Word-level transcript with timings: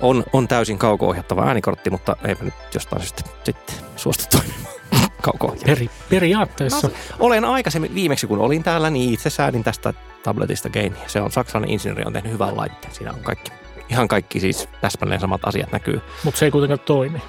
on, 0.00 0.24
on 0.32 0.48
täysin 0.48 0.78
kauko-ohjattava 0.78 1.46
äänikortti, 1.46 1.90
mutta 1.90 2.16
eipä 2.24 2.44
nyt 2.44 2.54
jostain 2.74 3.02
syystä 3.02 3.22
sitten 3.44 3.76
suostu 3.96 4.24
toimimaan 4.30 4.74
kauko 5.22 5.56
Peri, 5.66 5.90
periaatteessa. 6.10 6.88
No, 6.88 6.94
olen 7.18 7.44
aikaisemmin, 7.44 7.94
viimeksi 7.94 8.26
kun 8.26 8.38
olin 8.38 8.62
täällä, 8.62 8.90
niin 8.90 9.14
itse 9.14 9.30
säädin 9.30 9.64
tästä 9.64 9.94
tabletista 10.22 10.70
gamea. 10.70 11.02
Se 11.08 11.20
on 11.20 11.32
saksalainen 11.32 11.72
insinööri, 11.72 12.04
on 12.06 12.12
tehnyt 12.12 12.32
hyvän 12.32 12.56
laitteen. 12.56 12.94
Siinä 12.94 13.12
on 13.12 13.20
kaikki, 13.20 13.52
ihan 13.88 14.08
kaikki 14.08 14.40
siis 14.40 14.68
täsmälleen 14.80 15.20
samat 15.20 15.40
asiat 15.44 15.72
näkyy. 15.72 16.00
Mutta 16.24 16.38
se 16.38 16.44
ei 16.44 16.50
kuitenkaan 16.50 16.80
toimi. 16.80 17.22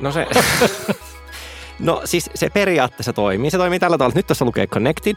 No 0.00 0.12
se, 0.12 0.26
no 1.78 2.02
siis 2.04 2.30
se 2.34 2.50
periaatteessa 2.50 3.12
toimii. 3.12 3.50
Se 3.50 3.58
toimii 3.58 3.78
tällä 3.78 3.98
tavalla, 3.98 4.16
nyt 4.16 4.26
tässä 4.26 4.44
lukee 4.44 4.66
connected 4.66 5.16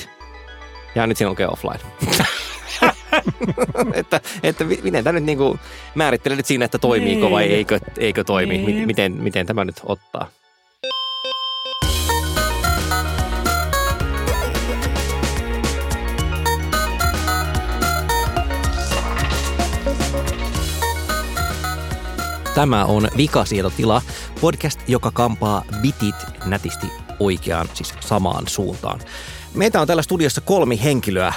ja 0.96 1.08
nyt 1.08 1.18
siinä 1.18 1.30
lukee 1.30 1.48
offline. 1.48 1.80
että, 3.94 4.22
että 4.44 4.64
miten 4.64 5.04
tämä 5.04 5.20
nyt 5.20 5.24
niin 5.24 5.38
kuin 5.38 5.60
määrittelet 5.96 6.46
siinä, 6.46 6.66
että 6.66 6.78
toimiiko 6.78 7.32
vai 7.32 7.44
niin. 7.44 7.56
eikö, 7.56 7.80
eikö 7.98 8.24
toimi? 8.24 8.58
Niin. 8.58 8.88
Miten, 8.88 9.12
miten 9.12 9.46
tämä 9.46 9.66
nyt 9.66 9.82
ottaa? 9.84 10.28
Tämä 22.56 22.86
on 22.86 23.08
Vikasietotila, 23.18 24.02
podcast, 24.42 24.80
joka 24.88 25.12
kampaa 25.12 25.66
bitit 25.82 26.16
nätisti 26.46 26.88
oikeaan, 27.20 27.70
siis 27.74 27.94
samaan 28.00 28.48
suuntaan. 28.48 29.00
Meitä 29.54 29.82
on 29.82 29.88
täällä 29.88 30.04
studiossa 30.04 30.42
kolmi 30.42 30.84
henkilöä, 30.84 31.34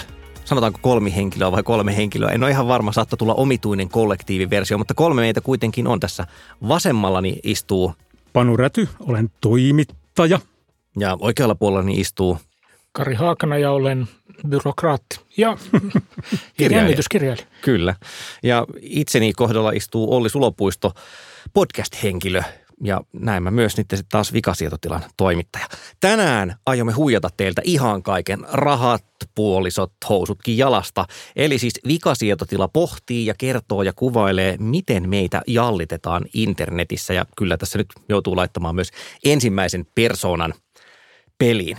sanotaanko 0.48 0.78
kolmi 0.82 1.14
henkilöä 1.16 1.52
vai 1.52 1.62
kolme 1.62 1.96
henkilöä. 1.96 2.30
En 2.30 2.42
ole 2.42 2.50
ihan 2.50 2.68
varma, 2.68 2.92
saattaa 2.92 3.16
tulla 3.16 3.34
omituinen 3.34 3.88
kollektiiviversio, 3.88 4.78
mutta 4.78 4.94
kolme 4.94 5.20
meitä 5.20 5.40
kuitenkin 5.40 5.86
on 5.86 6.00
tässä. 6.00 6.26
Vasemmallani 6.68 7.38
istuu... 7.44 7.94
Panu 8.32 8.56
Räty, 8.56 8.88
olen 9.00 9.30
toimittaja. 9.40 10.40
Ja 10.98 11.16
oikealla 11.20 11.54
puolellani 11.54 12.00
istuu... 12.00 12.38
Kari 12.92 13.14
Haakana 13.14 13.58
ja 13.58 13.70
olen 13.70 14.08
byrokraatti 14.48 15.20
ja 15.36 15.56
kirjailija. 16.56 17.36
Kyllä. 17.62 17.94
Ja 18.42 18.66
itseni 18.80 19.32
kohdalla 19.32 19.70
istuu 19.70 20.14
Olli 20.14 20.28
Sulopuisto, 20.28 20.92
podcast-henkilö 21.52 22.42
ja 22.82 23.00
näin 23.12 23.42
mä 23.42 23.50
myös 23.50 23.76
nyt 23.76 23.86
sitten 23.90 24.08
taas 24.10 24.32
vikasietotilan 24.32 25.04
toimittaja. 25.16 25.66
Tänään 26.00 26.56
aiomme 26.66 26.92
huijata 26.92 27.30
teiltä 27.36 27.62
ihan 27.64 28.02
kaiken 28.02 28.38
rahat, 28.52 29.04
puolisot, 29.34 29.92
housutkin 30.08 30.58
jalasta. 30.58 31.06
Eli 31.36 31.58
siis 31.58 31.80
vikasietotila 31.88 32.68
pohtii 32.68 33.26
ja 33.26 33.34
kertoo 33.38 33.82
ja 33.82 33.92
kuvailee, 33.92 34.56
miten 34.58 35.08
meitä 35.08 35.42
jallitetaan 35.46 36.24
internetissä. 36.34 37.14
Ja 37.14 37.26
kyllä 37.36 37.56
tässä 37.56 37.78
nyt 37.78 37.88
joutuu 38.08 38.36
laittamaan 38.36 38.74
myös 38.74 38.90
ensimmäisen 39.24 39.86
persoonan 39.94 40.54
peliin. 41.38 41.76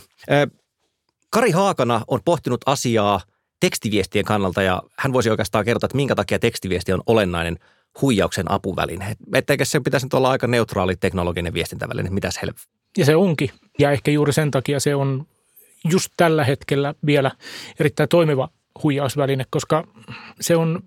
Kari 1.30 1.52
Haakana 1.52 2.02
on 2.08 2.20
pohtinut 2.26 2.62
asiaa 2.66 3.22
tekstiviestien 3.60 4.26
kannalta 4.26 4.62
ja 4.62 4.84
hän 4.98 5.14
voisi 5.14 5.30
oikeastaan 5.30 5.66
kertoa, 5.66 5.86
että 5.88 5.96
minkä 5.96 6.16
takia 6.16 6.40
tekstiviesti 6.40 6.94
on 6.94 7.04
olennainen 7.06 7.60
huijauksen 8.02 8.52
apuväline. 8.52 9.16
Etteikö 9.34 9.66
se 9.66 9.80
pitäisi 9.80 10.06
nyt 10.06 10.14
olla 10.14 10.30
aika 10.30 10.48
neutraali 10.48 10.96
teknologinen 10.96 11.54
viestintäväline, 11.54 12.10
mitäs 12.10 12.40
help? 12.42 12.58
Ja 12.98 13.06
se 13.06 13.16
onkin. 13.16 13.50
Ja 13.80 13.92
ehkä 13.92 14.12
juuri 14.12 14.34
sen 14.34 14.52
takia 14.52 14.80
se 14.80 14.96
on 14.96 15.28
just 15.92 16.10
tällä 16.18 16.44
hetkellä 16.44 16.94
vielä 17.06 17.32
erittäin 17.80 18.10
toimiva 18.10 18.50
huijausväline, 18.84 19.46
koska 19.50 19.88
se 20.42 20.56
on, 20.56 20.84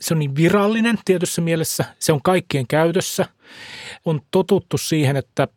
se 0.00 0.14
on 0.14 0.18
niin 0.18 0.36
virallinen 0.36 0.98
tietyssä 1.04 1.42
mielessä. 1.42 1.84
Se 1.98 2.12
on 2.12 2.22
kaikkien 2.22 2.66
käytössä. 2.66 3.26
On 4.04 4.20
totuttu 4.30 4.78
siihen, 4.78 5.16
että 5.16 5.48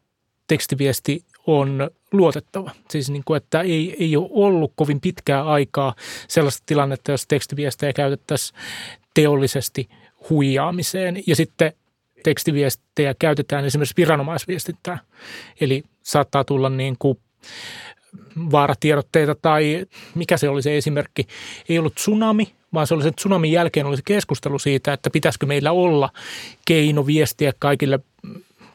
tekstiviesti 0.47 1.25
on 1.47 1.89
luotettava. 2.11 2.71
Siis 2.89 3.09
niin 3.09 3.23
kuin, 3.25 3.37
että 3.37 3.61
ei, 3.61 3.95
ei 3.99 4.17
ole 4.17 4.29
ollut 4.31 4.73
kovin 4.75 5.01
pitkää 5.01 5.43
aikaa 5.43 5.95
sellaista 6.27 6.63
tilannetta, 6.65 7.11
jos 7.11 7.27
tekstiviestejä 7.27 7.93
käytettäisiin 7.93 8.59
teollisesti 9.13 9.89
huijaamiseen. 10.29 11.23
Ja 11.27 11.35
sitten 11.35 11.73
tekstiviestejä 12.23 13.15
käytetään 13.19 13.65
esimerkiksi 13.65 13.97
viranomaisviestintään. 13.97 14.99
Eli 15.61 15.83
saattaa 16.03 16.43
tulla 16.43 16.69
niin 16.69 16.95
kuin 16.99 17.17
vaaratiedotteita 18.51 19.35
tai 19.41 19.85
mikä 20.15 20.37
se 20.37 20.49
oli 20.49 20.61
se 20.61 20.77
esimerkki. 20.77 21.27
Ei 21.69 21.79
ollut 21.79 21.95
tsunami, 21.95 22.51
vaan 22.73 22.87
se 22.87 22.93
oli 22.93 23.03
se 23.03 23.11
tsunamin 23.11 23.51
jälkeen 23.51 23.85
oli 23.85 23.97
se 23.97 24.03
keskustelu 24.05 24.59
siitä, 24.59 24.93
että 24.93 25.09
pitäisikö 25.09 25.45
meillä 25.45 25.71
olla 25.71 26.09
keino 26.65 27.05
viestiä 27.05 27.53
kaikille 27.59 27.99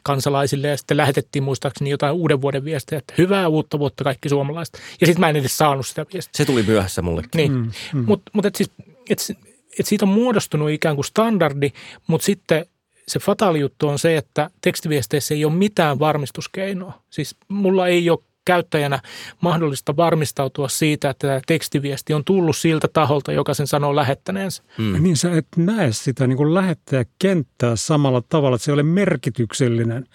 kansalaisille 0.03 0.67
ja 0.67 0.77
sitten 0.77 0.97
lähetettiin 0.97 1.43
muistaakseni 1.43 1.89
jotain 1.89 2.13
uuden 2.13 2.41
vuoden 2.41 2.65
viestiä, 2.65 2.97
että 2.97 3.13
hyvää 3.17 3.47
uutta 3.47 3.79
vuotta 3.79 4.03
kaikki 4.03 4.29
suomalaiset. 4.29 4.79
Ja 5.01 5.07
sitten 5.07 5.19
mä 5.19 5.29
en 5.29 5.35
edes 5.35 5.57
saanut 5.57 5.87
sitä 5.87 6.05
viestiä. 6.13 6.31
Se 6.33 6.45
tuli 6.45 6.63
myöhässä 6.63 7.01
mullekin. 7.01 7.29
Niin, 7.35 7.51
mm, 7.51 7.71
mm. 7.93 8.03
mutta 8.07 8.31
mut 8.33 8.45
et 8.45 8.55
siis, 8.55 8.71
et, 9.09 9.37
et 9.79 9.85
siitä 9.85 10.05
on 10.05 10.09
muodostunut 10.09 10.69
ikään 10.69 10.95
kuin 10.95 11.05
standardi, 11.05 11.71
mutta 12.07 12.25
sitten 12.25 12.65
se 13.07 13.19
fataali 13.19 13.59
juttu 13.59 13.87
on 13.87 13.99
se, 13.99 14.17
että 14.17 14.49
tekstiviesteissä 14.61 15.33
ei 15.33 15.45
ole 15.45 15.53
mitään 15.53 15.99
varmistuskeinoa. 15.99 17.01
Siis 17.09 17.35
mulla 17.47 17.87
ei 17.87 18.09
ole 18.09 18.19
käyttäjänä 18.45 18.99
mahdollista 19.41 19.95
varmistautua 19.95 20.69
siitä, 20.69 21.09
että 21.09 21.27
tämä 21.27 21.41
tekstiviesti 21.47 22.13
on 22.13 22.23
tullut 22.23 22.57
siltä 22.57 22.87
taholta, 22.87 23.31
joka 23.31 23.53
sen 23.53 23.67
sanoo 23.67 23.95
lähettäneensä. 23.95 24.63
Hmm. 24.77 25.03
Niin 25.03 25.17
sä 25.17 25.37
et 25.37 25.47
näe 25.57 25.91
sitä 25.91 26.27
niin 26.27 26.37
kuin 26.37 26.53
lähettäjäkenttää 26.53 27.75
samalla 27.75 28.23
tavalla, 28.29 28.55
että 28.55 28.65
se 28.65 28.71
ei 28.71 28.73
ole 28.73 28.83
merkityksellinen. 28.83 30.05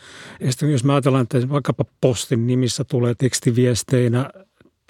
Ja 0.40 0.52
sitten 0.52 0.72
jos 0.72 0.84
mä 0.84 0.92
ajatellaan, 0.92 1.22
että 1.22 1.48
vaikkapa 1.48 1.84
postin 2.00 2.46
nimissä 2.46 2.84
tulee 2.84 3.14
tekstiviesteinä 3.18 4.30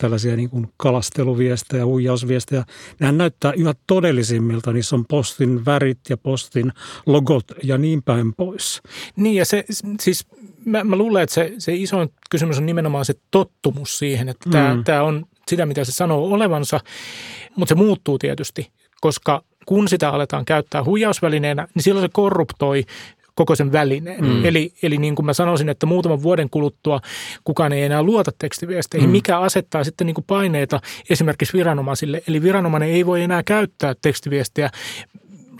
tällaisia 0.02 0.36
niin 0.36 0.50
kuin 0.50 0.68
kalasteluviestejä, 0.76 1.86
huijausviestejä. 1.86 2.64
Nämä 2.98 3.12
näyttää 3.12 3.52
yhä 3.52 3.74
todellisimmilta. 3.86 4.72
Niissä 4.72 4.96
on 4.96 5.04
postin 5.08 5.64
värit 5.66 5.98
ja 6.08 6.16
postin 6.16 6.72
logot 7.06 7.44
ja 7.62 7.78
niin 7.78 8.02
päin 8.02 8.34
pois. 8.34 8.82
Niin 9.16 9.36
ja 9.36 9.44
se 9.44 9.64
siis 10.00 10.26
mä, 10.64 10.84
mä 10.84 10.96
luulen, 10.96 11.22
että 11.22 11.34
se, 11.34 11.54
se 11.58 11.74
isoin 11.74 12.08
kysymys 12.30 12.58
on 12.58 12.66
nimenomaan 12.66 13.04
se 13.04 13.14
tottumus 13.30 13.98
siihen, 13.98 14.28
että 14.28 14.74
mm. 14.74 14.84
tämä 14.84 15.02
on 15.02 15.26
sitä, 15.48 15.66
mitä 15.66 15.84
se 15.84 15.92
sanoo 15.92 16.32
olevansa, 16.32 16.80
mutta 17.56 17.74
se 17.74 17.74
muuttuu 17.74 18.18
tietysti, 18.18 18.70
koska 19.00 19.42
kun 19.66 19.88
sitä 19.88 20.10
aletaan 20.10 20.44
käyttää 20.44 20.84
huijausvälineenä, 20.84 21.68
niin 21.74 21.82
silloin 21.82 22.04
se 22.04 22.10
korruptoi 22.12 22.84
koko 23.34 23.56
sen 23.56 23.72
välineen. 23.72 24.24
Mm. 24.24 24.44
Eli, 24.44 24.72
eli 24.82 24.98
niin 24.98 25.14
kuin 25.14 25.26
mä 25.26 25.32
sanoisin, 25.32 25.68
että 25.68 25.86
muutaman 25.86 26.22
vuoden 26.22 26.50
kuluttua 26.50 27.00
kukaan 27.44 27.72
ei 27.72 27.82
enää 27.82 28.02
luota 28.02 28.30
tekstiviesteihin, 28.38 29.08
mm. 29.08 29.12
mikä 29.12 29.38
asettaa 29.38 29.84
sitten 29.84 30.06
niin 30.06 30.14
kuin 30.14 30.24
paineita 30.24 30.80
esimerkiksi 31.10 31.58
viranomaisille. 31.58 32.22
Eli 32.28 32.42
viranomainen 32.42 32.88
ei 32.88 33.06
voi 33.06 33.22
enää 33.22 33.42
käyttää 33.42 33.94
tekstiviestiä 34.02 34.70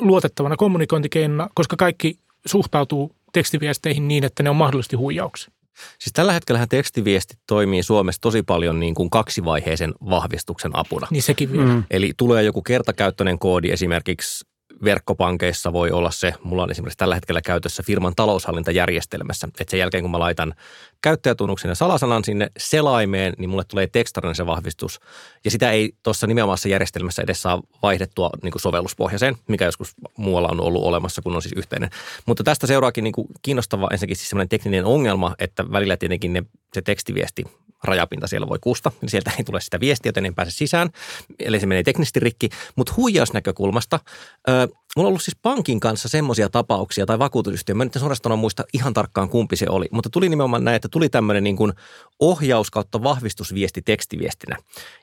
luotettavana 0.01 0.57
kommunikointikeinona, 0.57 1.49
koska 1.55 1.77
kaikki 1.77 2.19
suhtautuu 2.47 3.17
tekstiviesteihin 3.33 4.09
niin, 4.09 4.25
että 4.25 4.43
ne 4.43 4.51
on 4.51 4.57
mahdollisesti 4.57 4.97
huijauksia. 4.97 5.53
Siis 5.99 6.13
tällä 6.13 6.33
hetkellä 6.33 6.67
tekstiviesti 6.67 7.35
toimii 7.47 7.83
Suomessa 7.83 8.21
tosi 8.21 8.43
paljon 8.43 8.81
niin 8.81 8.95
kuin 8.95 9.11
kaksivaiheisen 9.11 9.95
vahvistuksen 10.11 10.71
apuna. 10.75 11.07
Niin 11.11 11.23
sekin 11.23 11.53
vielä. 11.53 11.75
Mm. 11.75 11.85
Eli 11.91 12.13
tulee 12.17 12.43
joku 12.43 12.63
kertakäyttöinen 12.63 13.39
koodi 13.39 13.71
esimerkiksi 13.71 14.45
verkkopankeissa 14.85 15.73
voi 15.73 15.91
olla 15.91 16.11
se, 16.11 16.35
mulla 16.45 16.63
on 16.63 16.71
esimerkiksi 16.71 16.99
tällä 16.99 17.15
hetkellä 17.15 17.41
käytössä 17.43 17.83
firman 17.83 18.13
taloushallintajärjestelmässä, 18.17 19.49
että 19.61 19.71
sen 19.71 19.81
jälkeen 19.81 20.05
kun 20.05 20.11
mä 20.11 20.19
laitan 20.19 20.55
käyttäjätunnuksen 21.03 21.69
ja 21.69 21.75
salasanan 21.75 22.25
sinne 22.25 22.51
selaimeen, 22.59 23.35
niin 23.39 23.51
mulle 23.51 23.65
tulee 23.65 23.87
tekstarinen 23.87 24.35
se 24.35 24.47
vahvistus. 24.47 25.01
Ja 25.45 25.51
sitä 25.51 25.71
ei 25.71 25.93
tuossa 26.03 26.27
nimenomaisessa 26.27 26.69
järjestelmässä 26.69 27.23
edes 27.23 27.43
saa 27.43 27.63
vaihdettua 27.83 28.31
niin 28.43 28.53
kuin 28.53 28.63
sovelluspohjaiseen, 28.63 29.37
mikä 29.49 29.65
joskus 29.65 29.95
muualla 30.17 30.49
on 30.49 30.61
ollut 30.61 30.85
olemassa, 30.85 31.23
kun 31.23 31.37
on 31.37 31.43
siis 31.43 31.55
yhteinen. 31.57 31.91
Mutta 32.27 32.45
tästä 32.45 32.67
seuraakin 32.67 33.05
niin 33.05 33.13
kuin 33.13 33.29
kiinnostava 33.43 33.89
ensinnäkin 33.93 34.17
siis 34.17 34.29
sellainen 34.29 34.49
tekninen 34.49 34.85
ongelma, 34.85 35.35
että 35.39 35.73
välillä 35.73 35.97
tietenkin 35.97 36.33
ne, 36.33 36.43
se 36.75 36.83
tekstiviesti 36.83 37.45
rajapinta 37.85 38.27
siellä 38.27 38.49
voi 38.49 38.59
kusta, 38.61 38.93
niin 39.01 39.11
sieltä 39.11 39.31
ei 39.39 39.45
tule 39.45 39.61
sitä 39.61 39.81
viestiä, 39.81 40.09
joten 40.09 40.27
en 40.27 40.35
pääse 40.35 40.51
sisään, 40.51 40.91
eli 41.39 41.61
se 41.61 41.67
menee 41.67 41.83
teknisesti 41.83 42.21
rikki. 42.21 42.49
Mutta 42.77 42.93
huijausnäkökulmasta, 42.97 44.01
ö, 44.49 44.53
mulla 44.97 45.07
on 45.07 45.07
ollut 45.07 45.23
siis 45.23 45.37
pankin 45.43 45.81
kanssa 45.81 46.09
semmoisia 46.09 46.49
tapauksia 46.49 47.07
tai 47.07 47.19
vakuutusyhtiö, 47.19 47.75
mä 47.75 47.85
nyt 47.85 47.95
suorastaan 47.99 48.39
muista 48.39 48.65
ihan 48.75 48.95
tarkkaan 48.95 49.29
kumpi 49.29 49.57
se 49.57 49.67
oli, 49.69 49.87
mutta 49.91 50.11
tuli 50.11 50.29
nimenomaan 50.29 50.65
näin, 50.65 50.77
että 50.77 50.89
tuli 50.89 51.09
tämmöinen 51.09 51.45
niin 51.45 51.57
kuin 51.57 51.73
ohjaus 52.21 52.71
kautta 52.71 53.03
vahvistusviesti 53.03 53.83
tekstiviestinä. 53.83 54.57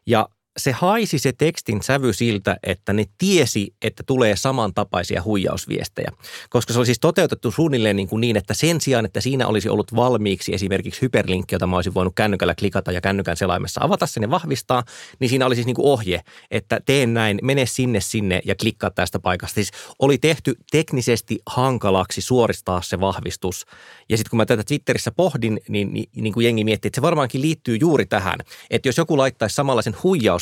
Ja 0.06 0.30
se 0.60 0.72
haisi 0.72 1.20
se 1.20 1.32
tekstin 1.38 1.84
sävy 1.84 2.14
siltä, 2.14 2.58
että 2.64 2.94
ne 2.94 3.06
tiesi, 3.18 3.74
että 3.82 4.04
tulee 4.04 4.36
samantapaisia 4.36 5.24
huijausviestejä. 5.24 6.12
Koska 6.50 6.74
se 6.74 6.80
oli 6.80 6.86
siis 6.86 7.00
toteutettu 7.00 7.52
suunnilleen 7.52 7.96
niin, 7.96 8.08
kuin 8.08 8.22
niin 8.22 8.38
että 8.38 8.54
sen 8.54 8.82
sijaan, 8.82 9.06
että 9.06 9.22
siinä 9.22 9.48
olisi 9.48 9.70
ollut 9.70 9.96
valmiiksi 9.96 10.54
esimerkiksi 10.54 11.02
hyperlinkki, 11.02 11.56
jota 11.56 11.68
mä 11.68 11.76
olisin 11.76 11.94
voinut 11.94 12.16
kännykällä 12.16 12.56
klikata 12.56 12.92
ja 12.92 13.02
kännykän 13.02 13.38
selaimessa 13.38 13.82
avata 13.84 14.08
sen 14.08 14.24
ja 14.24 14.30
vahvistaa, 14.30 14.84
niin 15.20 15.30
siinä 15.30 15.46
oli 15.46 15.56
siis 15.56 15.66
niin 15.66 15.76
kuin 15.76 15.88
ohje, 15.88 16.22
että 16.52 16.80
teen 16.86 17.14
näin, 17.14 17.40
mene 17.42 17.66
sinne 17.66 18.02
sinne 18.02 18.42
ja 18.46 18.56
klikkaa 18.56 18.90
tästä 18.90 19.20
paikasta. 19.20 19.56
Siis 19.56 19.72
oli 20.00 20.18
tehty 20.18 20.56
teknisesti 20.72 21.40
hankalaksi 21.46 22.22
suoristaa 22.22 22.82
se 22.82 23.00
vahvistus. 23.00 23.66
Ja 24.10 24.18
sitten 24.18 24.30
kun 24.30 24.38
mä 24.38 24.46
tätä 24.46 24.64
Twitterissä 24.64 25.12
pohdin, 25.12 25.60
niin, 25.70 25.94
niin, 25.94 26.10
niin 26.16 26.34
kuin 26.34 26.46
jengi 26.46 26.64
miettii, 26.64 26.90
että 26.90 26.98
se 26.98 27.02
varmaankin 27.02 27.42
liittyy 27.42 27.78
juuri 27.80 28.06
tähän, 28.06 28.40
että 28.70 28.90
jos 28.90 28.98
joku 28.98 29.18
laittaisi 29.18 29.56
samanlaisen 29.56 29.96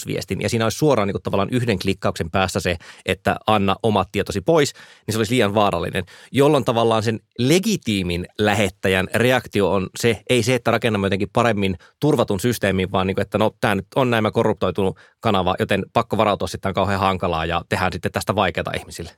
huijausviestin 0.08 0.42
ja 0.42 0.50
siinä 0.50 0.66
olisi 0.66 0.78
suoraan 0.78 1.08
niin 1.08 1.14
kuin 1.14 1.24
tavallaan 1.24 1.50
yhden 1.52 1.80
klikkauksen 1.80 2.32
päässä 2.32 2.60
se, 2.60 2.78
että 3.06 3.36
anna 3.48 3.76
omat 3.84 4.08
tietosi 4.12 4.42
pois, 4.42 4.74
niin 5.08 5.14
se 5.14 5.18
olisi 5.18 5.34
liian 5.34 5.54
vaarallinen, 5.54 6.04
jolloin 6.32 6.66
tavallaan 6.66 7.04
sen 7.04 7.20
legitiimin 7.40 8.28
lähettäjän 8.40 9.08
reaktio 9.14 9.72
on 9.72 9.90
se, 10.00 10.22
ei 10.30 10.44
se, 10.44 10.56
että 10.56 10.72
rakennamme 10.72 11.06
jotenkin 11.06 11.30
paremmin 11.34 11.78
turvatun 12.00 12.40
systeemin, 12.40 12.92
vaan 12.92 13.08
niin 13.08 13.16
kuin, 13.16 13.22
että 13.22 13.38
no 13.38 13.52
tämä 13.62 13.76
nyt 13.76 13.88
on 13.96 14.10
näin 14.10 14.34
korruptoitunut 14.34 15.00
kanava, 15.20 15.56
joten 15.60 15.86
pakko 15.94 16.18
varautua 16.18 16.48
sitten 16.48 16.74
kauhean 16.74 17.00
hankalaa 17.00 17.46
ja 17.46 17.62
tehdään 17.70 17.94
sitten 17.94 18.12
tästä 18.12 18.36
vaikeaa 18.36 18.74
ihmisille. 18.78 19.12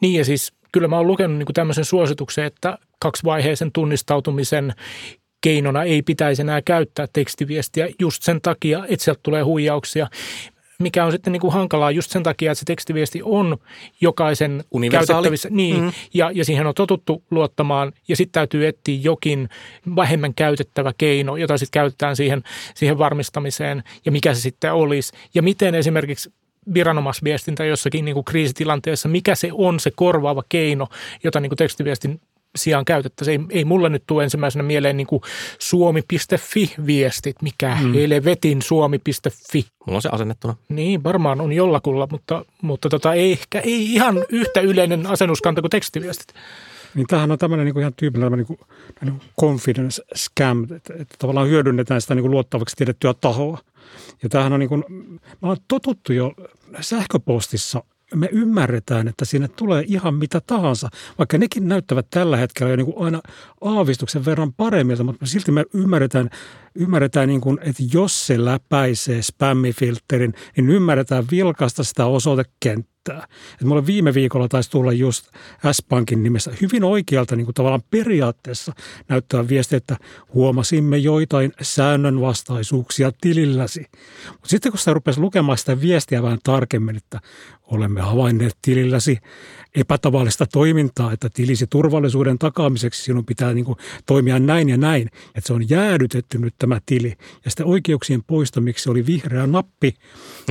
Niin 0.00 0.18
ja 0.18 0.24
siis 0.24 0.52
kyllä 0.72 0.88
mä 0.88 0.96
oon 0.96 1.06
lukenut 1.06 1.38
niin 1.38 1.54
tämmöisen 1.54 1.84
suosituksen, 1.84 2.44
että 2.44 2.78
kaksivaiheisen 3.00 3.72
tunnistautumisen 3.72 4.74
keinona 5.40 5.82
ei 5.82 6.02
pitäisi 6.02 6.42
enää 6.42 6.62
käyttää 6.62 7.06
tekstiviestiä 7.12 7.88
just 8.00 8.22
sen 8.22 8.40
takia, 8.40 8.84
että 8.88 9.04
sieltä 9.04 9.20
tulee 9.22 9.42
huijauksia 9.42 10.06
mikä 10.78 11.04
on 11.04 11.12
sitten 11.12 11.32
niin 11.32 11.40
kuin 11.40 11.52
hankalaa 11.52 11.90
just 11.90 12.10
sen 12.10 12.22
takia, 12.22 12.52
että 12.52 12.58
se 12.58 12.64
tekstiviesti 12.64 13.20
on 13.24 13.58
jokaisen 14.00 14.64
käytettävissä. 14.90 15.48
Niin, 15.52 15.76
mm-hmm. 15.76 15.92
ja, 16.14 16.30
ja 16.34 16.44
siihen 16.44 16.66
on 16.66 16.74
totuttu 16.74 17.22
luottamaan 17.30 17.92
ja 18.08 18.16
sitten 18.16 18.32
täytyy 18.32 18.66
etsiä 18.66 18.98
jokin 19.02 19.48
vähemmän 19.96 20.34
käytettävä 20.34 20.92
keino, 20.98 21.36
jota 21.36 21.58
sitten 21.58 21.80
käytetään 21.80 22.16
siihen, 22.16 22.42
siihen 22.74 22.98
varmistamiseen 22.98 23.82
ja 24.06 24.12
mikä 24.12 24.34
se 24.34 24.40
sitten 24.40 24.72
olisi. 24.72 25.12
Ja 25.34 25.42
miten 25.42 25.74
esimerkiksi 25.74 26.32
viranomaisviestintä 26.74 27.64
jossakin 27.64 28.04
niin 28.04 28.14
kuin 28.14 28.24
kriisitilanteessa, 28.24 29.08
mikä 29.08 29.34
se 29.34 29.50
on 29.52 29.80
se 29.80 29.90
korvaava 29.96 30.42
keino, 30.48 30.86
jota 31.24 31.40
niin 31.40 31.50
kuin 31.50 31.56
tekstiviestin 31.56 32.20
sijaan 32.56 32.84
käytettäisiin. 32.84 33.46
Ei, 33.50 33.58
ei 33.58 33.64
mulle 33.64 33.88
nyt 33.88 34.02
tule 34.06 34.24
ensimmäisenä 34.24 34.62
mieleen 34.62 34.96
niin 34.96 35.06
kuin 35.06 35.22
suomi.fi-viestit, 35.58 37.42
mikä 37.42 37.78
mm. 37.82 37.92
helvetin 37.92 38.62
suomi.fi. 38.62 39.66
Mulla 39.86 39.96
on 39.96 40.02
se 40.02 40.08
asennettuna. 40.12 40.56
Niin, 40.68 41.04
varmaan 41.04 41.40
on 41.40 41.52
jollakulla, 41.52 42.08
mutta, 42.10 42.44
mutta 42.62 42.88
tota, 42.88 43.14
ei 43.14 43.32
ehkä 43.32 43.60
ei 43.60 43.94
ihan 43.94 44.24
yhtä 44.28 44.60
yleinen 44.60 45.06
asennuskanta 45.06 45.60
kuin 45.60 45.70
tekstiviestit. 45.70 46.34
Niin 46.94 47.06
tämähän 47.06 47.30
on 47.30 47.38
tämmöinen 47.38 47.66
niin 47.66 47.78
ihan 47.78 47.94
tyypillinen 47.96 48.38
niin 48.38 48.46
kuin, 48.46 48.60
niin 49.02 49.18
kuin 49.18 49.22
confidence 49.40 50.02
scam, 50.16 50.62
että, 50.62 50.94
että 50.98 51.14
tavallaan 51.18 51.48
hyödynnetään 51.48 52.00
sitä 52.00 52.14
niin 52.14 52.22
kuin 52.22 52.30
luottavaksi 52.30 52.76
tiedettyä 52.76 53.14
tahoa. 53.14 53.58
Ja 54.22 54.28
tämähän 54.28 54.52
on 54.52 54.60
niin 54.60 54.68
kuin, 54.68 54.84
me 55.42 55.48
on 55.48 55.56
totuttu 55.68 56.12
jo 56.12 56.32
sähköpostissa 56.80 57.82
me 58.14 58.28
ymmärretään, 58.32 59.08
että 59.08 59.24
sinne 59.24 59.48
tulee 59.48 59.84
ihan 59.86 60.14
mitä 60.14 60.40
tahansa, 60.46 60.88
vaikka 61.18 61.38
nekin 61.38 61.68
näyttävät 61.68 62.06
tällä 62.10 62.36
hetkellä 62.36 62.70
jo 62.70 62.76
niin 62.76 62.92
kuin 62.92 63.04
aina 63.04 63.20
aavistuksen 63.60 64.24
verran 64.24 64.52
paremmilta, 64.52 65.04
mutta 65.04 65.26
silti 65.26 65.52
me 65.52 65.64
ymmärretään, 65.74 66.30
ymmärretään 66.74 67.28
niin 67.28 67.40
kuin, 67.40 67.58
että 67.62 67.82
jos 67.92 68.26
se 68.26 68.44
läpäisee 68.44 69.22
spämmifilterin, 69.22 70.34
niin 70.56 70.70
ymmärretään 70.70 71.24
vilkaista 71.30 71.84
sitä 71.84 72.06
osoitekenttää 72.06 72.97
riittää. 73.08 73.28
Et 73.60 73.66
mulle 73.66 73.86
viime 73.86 74.14
viikolla 74.14 74.48
taisi 74.48 74.70
tulla 74.70 74.92
just 74.92 75.26
S-Pankin 75.72 76.22
nimessä 76.22 76.52
hyvin 76.60 76.84
oikealta 76.84 77.36
niin 77.36 77.44
kuin 77.44 77.54
tavallaan 77.54 77.82
periaatteessa 77.90 78.72
näyttää 79.08 79.48
viesti, 79.48 79.76
että 79.76 79.96
huomasimme 80.34 80.98
joitain 80.98 81.52
säännönvastaisuuksia 81.62 83.12
tililläsi. 83.20 83.86
Mutta 84.30 84.48
sitten 84.48 84.72
kun 84.72 84.78
sitä 84.78 84.94
rupesi 84.94 85.20
lukemaan 85.20 85.58
sitä 85.58 85.80
viestiä 85.80 86.22
vähän 86.22 86.38
tarkemmin, 86.44 86.96
että 86.96 87.20
olemme 87.62 88.00
havainneet 88.00 88.56
tililläsi 88.62 89.18
epätavallista 89.74 90.46
toimintaa, 90.46 91.12
että 91.12 91.28
tilisi 91.34 91.66
turvallisuuden 91.66 92.38
takaamiseksi 92.38 93.02
sinun 93.02 93.24
pitää 93.24 93.54
niin 93.54 93.64
kuin 93.64 93.78
toimia 94.06 94.38
näin 94.38 94.68
ja 94.68 94.76
näin. 94.76 95.08
Että 95.34 95.46
se 95.46 95.52
on 95.52 95.70
jäädytetty 95.70 96.38
nyt 96.38 96.54
tämä 96.58 96.80
tili. 96.86 97.16
Ja 97.44 97.50
sitten 97.50 97.66
oikeuksien 97.66 98.22
poistamiksi 98.26 98.90
oli 98.90 99.06
vihreä 99.06 99.46
nappi, 99.46 99.94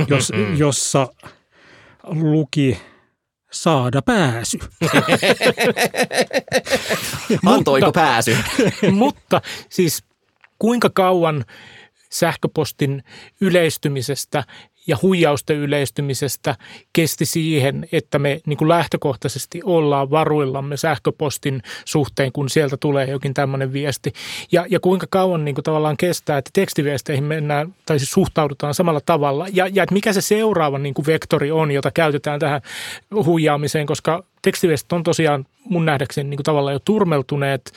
jos, 0.08 0.32
jossa 0.56 1.08
luki 2.10 2.80
saada 3.52 4.02
pääsy. 4.02 4.58
Antoiko 7.46 7.92
pääsy? 7.92 8.36
mutta 8.92 9.40
siis 9.68 10.04
kuinka 10.58 10.90
kauan 10.90 11.44
sähköpostin 12.10 13.02
yleistymisestä 13.40 14.44
ja 14.88 14.96
huijausten 15.02 15.56
yleistymisestä 15.56 16.56
kesti 16.92 17.26
siihen, 17.26 17.88
että 17.92 18.18
me 18.18 18.40
niin 18.46 18.56
kuin 18.56 18.68
lähtökohtaisesti 18.68 19.60
ollaan 19.64 20.10
varuillamme 20.10 20.76
sähköpostin 20.76 21.62
suhteen, 21.84 22.32
kun 22.32 22.50
sieltä 22.50 22.76
tulee 22.76 23.10
jokin 23.10 23.34
tämmöinen 23.34 23.72
viesti. 23.72 24.12
Ja, 24.52 24.66
ja 24.70 24.80
kuinka 24.80 25.06
kauan 25.10 25.44
niin 25.44 25.54
kuin 25.54 25.62
tavallaan 25.64 25.96
kestää, 25.96 26.38
että 26.38 26.50
tekstiviesteihin 26.52 27.24
mennään 27.24 27.74
tai 27.86 27.98
siis 27.98 28.10
suhtaudutaan 28.10 28.74
samalla 28.74 29.00
tavalla. 29.06 29.46
Ja, 29.52 29.66
ja 29.66 29.82
että 29.82 29.92
mikä 29.92 30.12
se 30.12 30.20
seuraava 30.20 30.78
niin 30.78 30.94
kuin 30.94 31.06
vektori 31.06 31.50
on, 31.50 31.70
jota 31.70 31.90
käytetään 31.90 32.40
tähän 32.40 32.60
huijaamiseen, 33.24 33.86
koska 33.86 34.24
tekstiviestit 34.42 34.92
on 34.92 35.02
tosiaan 35.02 35.46
mun 35.68 35.86
nähdäkseni 35.86 36.30
niin 36.30 36.38
kuin 36.38 36.44
tavallaan 36.44 36.74
jo 36.74 36.78
turmeltuneet. 36.78 37.72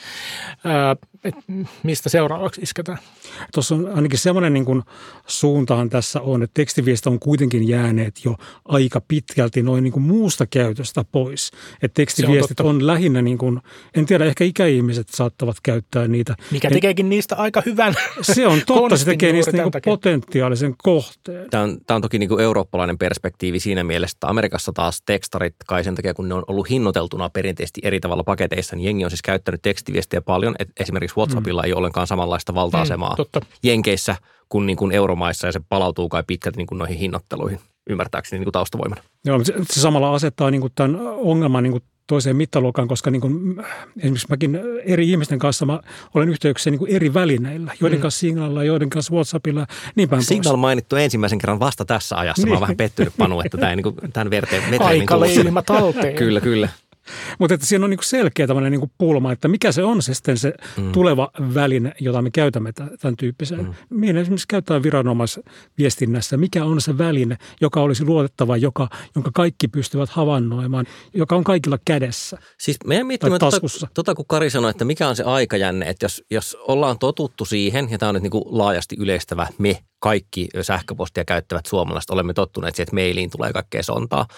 Ää, 0.64 0.96
et 1.24 1.34
mistä 1.82 2.08
seuraavaksi 2.08 2.60
isketään? 2.60 2.98
Tuossa 3.54 3.74
on 3.74 3.90
ainakin 3.94 4.18
semmoinen 4.18 4.52
niin 4.52 4.64
kuin 4.64 4.82
suuntahan 5.26 5.90
tässä 5.90 6.20
on, 6.20 6.42
että 6.42 6.54
tekstiviestit 6.54 7.06
on 7.06 7.18
kuitenkin 7.18 7.68
jääneet 7.68 8.24
jo 8.24 8.36
aika 8.64 9.00
pitkälti 9.08 9.62
noin 9.62 9.84
niin 9.84 9.92
kuin 9.92 10.02
muusta 10.02 10.46
käytöstä 10.46 11.04
pois. 11.12 11.50
Että 11.82 11.94
tekstiviestit 11.94 12.60
on, 12.60 12.66
on 12.66 12.86
lähinnä, 12.86 13.22
niin 13.22 13.38
kuin, 13.38 13.60
en 13.94 14.06
tiedä, 14.06 14.24
ehkä 14.24 14.44
ikäihmiset 14.44 15.08
saattavat 15.08 15.56
käyttää 15.62 16.08
niitä. 16.08 16.36
Mikä 16.50 16.70
tekeekin 16.70 17.08
niistä 17.08 17.36
aika 17.36 17.62
hyvän 17.66 17.94
Se 18.20 18.46
on 18.46 18.60
totta, 18.66 18.96
se 18.96 19.04
tekee 19.04 19.32
niistä 19.32 19.52
niin 19.52 19.62
kuin 19.62 19.82
potentiaalisen 19.84 20.74
kohteen. 20.82 21.50
Tämä 21.50 21.62
on, 21.62 21.78
tämä 21.86 21.96
on 21.96 22.02
toki 22.02 22.18
niin 22.18 22.28
kuin 22.28 22.40
eurooppalainen 22.40 22.98
perspektiivi 22.98 23.60
siinä 23.60 23.84
mielessä, 23.84 24.16
että 24.16 24.28
Amerikassa 24.28 24.72
taas 24.72 25.02
tekstarit 25.06 25.54
kai 25.66 25.84
sen 25.84 25.94
takia, 25.94 26.14
kun 26.14 26.28
ne 26.28 26.34
on 26.34 26.44
ollut 26.52 26.70
hinnoiteltuna 26.70 27.30
perinteisesti 27.30 27.80
eri 27.84 28.00
tavalla 28.00 28.24
paketeissa, 28.24 28.76
niin 28.76 28.84
jengi 28.84 29.04
on 29.04 29.10
siis 29.10 29.22
käyttänyt 29.22 29.62
tekstiviestiä 29.62 30.20
paljon. 30.20 30.54
Et 30.58 30.68
esimerkiksi 30.80 31.16
WhatsAppilla 31.16 31.62
mm. 31.62 31.66
ei 31.66 31.72
ole 31.72 31.78
ollenkaan 31.78 32.06
samanlaista 32.06 32.54
valta-asemaa 32.54 33.10
mm, 33.10 33.16
totta. 33.16 33.40
Jenkeissä 33.62 34.16
kuin, 34.48 34.66
niin 34.66 34.76
kuin 34.76 34.92
euromaissa 34.92 35.46
ja 35.46 35.52
se 35.52 35.60
palautuu 35.68 36.08
kai 36.08 36.22
pitkälti 36.26 36.56
niin 36.56 36.66
kuin 36.66 36.78
noihin 36.78 36.98
hinnoitteluihin 36.98 37.60
ymmärtääkseni 37.90 38.38
niin 38.38 38.46
kuin 38.46 38.52
taustavoimana. 38.52 39.02
Joo, 39.24 39.44
se, 39.44 39.54
se 39.70 39.80
samalla 39.80 40.14
asettaa 40.14 40.50
niin 40.50 40.60
kuin 40.60 40.72
tämän 40.74 40.96
ongelman 41.00 41.62
niin 41.62 41.72
kuin 41.72 41.82
toiseen 42.06 42.36
mittaluokkaan, 42.36 42.88
koska 42.88 43.10
niin 43.10 43.20
kuin, 43.20 43.56
esimerkiksi 43.96 44.26
mäkin 44.30 44.60
eri 44.84 45.10
ihmisten 45.10 45.38
kanssa 45.38 45.66
mä 45.66 45.80
olen 46.14 46.28
yhteyksissä 46.28 46.70
niin 46.70 46.78
kuin 46.78 46.90
eri 46.90 47.14
välineillä, 47.14 47.72
joiden 47.80 47.98
mm. 47.98 48.02
kanssa 48.02 48.20
Signalilla, 48.20 48.64
joiden 48.64 48.90
kanssa 48.90 49.14
WhatsAppilla, 49.14 49.66
niin 49.94 50.08
päin 50.08 50.22
Signal 50.22 50.52
pois. 50.52 50.60
mainittu 50.60 50.96
ensimmäisen 50.96 51.38
kerran 51.38 51.60
vasta 51.60 51.84
tässä 51.84 52.16
ajassa. 52.16 52.42
Niin. 52.42 52.48
Mä 52.50 52.54
oon 52.54 52.60
vähän 52.60 52.76
pettynyt 52.76 53.12
Panu, 53.18 53.40
että 53.40 53.58
tämä 53.58 53.70
ei 53.70 53.76
niin 53.76 53.84
kuin, 53.84 53.96
tämän 54.12 54.30
verteen 54.30 54.62
Aika 54.80 55.20
leimä 55.20 55.62
talteen. 55.72 56.14
kyllä, 56.14 56.40
kyllä. 56.40 56.68
Mutta 57.38 57.54
että 57.54 57.66
siinä 57.66 57.84
on 57.84 57.90
niinku 57.90 58.02
selkeä 58.02 58.46
tämmöinen 58.46 58.72
niinku 58.72 58.90
pulma, 58.98 59.32
että 59.32 59.48
mikä 59.48 59.72
se 59.72 59.84
on 59.84 60.02
se 60.02 60.14
sitten 60.14 60.38
se 60.38 60.54
mm. 60.76 60.92
tuleva 60.92 61.30
väline, 61.54 61.92
jota 62.00 62.22
me 62.22 62.30
käytämme 62.30 62.72
tämän 62.72 63.16
tyyppiseen. 63.18 63.64
Mm. 63.64 63.74
Meidän 63.90 64.22
esimerkiksi 64.22 64.48
käyttää 64.48 64.82
viranomaisviestinnässä, 64.82 66.36
mikä 66.36 66.64
on 66.64 66.80
se 66.80 66.98
väline, 66.98 67.36
joka 67.60 67.80
olisi 67.80 68.04
luotettava, 68.04 68.56
joka, 68.56 68.88
jonka 69.14 69.30
kaikki 69.34 69.68
pystyvät 69.68 70.10
havainnoimaan, 70.10 70.86
joka 71.14 71.36
on 71.36 71.44
kaikilla 71.44 71.78
kädessä 71.84 72.38
Siis 72.58 72.76
meidän 72.86 73.06
miettimään 73.06 73.40
tota, 73.40 73.86
tota, 73.94 74.14
kun 74.14 74.24
Kari 74.28 74.50
sanoi, 74.50 74.70
että 74.70 74.84
mikä 74.84 75.08
on 75.08 75.16
se 75.16 75.22
aikajänne, 75.22 75.86
että 75.86 76.04
jos, 76.04 76.24
jos 76.30 76.56
ollaan 76.60 76.98
totuttu 76.98 77.44
siihen, 77.44 77.90
ja 77.90 77.98
tämä 77.98 78.08
on 78.08 78.14
nyt 78.14 78.22
niinku 78.22 78.44
laajasti 78.46 78.96
yleistävä 78.98 79.46
me, 79.58 79.78
kaikki 79.98 80.48
sähköpostia 80.62 81.24
käyttävät 81.24 81.66
suomalaiset 81.66 82.10
olemme 82.10 82.34
tottuneet 82.34 82.74
siihen, 82.74 82.84
että 82.84 82.96
mailiin 82.96 83.30
tulee 83.30 83.52
kaikkea 83.52 83.82
sontaa– 83.82 84.26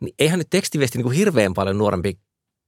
niin 0.00 0.14
eihän 0.18 0.38
nyt 0.38 0.50
tekstiviesti 0.50 0.98
niin 0.98 1.04
kuin 1.04 1.16
hirveän 1.16 1.54
paljon 1.54 1.78
nuorempi 1.78 2.18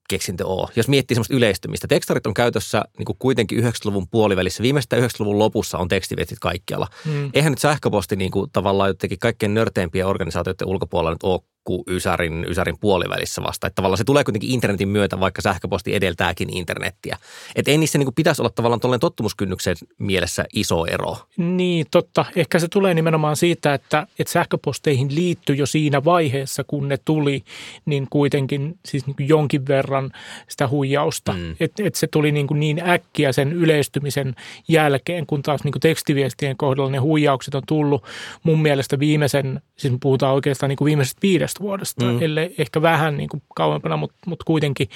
keksintö 0.09 0.47
ole. 0.47 0.69
Jos 0.77 0.89
miettii 0.89 1.15
semmoista 1.15 1.35
yleistymistä. 1.35 1.89
Tekstarit 1.89 2.27
on 2.27 2.35
käytössä 2.35 2.85
niin 2.99 3.07
kuin 3.07 3.17
kuitenkin 3.19 3.65
90-luvun 3.65 4.09
puolivälissä. 4.11 4.63
Viimeistä 4.63 4.97
90-luvun 4.97 5.39
lopussa 5.39 5.79
on 5.79 5.89
tekstiviestit 5.89 6.39
kaikkialla. 6.39 6.87
Hmm. 7.05 7.31
Eihän 7.35 7.53
nyt 7.53 7.59
sähköposti 7.59 8.17
niin 8.17 8.31
kuin, 8.31 8.51
tavallaan 8.51 8.91
jotenkin 8.91 9.19
kaikkein 9.19 9.55
nörteimpiä 9.55 10.07
organisaatioiden 10.07 10.69
ulkopuolella 10.69 11.11
nyt 11.11 11.23
ole 11.23 11.41
alkuysärin 11.69 12.47
ysärin 12.49 12.79
puolivälissä 12.79 13.43
vasta. 13.43 13.67
Että 13.67 13.75
tavallaan 13.75 13.99
se 13.99 14.05
tulee 14.05 14.25
kuitenkin 14.25 14.51
internetin 14.51 14.89
myötä, 14.89 15.21
vaikka 15.21 15.43
sähköposti 15.43 15.95
edeltääkin 15.95 16.57
internettiä. 16.57 17.17
Että 17.57 17.71
ei 17.71 17.79
niissä 17.79 17.99
niin 17.99 18.15
pitäisi 18.15 18.43
olla 18.43 18.51
tavallaan 18.51 18.81
tuollainen 18.81 19.01
tottumuskynnyksen 19.01 19.77
mielessä 19.99 20.45
iso 20.53 20.87
ero. 20.87 21.17
Niin, 21.37 21.87
totta. 21.91 22.25
Ehkä 22.37 22.59
se 22.59 22.69
tulee 22.69 22.95
nimenomaan 22.95 23.37
siitä, 23.37 23.75
että, 23.75 24.07
että 24.19 24.33
sähköposteihin 24.33 25.15
liittyy 25.15 25.57
jo 25.57 25.67
siinä 25.67 26.05
vaiheessa, 26.05 26.65
kun 26.65 26.89
ne 26.89 26.99
tuli, 27.05 27.43
niin 27.87 28.07
kuitenkin 28.11 28.79
siis 28.85 29.07
niin 29.07 29.29
jonkin 29.29 29.67
verran 29.69 30.11
sitä 30.49 30.69
huijausta. 30.69 31.33
Mm. 31.33 31.57
Että 31.61 31.83
et 31.87 31.95
se 31.95 32.07
tuli 32.07 32.33
niin, 32.33 32.47
kuin 32.47 32.61
niin 32.61 32.89
äkkiä 32.89 33.33
sen 33.33 33.53
yleistymisen 33.53 34.35
jälkeen, 34.69 35.27
kun 35.27 35.43
taas 35.43 35.65
niin 35.65 35.73
kuin 35.73 35.81
tekstiviestien 35.81 36.57
kohdalla 36.57 36.91
ne 36.91 36.99
huijaukset 36.99 37.55
on 37.55 37.63
tullut 37.67 38.05
mun 38.43 38.63
mielestä 38.63 38.99
viimeisen, 38.99 39.63
siis 39.77 39.93
me 39.93 39.99
puhutaan 40.03 40.35
oikeastaan 40.35 40.69
niin 40.69 40.77
kuin 40.77 40.87
viimeisestä 40.87 41.21
viidestä 41.59 41.63
vuodesta, 41.63 42.05
mm. 42.05 42.23
ellei 42.23 42.55
ehkä 42.59 42.83
vähän 42.83 43.17
niin 43.17 43.29
kuin 43.29 43.43
kauempana, 43.55 43.97
mutta, 43.97 44.17
mutta 44.27 44.45
kuitenkin, 44.45 44.89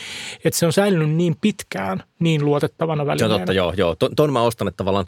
että 0.44 0.58
se 0.58 0.66
on 0.66 0.72
säilynyt 0.72 1.10
niin 1.10 1.36
pitkään 1.40 2.02
niin 2.18 2.44
luotettavana 2.44 3.06
välineenä. 3.06 3.28
Se 3.28 3.34
on 3.34 3.40
totta, 3.40 3.52
joo, 3.52 3.72
joo. 3.76 3.96
Tuon 4.16 4.32
mä 4.32 4.42
ostan, 4.42 4.68
että 4.68 4.76
tavallaan 4.76 5.06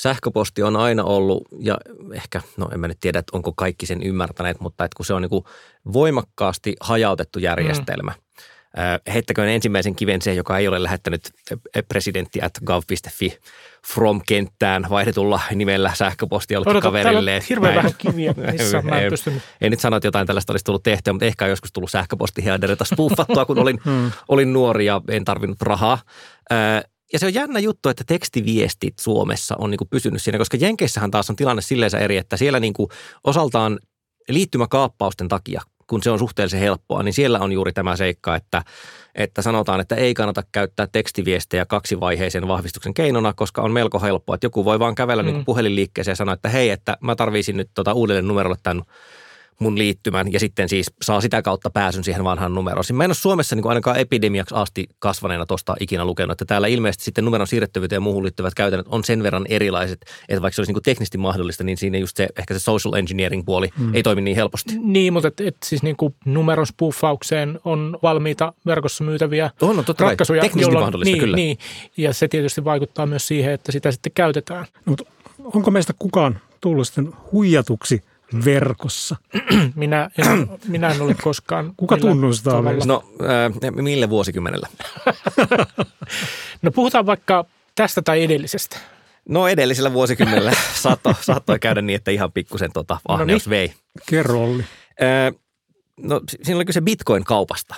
sähköposti 0.00 0.62
on 0.62 0.76
aina 0.76 1.04
ollut, 1.04 1.48
ja 1.58 1.78
ehkä, 2.12 2.40
no 2.56 2.68
en 2.72 2.80
mä 2.80 2.88
nyt 2.88 3.00
tiedä, 3.00 3.18
että 3.18 3.36
onko 3.36 3.52
kaikki 3.52 3.86
sen 3.86 4.02
ymmärtäneet, 4.02 4.60
mutta 4.60 4.84
että 4.84 4.96
kun 4.96 5.06
se 5.06 5.14
on 5.14 5.22
niin 5.22 5.30
kuin 5.30 5.44
voimakkaasti 5.92 6.76
hajautettu 6.80 7.38
järjestelmä, 7.38 8.10
mm 8.10 8.26
heittäköön 9.12 9.48
ensimmäisen 9.48 9.94
kiven 9.94 10.22
se, 10.22 10.34
joka 10.34 10.58
ei 10.58 10.68
ole 10.68 10.82
lähettänyt 10.82 11.30
presidentti 11.88 12.42
at 12.42 12.52
gov.fi 12.64 13.38
from 13.94 14.20
kenttään 14.26 14.86
vaihdetulla 14.90 15.40
nimellä 15.54 15.94
sähköpostia 15.94 16.60
ollut 16.60 16.82
kaverille. 16.82 17.42
hirveän 17.48 17.74
vähän 17.74 17.94
kiviä, 17.98 18.34
missä 18.52 18.82
mä 18.82 19.00
en 19.00 19.10
pystynyt. 19.10 19.42
En 19.60 19.70
nyt 19.70 19.80
sano, 19.80 19.96
että 19.96 20.06
jotain 20.06 20.26
tällaista 20.26 20.52
olisi 20.52 20.64
tullut 20.64 20.82
tehtyä, 20.82 21.12
mutta 21.12 21.26
ehkä 21.26 21.44
on 21.44 21.50
joskus 21.50 21.72
tullut 21.72 21.90
sähköpostiheaderita 21.90 22.84
spuffattua, 22.84 23.44
kun 23.44 23.58
olin, 23.58 23.80
hmm. 23.84 24.12
olin 24.28 24.52
nuori 24.52 24.86
ja 24.86 25.00
en 25.08 25.24
tarvinnut 25.24 25.62
rahaa. 25.62 25.98
Ja 27.12 27.18
se 27.18 27.26
on 27.26 27.34
jännä 27.34 27.58
juttu, 27.58 27.88
että 27.88 28.04
tekstiviestit 28.06 28.98
Suomessa 28.98 29.54
on 29.58 29.70
niin 29.70 29.78
kuin 29.78 29.88
pysynyt 29.88 30.22
siinä, 30.22 30.38
koska 30.38 30.56
Jenkeissähän 30.56 31.10
taas 31.10 31.30
on 31.30 31.36
tilanne 31.36 31.62
silleen 31.62 31.94
eri, 31.94 32.16
että 32.16 32.36
siellä 32.36 32.60
niin 32.60 32.72
kuin 32.72 32.88
osaltaan 33.24 33.78
liittymäkaappausten 34.28 35.28
takia 35.28 35.62
kun 35.86 36.02
se 36.02 36.10
on 36.10 36.18
suhteellisen 36.18 36.60
helppoa, 36.60 37.02
niin 37.02 37.14
siellä 37.14 37.38
on 37.38 37.52
juuri 37.52 37.72
tämä 37.72 37.96
seikka, 37.96 38.36
että, 38.36 38.62
että 39.14 39.42
sanotaan, 39.42 39.80
että 39.80 39.94
ei 39.94 40.14
kannata 40.14 40.42
käyttää 40.52 40.86
tekstiviestejä 40.86 41.66
kaksivaiheisen 41.66 42.48
vahvistuksen 42.48 42.94
keinona, 42.94 43.32
koska 43.32 43.62
on 43.62 43.72
melko 43.72 44.00
helppoa, 44.00 44.34
että 44.34 44.46
joku 44.46 44.64
voi 44.64 44.78
vaan 44.78 44.94
kävellä 44.94 45.22
mm. 45.22 45.26
niin 45.26 45.44
puhelinliikkeeseen 45.44 46.12
ja 46.12 46.16
sanoa, 46.16 46.34
että 46.34 46.48
hei, 46.48 46.70
että 46.70 46.96
mä 47.00 47.16
tarvisin 47.16 47.56
nyt 47.56 47.70
tota 47.74 47.92
uudelle 47.92 48.22
numerolle 48.22 48.58
tämän 48.62 48.82
mun 49.60 49.78
liittymän 49.78 50.32
ja 50.32 50.40
sitten 50.40 50.68
siis 50.68 50.86
saa 51.02 51.20
sitä 51.20 51.42
kautta 51.42 51.70
pääsyn 51.70 52.04
siihen 52.04 52.24
vanhaan 52.24 52.54
numeroon. 52.54 52.84
Mä 52.92 53.04
en 53.04 53.10
ole 53.10 53.14
Suomessa 53.14 53.56
niin 53.56 53.62
kuin 53.62 53.70
ainakaan 53.70 53.98
epidemiaksi 53.98 54.54
asti 54.54 54.86
kasvaneena 54.98 55.46
tuosta 55.46 55.76
ikinä 55.80 56.04
lukenut, 56.04 56.32
että 56.32 56.44
täällä 56.44 56.66
ilmeisesti 56.66 57.04
sitten 57.04 57.24
numeron 57.24 57.46
siirrettävyyteen 57.46 57.96
ja 57.96 58.00
muuhun 58.00 58.22
liittyvät 58.22 58.54
käytännöt 58.54 58.86
on 58.90 59.04
sen 59.04 59.22
verran 59.22 59.46
erilaiset, 59.48 60.00
että 60.28 60.42
vaikka 60.42 60.54
se 60.54 60.60
olisi 60.60 60.70
niin 60.70 60.74
kuin 60.74 60.82
teknisesti 60.82 61.18
mahdollista, 61.18 61.64
niin 61.64 61.76
siinä 61.78 61.98
just 61.98 62.16
se, 62.16 62.28
ehkä 62.38 62.54
se 62.54 62.60
social 62.60 62.94
engineering 62.94 63.44
puoli 63.46 63.68
hmm. 63.78 63.94
ei 63.94 64.02
toimi 64.02 64.22
niin 64.22 64.36
helposti. 64.36 64.74
Niin, 64.82 65.12
mutta 65.12 65.28
et, 65.28 65.40
et 65.40 65.56
siis 65.64 65.82
niin 65.82 65.96
kuin 65.96 66.14
numeron 66.24 66.66
spooffaukseen 66.66 67.60
on 67.64 67.98
valmiita 68.02 68.52
verkossa 68.66 69.04
myytäviä 69.04 69.50
on, 69.60 69.76
no, 69.76 69.82
totta 69.82 70.04
ratkaisuja. 70.04 70.42
Teknisesti 70.42 70.70
jolloin, 70.70 70.84
mahdollista, 70.84 71.12
niin, 71.12 71.20
kyllä. 71.20 71.36
Niin, 71.36 71.58
ja 71.96 72.12
se 72.12 72.28
tietysti 72.28 72.64
vaikuttaa 72.64 73.06
myös 73.06 73.28
siihen, 73.28 73.52
että 73.52 73.72
sitä 73.72 73.92
sitten 73.92 74.12
käytetään. 74.14 74.66
Mutta 74.84 75.04
onko 75.44 75.70
meistä 75.70 75.92
kukaan 75.98 76.40
tullut 76.60 76.86
sitten 76.86 77.12
huijatuksi– 77.32 78.00
verkossa? 78.44 79.16
minä, 79.74 80.10
en, 80.18 80.48
minä 80.68 80.88
en 80.88 81.02
ole 81.02 81.14
koskaan... 81.14 81.72
Kuka 81.76 81.96
tunnustaa 81.96 82.62
meistä? 82.62 82.86
No, 82.86 83.04
äh, 83.22 83.72
mille 83.82 84.10
vuosikymmenellä? 84.10 84.68
no 86.62 86.70
puhutaan 86.70 87.06
vaikka 87.06 87.44
tästä 87.74 88.02
tai 88.02 88.24
edellisestä. 88.24 88.78
No 89.28 89.48
edellisellä 89.48 89.92
vuosikymmenellä 89.92 90.52
saattoi, 90.82 91.14
saattoi 91.20 91.58
käydä 91.58 91.82
niin, 91.82 91.96
että 91.96 92.10
ihan 92.10 92.32
pikkusen 92.32 92.72
tota 92.72 92.98
ahneus 93.08 93.46
no 93.46 93.50
niin. 93.50 93.60
vei. 93.60 93.74
Kerro 94.06 94.44
Olli. 94.44 94.64
Äh, 95.02 95.40
no 95.96 96.20
siinä 96.42 96.56
oli 96.56 96.64
kyse 96.64 96.80
bitcoin-kaupasta. 96.80 97.74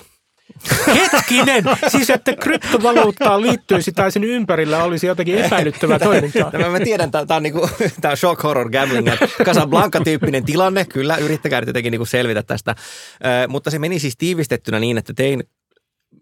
Hetkinen! 0.87 1.64
Siis, 1.88 2.11
että 2.11 2.37
kryptovaluuttaan 2.37 3.43
liittyisi 3.43 3.93
tai 3.93 4.12
sen 4.12 4.25
ympärillä 4.25 4.85
olisi 4.85 5.07
jotakin 5.07 5.38
epäilyttävää 5.38 5.99
toimintaa. 5.99 6.50
Tämä 6.50 6.69
mä 6.69 6.81
tiedän, 6.81 7.11
tämä 7.11 7.25
on, 7.31 7.43
niinku, 7.43 7.69
tämä 8.00 8.12
on 8.12 8.17
shock 8.17 8.43
horror 8.43 8.71
gambling, 8.71 9.09
Casablanca-tyyppinen 9.45 10.45
tilanne. 10.45 10.85
Kyllä, 10.85 11.17
yrittäkää 11.17 11.61
nyt 11.61 11.67
jotenkin 11.67 11.90
niinku 11.90 12.07
selvitä 12.07 12.43
tästä. 12.43 12.71
Äh, 12.71 13.49
mutta 13.49 13.71
se 13.71 13.78
meni 13.78 13.99
siis 13.99 14.17
tiivistettynä 14.17 14.78
niin, 14.78 14.99
että 14.99 15.14
tein 15.14 15.43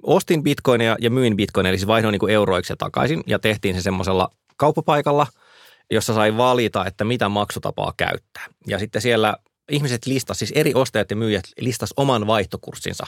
ostin 0.02 0.42
bitcoinia 0.42 0.96
ja 1.00 1.10
myin 1.10 1.36
bitcoinia, 1.36 1.70
eli 1.70 1.78
siis 1.78 1.86
vaihdoin 1.86 2.12
niin 2.12 2.30
euroiksi 2.30 2.74
takaisin 2.78 3.22
ja 3.26 3.38
tehtiin 3.38 3.74
se 3.74 3.80
semmoisella 3.80 4.30
kauppapaikalla, 4.56 5.26
jossa 5.90 6.14
sai 6.14 6.36
valita, 6.36 6.86
että 6.86 7.04
mitä 7.04 7.28
maksutapaa 7.28 7.92
käyttää. 7.96 8.46
Ja 8.66 8.78
sitten 8.78 9.02
siellä 9.02 9.36
ihmiset 9.70 10.06
listas, 10.06 10.38
siis 10.38 10.52
eri 10.54 10.74
ostajat 10.74 11.10
ja 11.10 11.16
myyjät 11.16 11.44
listas 11.60 11.94
oman 11.96 12.26
vaihtokurssinsa. 12.26 13.06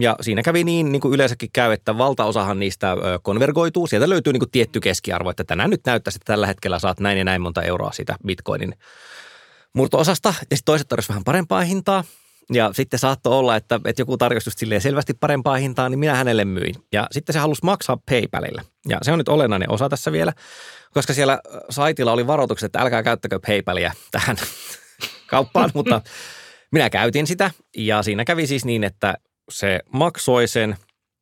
Ja 0.00 0.16
siinä 0.20 0.42
kävi 0.42 0.64
niin, 0.64 0.92
niin 0.92 1.00
kuin 1.00 1.14
yleensäkin 1.14 1.50
käy, 1.52 1.72
että 1.72 1.98
valtaosahan 1.98 2.58
niistä 2.58 2.96
konvergoituu. 3.22 3.86
Sieltä 3.86 4.08
löytyy 4.08 4.32
niin 4.32 4.40
kuin 4.40 4.50
tietty 4.50 4.80
keskiarvo, 4.80 5.30
että 5.30 5.44
tänään 5.44 5.70
nyt 5.70 5.80
näyttäisi, 5.86 6.16
että 6.16 6.32
tällä 6.32 6.46
hetkellä 6.46 6.78
saat 6.78 7.00
näin 7.00 7.18
ja 7.18 7.24
näin 7.24 7.42
monta 7.42 7.62
euroa 7.62 7.92
siitä 7.92 8.16
bitcoinin 8.26 8.74
murto-osasta. 9.72 10.28
Ja 10.28 10.34
sitten 10.34 10.64
toiset 10.64 10.88
tarjosivat 10.88 11.08
vähän 11.08 11.24
parempaa 11.24 11.60
hintaa. 11.60 12.04
Ja 12.52 12.70
sitten 12.72 12.98
saattoi 12.98 13.32
olla, 13.32 13.56
että, 13.56 13.80
että 13.84 14.02
joku 14.02 14.16
tarjosi 14.16 14.48
just 14.48 14.82
selvästi 14.82 15.14
parempaa 15.14 15.56
hintaa, 15.56 15.88
niin 15.88 15.98
minä 15.98 16.14
hänelle 16.14 16.44
myin. 16.44 16.74
Ja 16.92 17.06
sitten 17.12 17.32
se 17.32 17.38
halusi 17.38 17.64
maksaa 17.64 17.98
PayPalilla. 18.10 18.62
Ja 18.88 18.98
se 19.02 19.12
on 19.12 19.18
nyt 19.18 19.28
olennainen 19.28 19.70
osa 19.70 19.88
tässä 19.88 20.12
vielä, 20.12 20.32
koska 20.92 21.14
siellä 21.14 21.40
saitilla 21.70 22.12
oli 22.12 22.26
varoitukset, 22.26 22.66
että 22.66 22.78
älkää 22.78 23.02
käyttäkö 23.02 23.40
PayPalia 23.46 23.92
tähän 24.10 24.36
kauppaan, 25.34 25.70
mutta 25.78 26.00
minä 26.72 26.90
käytin 26.90 27.26
sitä. 27.26 27.50
Ja 27.76 28.02
siinä 28.02 28.24
kävi 28.24 28.46
siis 28.46 28.64
niin, 28.64 28.84
että 28.84 29.14
se 29.50 29.80
maksoi 29.92 30.48
sen 30.48 30.76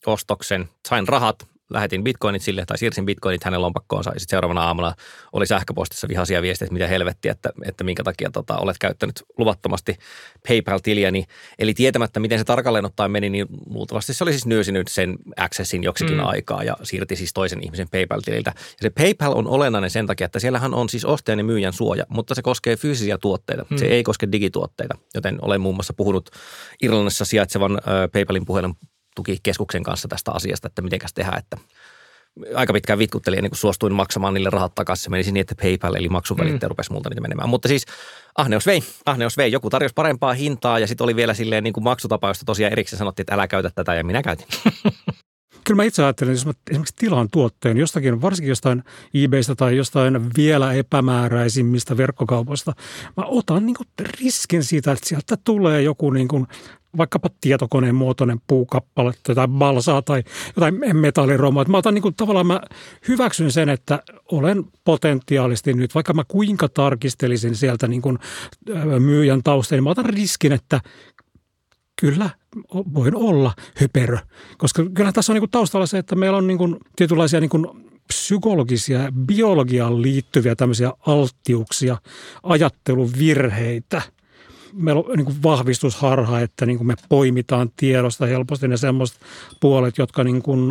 ostoksen, 0.06 0.68
sain 0.88 1.08
rahat, 1.08 1.46
lähetin 1.72 2.04
bitcoinit 2.04 2.42
sille 2.42 2.64
tai 2.66 2.78
siirsin 2.78 3.06
bitcoinit 3.06 3.44
hänen 3.44 3.62
lompakkoonsa 3.62 4.10
ja 4.14 4.20
sitten 4.20 4.36
seuraavana 4.36 4.64
aamuna 4.64 4.94
oli 5.32 5.46
sähköpostissa 5.46 6.08
vihaisia 6.08 6.42
viestejä, 6.42 6.66
että 6.66 6.72
mitä 6.72 6.86
helvettiä, 6.86 7.32
että, 7.32 7.50
että 7.64 7.84
minkä 7.84 8.02
takia 8.02 8.30
tota, 8.30 8.56
olet 8.56 8.78
käyttänyt 8.78 9.22
luvattomasti 9.38 9.96
PayPal-tiliäni. 10.48 11.24
Eli 11.58 11.74
tietämättä, 11.74 12.20
miten 12.20 12.38
se 12.38 12.44
tarkalleen 12.44 12.84
ottaen 12.84 13.10
meni, 13.10 13.30
niin 13.30 13.46
luultavasti 13.66 14.14
se 14.14 14.24
oli 14.24 14.32
siis 14.32 14.46
nyysinyt 14.46 14.88
sen 14.88 15.16
accessin 15.36 15.82
joksikin 15.82 16.16
mm. 16.16 16.26
aikaa 16.26 16.64
ja 16.64 16.76
siirti 16.82 17.16
siis 17.16 17.32
toisen 17.32 17.64
ihmisen 17.64 17.88
PayPal-tililtä. 17.88 18.52
Ja 18.56 18.82
se 18.82 18.90
PayPal 18.90 19.32
on 19.36 19.46
olennainen 19.46 19.90
sen 19.90 20.06
takia, 20.06 20.24
että 20.24 20.38
siellähän 20.38 20.74
on 20.74 20.88
siis 20.88 21.04
ostajan 21.04 21.38
ja 21.38 21.44
myyjän 21.44 21.72
suoja, 21.72 22.04
mutta 22.08 22.34
se 22.34 22.42
koskee 22.42 22.76
fyysisiä 22.76 23.18
tuotteita. 23.18 23.66
Mm. 23.70 23.76
Se 23.76 23.86
ei 23.86 24.02
koske 24.02 24.28
digituotteita, 24.32 24.94
joten 25.14 25.38
olen 25.42 25.60
muun 25.60 25.74
muassa 25.74 25.92
puhunut 25.92 26.30
Irlannissa 26.82 27.24
sijaitsevan 27.24 27.78
PayPalin 28.12 28.44
puhelun 28.44 28.74
tukikeskuksen 29.14 29.82
kanssa 29.82 30.08
tästä 30.08 30.32
asiasta, 30.32 30.68
että 30.68 30.82
miten 30.82 31.00
tehdään, 31.14 31.38
että 31.38 31.56
aika 32.54 32.72
pitkään 32.72 32.98
vitkuttelin 32.98 33.38
ennen 33.38 33.50
kuin 33.50 33.58
suostuin 33.58 33.92
maksamaan 33.92 34.34
niille 34.34 34.50
rahat 34.50 34.74
takaisin. 34.74 35.04
Se 35.04 35.10
menisi 35.10 35.32
niin, 35.32 35.40
että 35.40 35.54
PayPal 35.62 35.94
eli 35.94 36.08
maksuvälittäjä 36.08 36.68
mm. 36.68 36.70
rupesi 36.70 36.92
multa 36.92 37.08
niitä 37.08 37.20
menemään. 37.20 37.48
Mutta 37.48 37.68
siis 37.68 37.84
ahneus 38.38 38.66
vei, 38.66 38.82
ahneus 39.06 39.36
vei. 39.36 39.52
Joku 39.52 39.70
tarjosi 39.70 39.94
parempaa 39.94 40.32
hintaa 40.32 40.78
ja 40.78 40.86
sitten 40.86 41.04
oli 41.04 41.16
vielä 41.16 41.34
silleen 41.34 41.64
niin 41.64 41.72
kuin 41.72 41.84
maksutapa, 41.84 42.28
josta 42.28 42.44
tosiaan 42.44 42.72
erikseen 42.72 42.98
sanottiin, 42.98 43.24
että 43.24 43.34
älä 43.34 43.48
käytä 43.48 43.70
tätä 43.74 43.94
ja 43.94 44.04
minä 44.04 44.22
käytin. 44.22 44.46
Kyllä 45.64 45.76
mä 45.76 45.84
itse 45.84 46.04
ajattelen, 46.04 46.32
jos 46.32 46.46
mä 46.46 46.52
esimerkiksi 46.70 46.94
tilaan 46.96 47.28
tuotteen 47.32 47.76
jostakin, 47.76 48.22
varsinkin 48.22 48.48
jostain 48.48 48.82
eBaystä 49.14 49.54
tai 49.54 49.76
jostain 49.76 50.30
vielä 50.36 50.72
epämääräisimmistä 50.72 51.96
verkkokaupoista, 51.96 52.72
mä 53.16 53.24
otan 53.26 53.66
niin 53.66 53.76
riskin 54.20 54.64
siitä, 54.64 54.92
että 54.92 55.08
sieltä 55.08 55.36
tulee 55.44 55.82
joku 55.82 56.10
niin 56.10 56.28
kuin 56.28 56.46
vaikkapa 56.96 57.28
tietokoneen 57.40 57.94
muotoinen 57.94 58.40
puukappale 58.46 59.12
tai 59.34 59.48
balsaa 59.48 60.02
tai 60.02 60.22
jotain 60.56 60.96
metalliromaa. 60.96 61.64
Mä 61.64 61.76
otan 61.76 61.94
niin 61.94 62.02
kuin, 62.02 62.14
tavallaan 62.14 62.46
mä 62.46 62.60
hyväksyn 63.08 63.52
sen, 63.52 63.68
että 63.68 64.02
olen 64.32 64.64
potentiaalisesti 64.84 65.72
nyt, 65.72 65.94
vaikka 65.94 66.14
mä 66.14 66.24
kuinka 66.28 66.68
tarkistelisin 66.68 67.56
sieltä 67.56 67.88
niin 67.88 68.02
kuin 68.02 68.18
myyjän 68.98 69.42
taustaa, 69.42 69.76
niin 69.76 69.84
mä 69.84 69.90
otan 69.90 70.04
riskin, 70.04 70.52
että 70.52 70.80
kyllä 72.00 72.30
voin 72.74 73.16
olla 73.16 73.52
höperö. 73.80 74.18
Koska 74.58 74.84
kyllä 74.94 75.12
tässä 75.12 75.32
on 75.32 75.34
niin 75.34 75.42
kuin 75.42 75.50
taustalla 75.50 75.86
se, 75.86 75.98
että 75.98 76.16
meillä 76.16 76.38
on 76.38 76.46
niin 76.46 76.58
kuin 76.58 76.76
tietynlaisia 76.96 77.40
niin 77.40 77.50
kuin 77.50 77.66
psykologisia, 78.06 79.12
biologiaan 79.26 80.02
liittyviä 80.02 80.56
tämmöisiä 80.56 80.92
alttiuksia, 81.06 81.96
ajatteluvirheitä– 82.42 84.02
meillä 84.72 85.02
on 85.08 85.16
niin 85.16 85.24
kuin 85.24 85.42
vahvistusharha, 85.42 86.40
että 86.40 86.66
niin 86.66 86.76
kuin 86.76 86.86
me 86.86 86.94
poimitaan 87.08 87.70
tiedosta 87.76 88.26
helposti 88.26 88.68
ne 88.68 88.76
semmoiset 88.76 89.18
puolet, 89.60 89.98
jotka 89.98 90.24
niin 90.24 90.42
kuin, 90.42 90.70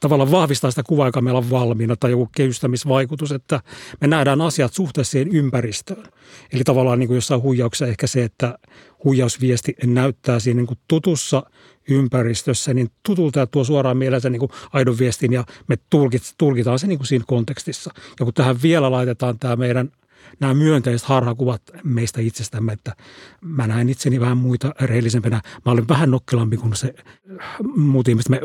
tavallaan 0.00 0.30
vahvistaa 0.30 0.70
sitä 0.70 0.82
kuvaa, 0.82 1.08
joka 1.08 1.20
meillä 1.20 1.38
on 1.38 1.50
valmiina 1.50 1.96
tai 1.96 2.10
joku 2.10 2.28
kehystämisvaikutus, 2.36 3.32
että 3.32 3.60
me 4.00 4.06
nähdään 4.06 4.40
asiat 4.40 4.72
suhteessa 4.74 5.10
siihen 5.10 5.28
ympäristöön. 5.28 6.04
Eli 6.52 6.64
tavallaan 6.64 6.98
niin 6.98 7.06
kuin 7.06 7.14
jossain 7.14 7.42
huijauksessa 7.42 7.86
ehkä 7.86 8.06
se, 8.06 8.24
että 8.24 8.58
huijausviesti 9.04 9.74
näyttää 9.84 10.38
siinä 10.38 10.58
niin 10.58 10.66
kuin 10.66 10.78
tutussa 10.88 11.42
ympäristössä, 11.90 12.74
niin 12.74 12.90
tutulta 13.02 13.46
tuo 13.46 13.64
suoraan 13.64 13.96
mielensä 13.96 14.30
niin 14.30 14.40
kuin 14.40 14.50
aidon 14.72 14.98
viestin 14.98 15.32
ja 15.32 15.44
me 15.68 15.76
tulkitaan 16.38 16.78
se 16.78 16.86
niin 16.86 16.98
kuin 16.98 17.06
siinä 17.06 17.24
kontekstissa. 17.28 17.90
Ja 18.20 18.24
kun 18.24 18.34
tähän 18.34 18.62
vielä 18.62 18.90
laitetaan 18.90 19.38
tämä 19.38 19.56
meidän– 19.56 19.90
nämä 20.40 20.54
myönteiset 20.54 21.08
harhakuvat 21.08 21.62
meistä 21.84 22.20
itsestämme, 22.20 22.72
että 22.72 22.96
mä 23.40 23.66
näen 23.66 23.88
itseni 23.88 24.20
vähän 24.20 24.38
muita 24.38 24.72
rehellisempänä. 24.80 25.40
Mä 25.66 25.72
olen 25.72 25.88
vähän 25.88 26.10
nokkelampi 26.10 26.56
kuin 26.56 26.76
se 26.76 26.94
muut 27.76 28.08
ihmiset. 28.08 28.28
Me 28.30 28.40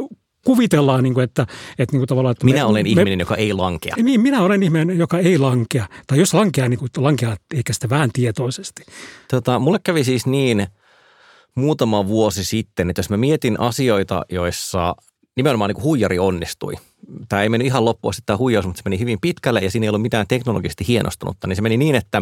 kuvitellaan, 0.45 1.03
niin 1.03 1.13
kuin, 1.13 1.23
että, 1.23 1.47
että 1.79 1.93
niin 1.93 1.99
kuin 1.99 2.07
tavallaan... 2.07 2.31
Että 2.31 2.45
minä 2.45 2.57
me, 2.57 2.63
olen 2.63 2.85
me, 2.85 2.89
ihminen, 2.89 3.19
joka 3.19 3.35
ei 3.35 3.53
lankea. 3.53 3.95
Niin, 4.03 4.21
minä 4.21 4.41
olen 4.41 4.63
ihminen, 4.63 4.97
joka 4.97 5.19
ei 5.19 5.37
lankea. 5.37 5.87
Tai 6.07 6.19
jos 6.19 6.33
lankeaa, 6.33 6.69
niin 6.69 6.79
kuin 6.79 6.89
lankeaa 6.97 7.37
eikä 7.55 7.73
sitä 7.73 7.89
vähän 7.89 8.09
tietoisesti. 8.13 8.83
Tota, 9.31 9.59
mulle 9.59 9.79
kävi 9.83 10.03
siis 10.03 10.25
niin 10.25 10.67
muutama 11.55 12.07
vuosi 12.07 12.43
sitten, 12.43 12.89
että 12.89 12.99
jos 12.99 13.09
mä 13.09 13.17
mietin 13.17 13.59
asioita, 13.59 14.25
joissa 14.29 14.95
nimenomaan 15.35 15.69
niin 15.69 15.75
kuin 15.75 15.83
huijari 15.83 16.19
onnistui. 16.19 16.73
Tämä 17.29 17.41
ei 17.41 17.49
mennyt 17.49 17.65
ihan 17.65 17.85
loppuun 17.85 18.09
asti 18.09 18.21
tämä 18.25 18.37
huijaus, 18.37 18.65
mutta 18.65 18.79
se 18.79 18.89
meni 18.89 18.99
hyvin 18.99 19.19
pitkälle 19.21 19.59
ja 19.59 19.71
siinä 19.71 19.83
ei 19.83 19.89
ollut 19.89 20.01
mitään 20.01 20.27
teknologisesti 20.27 20.87
hienostunutta. 20.87 21.47
Niin 21.47 21.55
se 21.55 21.61
meni 21.61 21.77
niin, 21.77 21.95
että 21.95 22.21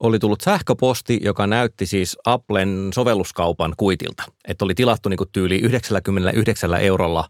oli 0.00 0.18
tullut 0.18 0.40
sähköposti, 0.40 1.20
joka 1.22 1.46
näytti 1.46 1.86
siis 1.86 2.16
Applen 2.24 2.90
sovelluskaupan 2.94 3.74
kuitilta. 3.76 4.22
Että 4.48 4.64
oli 4.64 4.74
tilattu 4.74 5.08
niin 5.08 5.18
kuin 5.18 5.30
tyyli 5.32 5.58
99 5.58 6.74
eurolla 6.74 7.28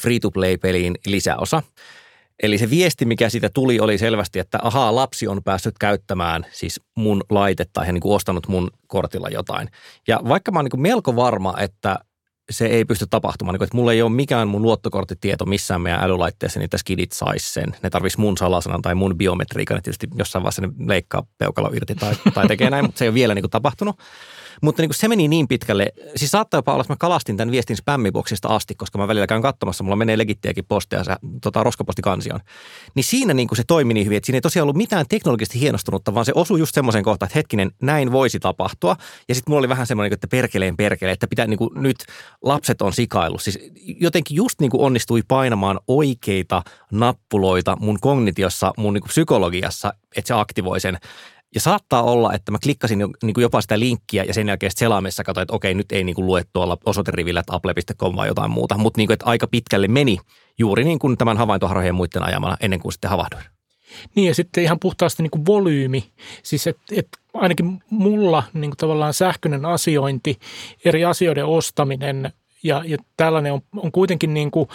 free-to-play-peliin 0.00 0.94
lisäosa. 1.06 1.62
Eli 2.42 2.58
se 2.58 2.70
viesti, 2.70 3.04
mikä 3.04 3.28
siitä 3.28 3.50
tuli, 3.54 3.80
oli 3.80 3.98
selvästi, 3.98 4.38
että 4.38 4.58
ahaa, 4.62 4.94
lapsi 4.94 5.28
on 5.28 5.42
päässyt 5.42 5.78
käyttämään 5.78 6.46
siis 6.52 6.80
mun 6.94 7.22
laitetta 7.30 7.84
ja 7.84 7.92
niin 7.92 8.00
kuin 8.00 8.14
ostanut 8.14 8.48
mun 8.48 8.70
kortilla 8.86 9.28
jotain. 9.28 9.68
Ja 10.08 10.20
vaikka 10.28 10.52
mä 10.52 10.58
oon 10.58 10.68
niin 10.72 10.82
melko 10.82 11.16
varma, 11.16 11.54
että 11.58 11.98
se 12.50 12.66
ei 12.66 12.84
pysty 12.84 13.06
tapahtumaan. 13.10 13.54
Niin 13.54 13.62
että 13.62 13.76
mulla 13.76 13.92
ei 13.92 14.02
ole 14.02 14.10
mikään 14.10 14.48
mun 14.48 14.62
luottokorttitieto 14.62 15.46
missään 15.46 15.80
meidän 15.80 16.02
älylaitteessa, 16.02 16.58
niin 16.58 16.70
tässä 16.70 16.82
skidit 16.82 17.12
saisi 17.12 17.52
sen. 17.52 17.76
Ne 17.82 17.90
tarvitsisi 17.90 18.20
mun 18.20 18.36
salasanan 18.36 18.82
tai 18.82 18.94
mun 18.94 19.18
biometriikan, 19.18 19.82
tietysti 19.82 20.08
jossain 20.14 20.42
vaiheessa 20.42 20.62
ne 20.62 20.68
leikkaa 20.86 21.22
peukalo 21.38 21.70
irti 21.74 21.94
tai, 21.94 22.14
tai 22.34 22.48
tekee 22.48 22.70
näin, 22.70 22.84
mutta 22.84 22.98
se 22.98 23.04
ei 23.04 23.08
ole 23.08 23.14
vielä 23.14 23.34
niin 23.34 23.42
kuin 23.42 23.50
tapahtunut. 23.50 23.98
Mutta 24.60 24.82
niin 24.82 24.88
kuin 24.88 24.96
se 24.96 25.08
meni 25.08 25.28
niin 25.28 25.48
pitkälle, 25.48 25.92
siis 26.16 26.30
saattaa 26.30 26.58
jopa 26.58 26.72
olla, 26.72 26.80
että 26.80 26.92
mä 26.92 26.96
kalastin 26.96 27.36
tämän 27.36 27.52
viestin 27.52 27.76
spämmiboksista 27.76 28.48
asti, 28.48 28.74
koska 28.74 28.98
mä 28.98 29.08
välillä 29.08 29.26
käyn 29.26 29.42
katsomassa, 29.42 29.84
mulla 29.84 29.96
menee 29.96 30.18
legittiäkin 30.18 30.64
postia 30.68 31.04
se 31.04 31.16
tota, 31.42 31.62
roskapostikansioon. 31.62 32.40
Niin 32.94 33.04
siinä 33.04 33.34
niin 33.34 33.48
kuin 33.48 33.56
se 33.56 33.64
toimi 33.66 33.94
niin 33.94 34.04
hyvin, 34.04 34.16
että 34.16 34.26
siinä 34.26 34.36
ei 34.36 34.40
tosiaan 34.40 34.64
ollut 34.64 34.76
mitään 34.76 35.06
teknologisesti 35.08 35.60
hienostunutta, 35.60 36.14
vaan 36.14 36.24
se 36.26 36.32
osui 36.34 36.58
just 36.58 36.74
semmoisen 36.74 37.04
kohtaan, 37.04 37.26
että 37.26 37.38
hetkinen, 37.38 37.70
näin 37.82 38.12
voisi 38.12 38.40
tapahtua. 38.40 38.96
Ja 39.28 39.34
sitten 39.34 39.52
mulla 39.52 39.58
oli 39.58 39.68
vähän 39.68 39.86
semmoinen, 39.86 40.12
että 40.12 40.28
perkeleen 40.28 40.76
perkeleen, 40.76 41.12
että 41.12 41.26
pitää 41.26 41.46
niin 41.46 41.58
kuin 41.58 41.70
nyt 41.74 41.96
lapset 42.42 42.82
on 42.82 42.92
sikaillut. 42.92 43.42
Siis 43.42 43.58
jotenkin 44.00 44.36
just 44.36 44.60
niin 44.60 44.70
kuin 44.70 44.80
onnistui 44.80 45.22
painamaan 45.28 45.80
oikeita 45.88 46.62
nappuloita 46.90 47.76
mun 47.80 48.00
kognitiossa, 48.00 48.72
mun 48.76 48.94
niin 48.94 49.02
kuin 49.02 49.08
psykologiassa, 49.08 49.92
että 50.16 50.28
se 50.28 50.34
aktivoi 50.34 50.80
sen. 50.80 50.98
Ja 51.54 51.60
saattaa 51.60 52.02
olla, 52.02 52.32
että 52.32 52.52
mä 52.52 52.58
klikkasin 52.62 53.00
jo, 53.00 53.08
niin 53.22 53.34
kuin 53.34 53.42
jopa 53.42 53.60
sitä 53.60 53.78
linkkiä 53.78 54.24
ja 54.24 54.34
sen 54.34 54.48
jälkeen 54.48 54.72
selaamessa 54.74 55.24
katsoin, 55.24 55.42
että 55.42 55.54
okei, 55.54 55.74
nyt 55.74 55.92
ei 55.92 56.04
niin 56.04 56.14
kuin 56.14 56.26
lue 56.26 56.42
tuolla 56.52 56.78
osoiterivillä, 56.86 57.40
että 57.40 57.54
apple.com 57.54 58.16
vai 58.16 58.28
jotain 58.28 58.50
muuta. 58.50 58.78
Mutta 58.78 58.98
niin 58.98 59.06
kuin, 59.06 59.16
aika 59.24 59.46
pitkälle 59.46 59.88
meni 59.88 60.18
juuri 60.58 60.84
niin 60.84 60.98
kuin 60.98 61.16
tämän 61.16 61.36
havaintoharhojen 61.36 61.94
muiden 61.94 62.22
ajamana 62.22 62.56
ennen 62.60 62.80
kuin 62.80 62.92
sitten 62.92 63.10
havahduin. 63.10 63.44
Niin 64.14 64.28
ja 64.28 64.34
sitten 64.34 64.64
ihan 64.64 64.78
puhtaasti 64.80 65.22
niin 65.22 65.30
kuin 65.30 65.46
volyymi. 65.46 66.10
Siis 66.42 66.66
että 66.66 66.82
et 66.96 67.08
ainakin 67.34 67.82
mulla 67.90 68.42
niin 68.52 68.70
kuin 68.70 68.76
tavallaan 68.76 69.14
sähköinen 69.14 69.64
asiointi, 69.64 70.38
eri 70.84 71.04
asioiden 71.04 71.46
ostaminen 71.46 72.32
ja, 72.62 72.82
ja 72.86 72.96
tällainen 73.16 73.52
on, 73.52 73.60
on 73.76 73.92
kuitenkin 73.92 74.34
niin 74.34 74.50
kuin 74.50 74.68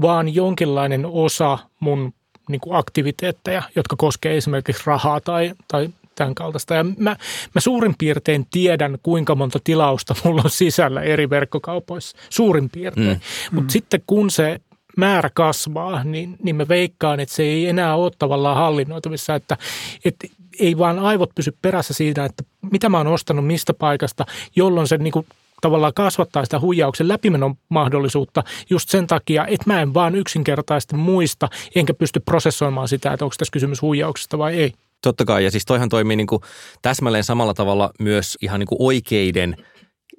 vaan 0.00 0.34
jonkinlainen 0.34 1.06
osa 1.06 1.58
mun 1.80 2.12
niin 2.48 2.60
kuin 2.60 2.76
aktiviteetteja, 2.76 3.62
jotka 3.76 3.96
koskee 3.96 4.36
esimerkiksi 4.36 4.82
rahaa 4.86 5.20
tai, 5.20 5.54
tai 5.68 5.88
tämän 6.20 6.34
kaltaista. 6.34 6.74
Ja 6.74 6.84
mä, 6.84 7.16
mä 7.54 7.60
suurin 7.60 7.94
piirtein 7.98 8.46
tiedän, 8.50 8.98
kuinka 9.02 9.34
monta 9.34 9.58
tilausta 9.64 10.14
mulla 10.24 10.42
on 10.44 10.50
sisällä 10.50 11.02
eri 11.02 11.30
verkkokaupoissa. 11.30 12.16
Suurin 12.30 12.70
piirtein. 12.70 13.08
Mm. 13.08 13.20
Mutta 13.52 13.66
mm. 13.66 13.72
sitten 13.72 14.02
kun 14.06 14.30
se 14.30 14.60
määrä 14.96 15.30
kasvaa, 15.34 16.04
niin, 16.04 16.36
niin 16.42 16.56
mä 16.56 16.68
veikkaan, 16.68 17.20
että 17.20 17.34
se 17.34 17.42
ei 17.42 17.68
enää 17.68 17.96
ole 17.96 18.12
tavallaan 18.18 18.56
hallinnoitavissa, 18.56 19.34
että, 19.34 19.56
että 20.04 20.26
ei 20.58 20.78
vaan 20.78 20.98
aivot 20.98 21.30
pysy 21.34 21.56
perässä 21.62 21.94
siitä, 21.94 22.24
että 22.24 22.44
mitä 22.72 22.88
mä 22.88 22.98
oon 22.98 23.06
ostanut 23.06 23.46
mistä 23.46 23.74
paikasta, 23.74 24.26
jolloin 24.56 24.88
se 24.88 24.96
niin 24.96 25.12
kuin 25.12 25.26
tavallaan 25.60 25.94
kasvattaa 25.94 26.44
sitä 26.44 26.60
huijauksen 26.60 27.08
läpimenon 27.08 27.54
mahdollisuutta 27.68 28.42
just 28.70 28.88
sen 28.88 29.06
takia, 29.06 29.46
että 29.46 29.64
mä 29.66 29.80
en 29.80 29.94
vaan 29.94 30.14
yksinkertaisesti 30.14 30.96
muista, 30.96 31.48
enkä 31.74 31.94
pysty 31.94 32.20
prosessoimaan 32.20 32.88
sitä, 32.88 33.12
että 33.12 33.24
onko 33.24 33.34
tässä 33.38 33.52
kysymys 33.52 33.82
huijauksesta 33.82 34.38
vai 34.38 34.54
ei. 34.54 34.72
Totta 35.02 35.24
kai, 35.24 35.44
ja 35.44 35.50
siis 35.50 35.64
toihan 35.64 35.88
toimii 35.88 36.16
niin 36.16 36.26
kuin 36.26 36.42
täsmälleen 36.82 37.24
samalla 37.24 37.54
tavalla 37.54 37.90
myös 37.98 38.38
ihan 38.42 38.60
niin 38.60 38.66
kuin 38.66 38.82
oikeiden 38.82 39.56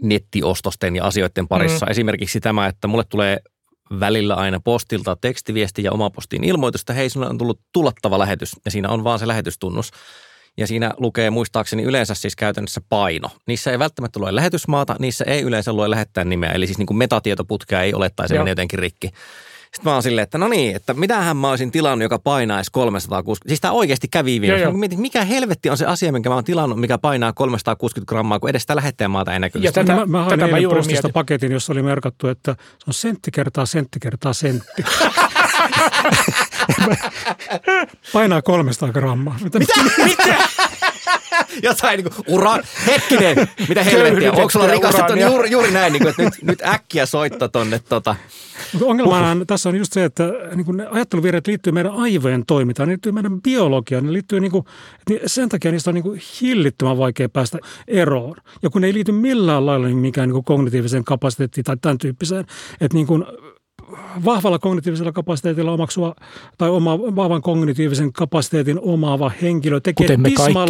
nettiostosten 0.01 0.95
ja 0.95 1.05
asioiden 1.05 1.47
parissa. 1.47 1.85
Mm. 1.85 1.91
Esimerkiksi 1.91 2.39
tämä, 2.39 2.67
että 2.67 2.87
mulle 2.87 3.03
tulee 3.09 3.39
välillä 3.99 4.35
aina 4.35 4.59
postilta 4.59 5.15
tekstiviesti 5.15 5.83
ja 5.83 5.91
oma 5.91 6.09
postiin 6.09 6.43
ilmoitus, 6.43 6.81
että 6.81 6.93
hei, 6.93 7.09
sinulle 7.09 7.29
on 7.29 7.37
tullut 7.37 7.61
tullattava 7.73 8.19
lähetys, 8.19 8.51
ja 8.65 8.71
siinä 8.71 8.89
on 8.89 9.03
vaan 9.03 9.19
se 9.19 9.27
lähetystunnus. 9.27 9.91
Ja 10.57 10.67
siinä 10.67 10.93
lukee 10.97 11.29
muistaakseni 11.29 11.83
yleensä 11.83 12.13
siis 12.13 12.35
käytännössä 12.35 12.81
paino. 12.89 13.29
Niissä 13.47 13.71
ei 13.71 13.79
välttämättä 13.79 14.19
lue 14.19 14.35
lähetysmaata, 14.35 14.95
niissä 14.99 15.25
ei 15.27 15.41
yleensä 15.41 15.73
lue 15.73 15.89
lähettää 15.89 16.23
nimeä. 16.23 16.51
Eli 16.51 16.67
siis 16.67 16.77
niin 16.77 16.85
kuin 16.85 16.97
metatietoputkea 16.97 17.81
ei 17.81 17.93
ole 17.93 18.11
tai 18.15 18.27
se 18.27 18.35
jotenkin 18.35 18.79
rikki. 18.79 19.09
Sitten 19.75 19.89
mä 19.89 19.93
oon 19.93 20.03
silleen, 20.03 20.23
että 20.23 20.37
no 20.37 20.47
niin, 20.47 20.75
että 20.75 20.93
mitähän 20.93 21.37
mä 21.37 21.49
olisin 21.49 21.71
tilannut, 21.71 22.03
joka 22.03 22.19
painaisi 22.19 22.71
360. 22.71 23.49
Siis 23.49 23.61
tämä 23.61 23.71
oikeasti 23.71 24.07
kävi 24.07 24.41
vielä. 24.41 24.71
Mietin, 24.71 25.01
mikä 25.01 25.25
helvetti 25.25 25.69
on 25.69 25.77
se 25.77 25.85
asia, 25.85 26.11
minkä 26.11 26.29
mä 26.29 26.35
oon 26.35 26.43
tilannut, 26.43 26.79
mikä 26.79 26.97
painaa 26.97 27.33
360 27.33 28.09
grammaa, 28.09 28.39
kun 28.39 28.49
edes 28.49 28.61
sitä 28.61 28.75
lähettäjän 28.75 29.11
maata 29.11 29.33
ei 29.33 29.39
näkyy. 29.39 29.61
Ja 29.61 29.71
tätä, 29.71 29.95
mä, 29.95 30.05
mä 30.05 30.25
tätä 30.29 30.47
mä 30.47 30.57
juuri 30.57 30.77
postista 30.77 31.07
mietin. 31.07 31.13
paketin, 31.13 31.51
jossa 31.51 31.73
oli 31.73 31.83
merkattu, 31.83 32.27
että 32.27 32.55
se 32.59 32.83
on 32.87 32.93
sentti 32.93 33.31
kertaa 33.31 33.65
sentti 33.65 33.99
kertaa 33.99 34.33
sentti. 34.33 34.83
Painaa 38.13 38.41
300 38.41 38.91
grammaa. 38.91 39.37
Mitä? 39.43 39.59
Mitä? 40.03 40.37
Jotain 41.63 41.97
niin 41.97 42.13
kuin, 42.13 42.25
ura, 42.27 42.57
hetkinen, 42.87 43.47
mitä 43.69 43.83
helvettiä, 43.83 44.31
onko 44.31 44.49
sulla 44.49 44.67
rikastettu 44.67 45.13
juuri, 45.13 45.51
juuri 45.51 45.71
näin, 45.71 45.93
niin 45.93 46.01
kuin, 46.01 46.09
että 46.09 46.23
nyt, 46.23 46.33
nyt 46.41 46.61
äkkiä 46.61 47.05
soittaa 47.05 47.49
tonne 47.49 47.79
tota. 47.79 48.15
Mutta 48.73 48.85
ongelmana 48.85 49.41
uh. 49.41 49.45
tässä 49.47 49.69
on 49.69 49.75
just 49.75 49.93
se, 49.93 50.03
että 50.03 50.23
niin 50.55 50.65
kuin 50.65 50.87
ajatteluvirheet 50.91 51.47
liittyy 51.47 51.73
meidän 51.73 51.91
aivojen 51.91 52.45
toimintaan, 52.45 52.89
ne 52.89 52.91
liittyy 52.91 53.11
meidän 53.11 53.41
biologiaan, 53.41 54.05
ne 54.05 54.13
liittyy 54.13 54.39
niin 54.39 54.51
kuin, 54.51 54.65
että 55.09 55.27
sen 55.29 55.49
takia 55.49 55.71
niistä 55.71 55.89
on 55.89 55.93
niin 55.93 56.03
kuin 56.03 56.21
hillittömän 56.41 56.97
vaikea 56.97 57.29
päästä 57.29 57.57
eroon. 57.87 58.35
Ja 58.61 58.69
kun 58.69 58.81
ne 58.81 58.87
ei 58.87 58.93
liity 58.93 59.11
millään 59.11 59.65
lailla 59.65 59.87
niin 59.87 59.97
mikään 59.97 60.29
niin 60.29 60.33
kuin 60.33 60.45
kognitiiviseen 60.45 61.03
kapasiteettiin 61.03 61.63
tai 61.63 61.77
tämän 61.81 61.97
tyyppiseen, 61.97 62.45
että 62.81 62.97
niin 62.97 63.07
kuin 63.07 63.25
vahvalla 64.25 64.59
kognitiivisella 64.59 65.11
kapasiteetilla 65.11 65.71
omaksua 65.71 66.15
tai 66.57 66.69
oma, 66.69 66.99
vahvan 66.99 67.41
kognitiivisen 67.41 68.13
kapasiteetin 68.13 68.79
omaava 68.79 69.31
henkilö 69.41 69.79
tekee 69.79 70.17
tismal, 70.23 70.67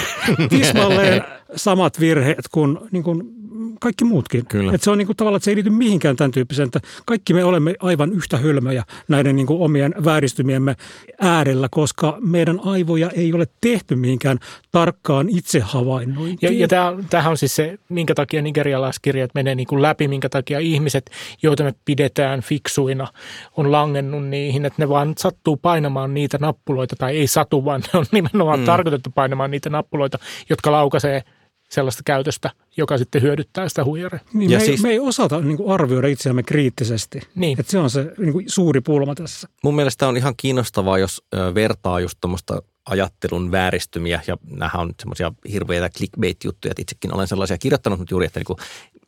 tismalleen 0.50 1.22
samat 1.56 2.00
virheet 2.00 2.48
kuin, 2.52 2.78
niin 2.90 3.02
kuin 3.02 3.37
kaikki 3.80 4.04
muutkin. 4.04 4.46
Kyllä. 4.46 4.72
Et 4.72 4.82
se 4.82 4.90
on 4.90 4.98
niin 4.98 5.06
kuin 5.06 5.16
tavallaan, 5.16 5.36
että 5.36 5.44
se 5.44 5.50
ei 5.50 5.54
liity 5.54 5.70
mihinkään 5.70 6.16
tämän 6.16 6.30
tyyppiseen, 6.30 6.66
että 6.66 6.80
kaikki 7.06 7.34
me 7.34 7.44
olemme 7.44 7.74
aivan 7.80 8.12
yhtä 8.12 8.36
hölmöjä 8.36 8.84
näiden 9.08 9.36
niin 9.36 9.46
kuin 9.46 9.60
omien 9.60 9.94
vääristymiemme 10.04 10.76
äärellä, 11.20 11.68
koska 11.70 12.18
meidän 12.20 12.60
aivoja 12.64 13.10
ei 13.10 13.32
ole 13.32 13.46
tehty 13.60 13.96
mihinkään 13.96 14.38
tarkkaan 14.70 15.28
itsehavainnointiin. 15.28 16.38
Ja, 16.42 16.52
ja 16.52 16.68
tämähän 17.10 17.30
on 17.30 17.36
siis 17.36 17.56
se, 17.56 17.78
minkä 17.88 18.14
takia 18.14 18.42
nigerialaiskirjat 18.42 19.30
menee 19.34 19.54
niin 19.54 19.66
kuin 19.66 19.82
läpi, 19.82 20.08
minkä 20.08 20.28
takia 20.28 20.58
ihmiset, 20.58 21.10
joita 21.42 21.64
me 21.64 21.74
pidetään 21.84 22.40
fiksuina, 22.40 23.08
on 23.56 23.72
langennut 23.72 24.26
niihin, 24.26 24.64
että 24.64 24.82
ne 24.82 24.88
vaan 24.88 25.14
sattuu 25.18 25.56
painamaan 25.56 26.14
niitä 26.14 26.38
nappuloita, 26.40 26.96
tai 26.96 27.16
ei 27.16 27.26
satu, 27.26 27.64
vaan 27.64 27.82
ne 27.92 27.98
on 27.98 28.06
nimenomaan 28.12 28.60
mm. 28.60 28.66
tarkoitettu 28.66 29.10
painamaan 29.14 29.50
niitä 29.50 29.70
nappuloita, 29.70 30.18
jotka 30.50 30.72
laukaisee– 30.72 31.22
sellaista 31.68 32.02
käytöstä, 32.04 32.50
joka 32.78 32.98
sitten 32.98 33.22
hyödyttää 33.22 33.68
sitä 33.68 33.84
huijaria. 33.84 34.20
Niin, 34.32 34.50
me, 34.50 34.60
siis, 34.60 34.80
ei, 34.80 34.82
me 34.82 34.90
ei 34.90 35.00
osata 35.00 35.40
niin 35.40 35.56
kuin 35.56 35.70
arvioida 35.70 36.08
itseämme 36.08 36.42
kriittisesti. 36.42 37.20
Niin. 37.34 37.60
Et 37.60 37.68
se 37.68 37.78
on 37.78 37.90
se 37.90 38.12
niin 38.18 38.32
kuin 38.32 38.44
suuri 38.48 38.80
pulma 38.80 39.14
tässä. 39.14 39.48
Mun 39.62 39.74
mielestä 39.74 40.08
on 40.08 40.16
ihan 40.16 40.34
kiinnostavaa, 40.36 40.98
jos 40.98 41.22
vertaa 41.54 42.00
just 42.00 42.18
tuommoista 42.20 42.62
ajattelun 42.86 43.50
vääristymiä, 43.50 44.20
ja 44.26 44.36
nämä 44.50 44.70
on 44.74 44.94
semmoisia 45.00 45.32
hirveitä 45.52 45.90
clickbait-juttuja, 45.90 46.70
että 46.70 46.82
itsekin 46.82 47.14
olen 47.14 47.28
sellaisia 47.28 47.58
kirjoittanut, 47.58 47.98
mutta 47.98 48.12
juuri, 48.12 48.26
että 48.26 48.40
niin 48.40 48.58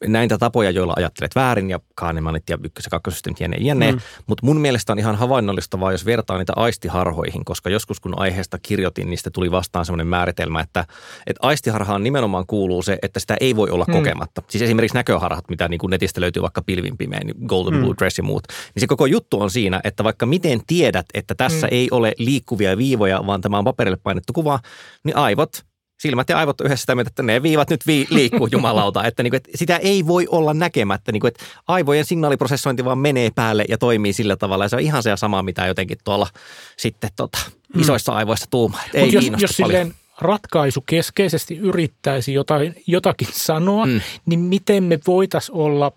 näitä 0.07 0.39
tapoja, 0.39 0.71
joilla 0.71 0.95
ajattelet 0.97 1.35
väärin 1.35 1.71
ja 1.71 1.81
Kahnemanit 1.95 2.51
ja 2.51 2.59
ykkös- 2.65 2.85
ja 2.85 2.91
kakkosysteemit 2.91 3.41
jne, 3.41 3.57
jne. 3.61 3.93
Mm. 3.93 4.01
Mutta 4.27 4.47
mun 4.47 4.61
mielestä 4.61 4.93
on 4.93 4.99
ihan 4.99 5.17
havainnollistavaa, 5.17 5.93
jos 5.93 6.07
vertaa 6.07 6.39
niitä 6.39 6.53
aistiharhoihin, 6.57 7.45
koska 7.45 7.71
joskus 7.71 8.01
kun 8.01 8.19
aiheesta 8.21 8.59
kirjoitin, 8.63 9.11
niin 9.11 9.19
tuli 9.33 9.51
vastaan 9.51 9.85
semmoinen 9.85 10.07
määritelmä, 10.07 10.61
että, 10.61 10.85
että 11.27 11.47
aistiharhaan 11.47 12.03
nimenomaan 12.03 12.47
kuuluu 12.47 12.83
se, 12.83 12.99
että 13.03 13.21
sitä 13.21 13.37
ei 13.41 13.57
voi 13.57 13.60
olla 13.71 13.85
mm. 13.89 13.93
kokematta. 13.93 14.43
Siis 14.49 14.63
esimerkiksi 14.63 14.97
näköharhat, 14.97 15.45
mitä 15.49 15.69
niin 15.69 15.79
kuin 15.79 15.91
netistä 15.91 16.21
löytyy 16.21 16.43
vaikka 16.43 16.63
pilvin 16.63 16.99
pimein, 16.99 17.27
niin 17.27 17.37
Golden 17.47 17.75
mm. 17.75 17.81
Blue 17.81 17.95
Dress 17.99 18.19
ja 18.19 18.25
muut. 18.25 18.43
Niin 18.75 18.81
se 18.81 18.87
koko 18.87 19.07
juttu 19.07 19.41
on 19.41 19.51
siinä, 19.51 19.81
että 19.85 20.05
vaikka 20.05 20.27
miten 20.27 20.61
tiedät, 20.67 21.07
että 21.15 21.35
tässä 21.35 21.67
mm. 21.67 21.75
ei 21.75 21.89
ole 21.91 22.13
liikkuvia 22.19 22.77
viivoja, 22.77 23.27
vaan 23.27 23.41
tämä 23.41 23.59
on 23.59 23.65
paperille 23.65 23.99
painettu 24.03 24.33
kuva, 24.33 24.61
niin 25.05 25.17
aivot– 25.17 25.51
silmät 26.01 26.29
ja 26.29 26.39
aivot 26.39 26.61
yhdessä 26.61 26.81
sitä 26.81 26.95
mieltä, 26.95 27.09
että 27.09 27.23
ne 27.23 27.43
viivat 27.43 27.71
nyt 27.71 27.87
vii, 27.87 28.07
liikkuu 28.11 28.49
jumalauta. 28.53 29.05
Että, 29.05 29.23
niin 29.23 29.31
kuin, 29.31 29.37
että 29.37 29.51
sitä 29.55 29.77
ei 29.77 30.07
voi 30.07 30.27
olla 30.31 30.55
näkemättä. 30.55 31.13
Niin 31.13 31.21
kuin, 31.21 31.29
että 31.29 31.45
aivojen 31.69 32.05
signaaliprosessointi 32.05 32.85
vaan 32.85 32.99
menee 32.99 33.31
päälle 33.35 33.65
ja 33.69 33.79
toimii 33.79 34.13
sillä 34.13 34.37
tavalla. 34.37 34.65
Ja 34.65 34.69
se 34.69 34.77
on 34.77 34.83
ihan 34.83 35.03
se 35.03 35.17
sama, 35.17 35.43
mitä 35.43 35.67
jotenkin 35.67 35.99
tuolla 36.05 36.27
sitten 36.77 37.11
tota, 37.17 37.39
mm. 37.75 37.81
isoissa 37.81 38.13
aivoissa 38.13 38.47
tuumaa. 38.51 38.83
Ei 38.95 39.13
jos, 39.13 39.31
jos 39.39 39.51
silleen 39.51 39.95
ratkaisu 40.21 40.81
keskeisesti 40.87 41.57
yrittäisi 41.57 42.35
jotain, 42.35 42.75
jotakin 42.87 43.29
sanoa, 43.33 43.87
mm. 43.87 44.01
niin 44.27 44.41
miten 44.41 44.85
me 44.85 44.99
voitaisiin 45.07 45.57
olla 45.57 45.93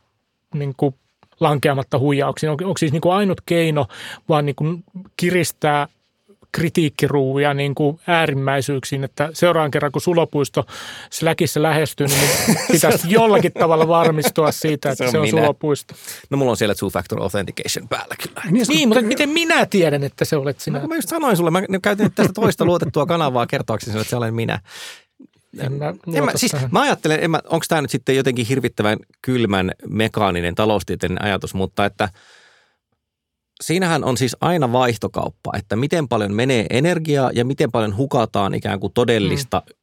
niin 0.54 0.74
kuin 0.78 0.96
lankeamatta 1.40 2.00
huijauksiin? 2.00 2.50
On, 2.50 2.58
onko 2.64 2.78
siis 2.78 2.92
niin 2.92 3.02
kuin 3.02 3.14
ainut 3.14 3.42
keino 3.46 3.88
vaan 4.30 4.46
niin 4.46 4.56
kuin 4.56 4.84
kiristää– 5.18 5.88
kritiikkiruuvia 6.54 7.54
niin 7.54 7.76
kuin 7.76 8.00
äärimmäisyyksiin, 8.08 9.04
että 9.04 9.30
seuraavan 9.34 9.72
kerran 9.72 9.92
kun 9.92 10.02
sulopuisto 10.02 10.66
Släkissä 11.10 11.62
lähestyy, 11.62 12.08
niin 12.08 12.30
pitäisi 12.72 13.12
jollakin 13.12 13.52
tavalla 13.54 13.88
varmistua 13.88 14.52
siitä, 14.52 14.92
että 14.92 14.98
se 14.98 15.18
on, 15.18 15.28
se 15.28 15.36
on 15.36 15.42
sulopuisto. 15.42 15.96
No 16.30 16.38
mulla 16.38 16.52
on 16.52 16.58
siellä 16.58 16.74
two-factor 16.74 17.22
authentication 17.22 17.88
päällä 17.88 18.16
kyllä. 18.24 18.42
Niin, 18.52 18.66
niin 18.68 18.90
mutta 18.90 19.02
miten 19.02 19.30
minä 19.30 19.66
tiedän, 19.66 20.04
että 20.04 20.26
se 20.26 20.36
olet 20.36 20.60
sinä? 20.60 20.80
No, 20.80 20.88
mä 20.88 20.96
just 20.96 21.10
sanoin 21.10 21.38
sulle, 21.38 21.52
mä 21.52 21.62
käytin 21.82 22.12
tästä 22.12 22.34
toista 22.34 22.66
luotettua 22.66 23.06
kanavaa 23.06 23.48
kertoakseni 23.48 24.00
että 24.00 24.10
se 24.10 24.16
olen 24.16 24.34
minä. 24.34 24.60
En 25.60 25.74
mä, 25.74 25.94
en 26.14 26.26
mä, 26.26 26.32
siis 26.36 26.56
mä 26.72 26.82
ajattelen, 26.82 27.20
onko 27.36 27.66
tämä 27.68 27.82
nyt 27.82 27.92
sitten 27.92 28.16
jotenkin 28.16 28.46
hirvittävän 28.46 28.98
kylmän 29.22 29.72
mekaaninen 29.88 30.56
taloustieteellinen 30.56 31.26
ajatus, 31.26 31.54
mutta 31.54 31.86
että– 31.86 32.10
siinähän 33.62 34.04
on 34.04 34.18
siis 34.18 34.38
aina 34.42 34.72
vaihtokauppa, 34.72 35.52
että 35.58 35.76
miten 35.76 36.08
paljon 36.08 36.34
menee 36.34 36.66
energiaa 36.70 37.32
ja 37.34 37.46
miten 37.46 37.72
paljon 37.72 37.98
hukataan 37.98 38.54
ikään 38.54 38.80
kuin 38.80 38.94
todellista 38.94 39.64
mm 39.68 39.83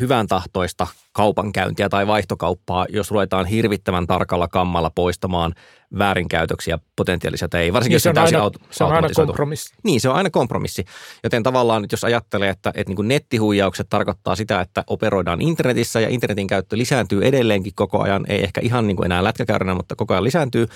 hyvän 0.00 0.26
tahtoista 0.26 0.86
kaupankäyntiä 1.12 1.88
tai 1.88 2.06
vaihtokauppaa, 2.06 2.86
jos 2.88 3.10
ruvetaan 3.10 3.46
hirvittävän 3.46 4.06
tarkalla 4.06 4.48
kammalla 4.48 4.90
poistamaan 4.94 5.54
väärinkäytöksiä 5.98 6.78
potentiaalisia 6.96 7.48
tai 7.48 7.62
ei. 7.62 7.72
Varsinkin 7.72 7.90
niin 7.90 7.96
jos 7.96 8.02
se 8.02 8.08
on 8.08 8.14
täysin 8.14 8.38
aina, 8.38 8.50
se 8.70 8.84
on 8.84 8.92
aina 8.92 9.08
kompromissi. 9.14 9.74
Niin, 9.82 10.00
se 10.00 10.08
on 10.08 10.14
aina 10.14 10.30
kompromissi. 10.30 10.84
Joten 11.24 11.42
tavallaan 11.42 11.82
nyt 11.82 11.92
jos 11.92 12.04
ajattelee, 12.04 12.48
että, 12.48 12.70
että 12.74 12.90
niin 12.90 12.96
kuin 12.96 13.08
nettihuijaukset 13.08 13.86
tarkoittaa 13.90 14.36
sitä, 14.36 14.60
että 14.60 14.84
operoidaan 14.86 15.40
internetissä 15.40 16.00
ja 16.00 16.08
internetin 16.08 16.46
käyttö 16.46 16.78
lisääntyy 16.78 17.24
edelleenkin 17.24 17.72
koko 17.76 18.02
ajan, 18.02 18.24
ei 18.28 18.44
ehkä 18.44 18.60
ihan 18.60 18.86
niin 18.86 18.96
kuin 18.96 19.06
enää 19.06 19.24
lätkäkäyränä, 19.24 19.74
mutta 19.74 19.96
koko 19.96 20.14
ajan 20.14 20.24
lisääntyy. 20.24 20.66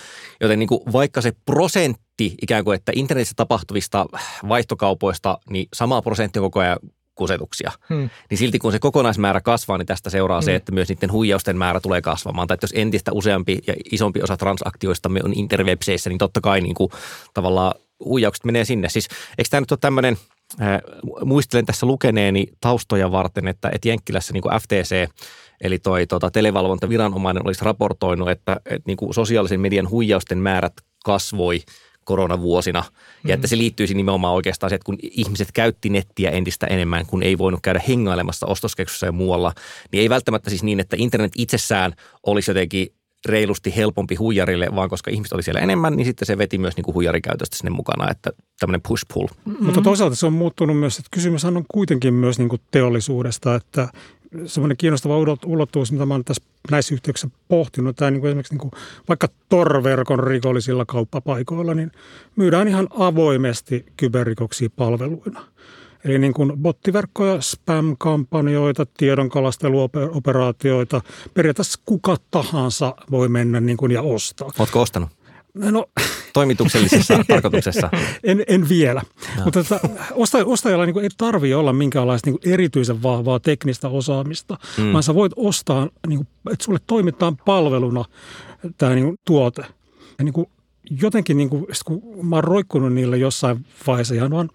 Joten 0.40 0.58
niin 0.58 0.68
kuin 0.68 0.80
vaikka 0.92 1.20
se 1.20 1.32
prosentti 1.44 2.34
ikään 2.42 2.64
kuin, 2.64 2.76
että 2.76 2.92
internetissä 2.94 3.34
tapahtuvista 3.36 4.06
vaihtokaupoista, 4.48 5.38
niin 5.50 5.68
sama 5.74 6.02
prosentti 6.02 6.38
koko 6.38 6.60
ajan 6.60 6.78
kusetuksia. 7.14 7.72
Hmm. 7.88 8.10
Niin 8.30 8.38
silti 8.38 8.58
kun 8.58 8.72
se 8.72 8.78
kokonaismäärä 8.78 9.40
kasvaa, 9.40 9.78
niin 9.78 9.86
tästä 9.86 10.10
seuraa 10.10 10.40
hmm. 10.40 10.44
se, 10.44 10.54
että 10.54 10.72
myös 10.72 10.88
niiden 10.88 11.12
huijausten 11.12 11.56
määrä 11.56 11.80
tulee 11.80 12.02
kasvamaan. 12.02 12.48
Tai 12.48 12.54
että 12.54 12.64
jos 12.64 12.72
entistä 12.74 13.12
useampi 13.12 13.58
ja 13.66 13.74
isompi 13.92 14.22
osa 14.22 14.36
transaktioista 14.36 15.10
on 15.24 15.32
interwebseissä, 15.34 16.10
niin 16.10 16.18
totta 16.18 16.40
kai 16.40 16.60
niin 16.60 16.74
kuin, 16.74 16.90
tavallaan 17.34 17.74
huijaukset 18.04 18.44
menee 18.44 18.64
sinne. 18.64 18.88
Siis 18.88 19.08
eikö 19.38 19.48
tämä 19.50 19.60
nyt 19.60 19.72
ole 19.72 19.78
tämmöinen, 19.80 20.16
äh, 20.62 20.80
muistelen 21.24 21.66
tässä 21.66 21.86
lukeneeni 21.86 22.46
taustoja 22.60 23.12
varten, 23.12 23.48
että, 23.48 23.70
että 23.72 23.88
Jenkkilässä 23.88 24.32
niin 24.32 24.42
kuin 24.42 24.60
FTC, 24.60 25.08
eli 25.60 25.78
toi 25.78 26.06
tota, 26.06 26.30
televalvontaviranomainen 26.30 27.46
olisi 27.46 27.64
raportoinut, 27.64 28.30
että, 28.30 28.56
että 28.64 28.86
niin 28.86 28.96
kuin 28.96 29.14
sosiaalisen 29.14 29.60
median 29.60 29.90
huijausten 29.90 30.38
määrät 30.38 30.72
kasvoi– 31.04 31.60
koronavuosina. 32.04 32.80
Mm. 32.80 33.28
Ja 33.28 33.34
että 33.34 33.46
se 33.46 33.58
liittyisi 33.58 33.94
nimenomaan 33.94 34.34
oikeastaan 34.34 34.70
se, 34.70 34.74
että 34.74 34.86
kun 34.86 34.98
ihmiset 35.02 35.48
käytti 35.52 35.88
nettiä 35.88 36.30
entistä 36.30 36.66
enemmän, 36.66 37.06
kun 37.06 37.22
ei 37.22 37.38
voinut 37.38 37.60
käydä 37.62 37.80
hengailemassa 37.88 38.46
ostoskeskuksessa 38.46 39.06
ja 39.06 39.12
muualla, 39.12 39.52
niin 39.92 40.00
ei 40.00 40.08
välttämättä 40.08 40.50
siis 40.50 40.62
niin, 40.62 40.80
että 40.80 40.96
internet 40.98 41.32
itsessään 41.36 41.92
olisi 42.26 42.50
jotenkin 42.50 42.88
reilusti 43.26 43.76
helpompi 43.76 44.14
huijarille, 44.14 44.68
vaan 44.74 44.88
koska 44.88 45.10
ihmiset 45.10 45.32
oli 45.32 45.42
siellä 45.42 45.60
enemmän, 45.60 45.96
niin 45.96 46.04
sitten 46.04 46.26
se 46.26 46.38
veti 46.38 46.58
myös 46.58 46.76
niin 46.76 46.84
kuin 46.84 46.94
huijarikäytöstä 46.94 47.56
sinne 47.56 47.70
mukana, 47.70 48.10
että 48.10 48.30
tämmöinen 48.60 48.80
push-pull. 48.88 49.26
Mm-hmm. 49.44 49.64
Mutta 49.64 49.80
toisaalta 49.80 50.16
se 50.16 50.26
on 50.26 50.32
muuttunut 50.32 50.78
myös, 50.78 50.98
että 50.98 51.08
kysymys 51.10 51.44
on 51.44 51.64
kuitenkin 51.68 52.14
myös 52.14 52.38
niin 52.38 52.48
kuin 52.48 52.62
teollisuudesta, 52.70 53.54
että 53.54 53.88
semmoinen 54.46 54.76
kiinnostava 54.76 55.18
ulottuvuus, 55.46 55.92
mitä 55.92 56.06
mä 56.06 56.14
olen 56.14 56.24
tässä 56.24 56.42
näissä 56.70 56.94
yhteyksissä 56.94 57.36
pohtinut, 57.48 57.96
tämä 57.96 58.10
niin 58.10 58.20
kuin 58.20 58.28
esimerkiksi 58.28 58.54
niin 58.54 58.70
kuin 58.70 58.72
vaikka 59.08 59.28
torverkon 59.48 60.20
rikollisilla 60.20 60.84
kauppapaikoilla, 60.84 61.74
niin 61.74 61.90
myydään 62.36 62.68
ihan 62.68 62.88
avoimesti 62.98 63.86
kyberrikoksia 63.96 64.68
palveluina. 64.76 65.44
Eli 66.04 66.18
niin 66.18 66.32
kuin 66.32 66.52
bottiverkkoja, 66.56 67.40
spam-kampanjoita, 67.40 68.86
tiedonkalasteluoperaatioita, 68.96 71.00
periaatteessa 71.34 71.80
kuka 71.86 72.16
tahansa 72.30 72.94
voi 73.10 73.28
mennä 73.28 73.60
niin 73.60 73.76
kuin 73.76 73.92
ja 73.92 74.02
ostaa. 74.02 74.50
Oletko 74.58 74.80
ostanut? 74.80 75.08
No, 75.54 75.86
Toimituksellisessa 76.34 77.24
tarkoituksessa? 77.28 77.90
En, 78.24 78.44
en 78.48 78.68
vielä. 78.68 79.02
No. 79.36 79.44
Mutta 79.44 79.64
tota, 79.64 79.88
ostajalla 80.44 80.86
niin 80.86 80.94
kuin 80.94 81.02
ei 81.02 81.10
tarvitse 81.16 81.56
olla 81.56 81.72
minkäänlaista 81.72 82.30
niin 82.30 82.40
kuin 82.40 82.52
erityisen 82.52 83.02
vahvaa 83.02 83.40
teknistä 83.40 83.88
osaamista, 83.88 84.58
mm. 84.78 84.92
vaan 84.92 85.02
sä 85.02 85.14
voit 85.14 85.32
ostaa, 85.36 85.88
niin 86.06 86.18
kuin, 86.18 86.28
että 86.52 86.64
sulle 86.64 86.78
toimitaan 86.86 87.36
palveluna 87.36 88.04
tämä 88.78 88.94
niin 88.94 89.04
kuin, 89.04 89.16
tuote. 89.26 89.62
Ja 90.18 90.24
niin 90.24 90.32
kuin, 90.32 90.46
jotenkin, 91.02 91.36
niin 91.36 91.50
kuin, 91.50 91.66
kun 91.84 92.26
mä 92.26 92.36
oon 92.36 92.44
roikkunut 92.44 92.92
niille 92.92 93.16
jossain 93.16 93.66
vaiheessa 93.86 94.14
ihan 94.14 94.30
vaan 94.30 94.50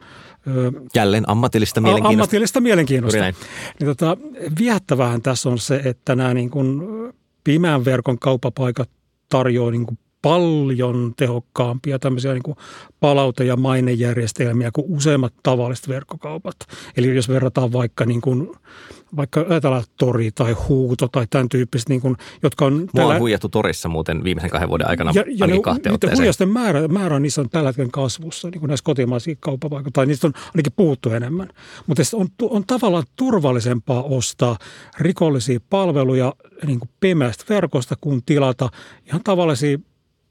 Jälleen 0.95 1.29
ammatillista 1.29 1.81
mielenkiinnosta. 1.81 2.23
Ammatillista 2.23 2.61
mielenkiinnosta. 2.61 3.21
Niin 3.21 3.85
tota, 3.85 4.17
viehättävähän 4.59 5.21
tässä 5.21 5.49
on 5.49 5.59
se, 5.59 5.81
että 5.85 6.15
nämä 6.15 6.33
niin 6.33 6.49
kuin 6.49 6.81
pimeän 7.43 7.85
verkon 7.85 8.19
kauppapaikat 8.19 8.89
tarjoaa 9.29 9.71
niin 9.71 9.85
kuin 9.85 9.97
paljon 10.21 11.13
tehokkaampia 11.17 11.99
tämmöisiä 11.99 12.33
niin 12.33 12.43
kuin 12.43 12.57
palaute- 12.99 13.43
ja 13.43 13.55
mainejärjestelmiä 13.55 14.69
kuin 14.73 14.85
useimmat 14.89 15.33
tavalliset 15.43 15.87
verkkokaupat. 15.87 16.55
Eli 16.97 17.15
jos 17.15 17.29
verrataan 17.29 17.73
vaikka, 17.73 18.05
niin 18.05 18.21
kuin, 18.21 18.51
vaikka 19.15 19.45
ajatellaan 19.49 19.83
tori 19.97 20.31
tai 20.31 20.53
huuto 20.53 21.07
tai 21.07 21.27
tämän 21.29 21.49
tyyppiset, 21.49 21.89
niin 21.89 22.01
kuin, 22.01 22.15
jotka 22.43 22.65
on... 22.65 22.73
Mua 22.73 22.87
tällä... 22.95 23.13
on 23.13 23.19
huijattu 23.19 23.49
torissa 23.49 23.89
muuten 23.89 24.23
viimeisen 24.23 24.49
kahden 24.49 24.69
vuoden 24.69 24.87
aikana 24.87 25.11
ja, 25.15 25.23
ja 25.27 25.47
ne, 25.47 25.59
kahteen 25.61 25.97
huijausten 26.17 26.49
määrä, 26.49 26.87
määrä 26.87 27.19
niissä 27.19 27.41
on 27.41 27.49
tällä 27.49 27.69
hetkellä 27.69 27.89
kasvussa, 27.93 28.49
niin 28.49 28.59
kuin 28.59 28.67
näissä 28.67 28.83
kotimaisissa 28.83 29.39
kauppapaikoissa, 29.39 29.93
tai 29.93 30.05
niistä 30.05 30.27
on 30.27 30.33
ainakin 30.45 30.73
puhuttu 30.75 31.09
enemmän. 31.09 31.49
Mutta 31.87 32.03
on, 32.13 32.27
on 32.41 32.63
tavallaan 32.67 33.03
turvallisempaa 33.15 34.03
ostaa 34.03 34.57
rikollisia 34.99 35.59
palveluja 35.69 36.33
niin 36.65 36.79
kuin 36.79 36.89
pimeästä 36.99 37.45
verkosta, 37.49 37.95
kuin 38.01 38.21
tilata 38.25 38.69
ihan 39.05 39.21
tavallisia 39.23 39.79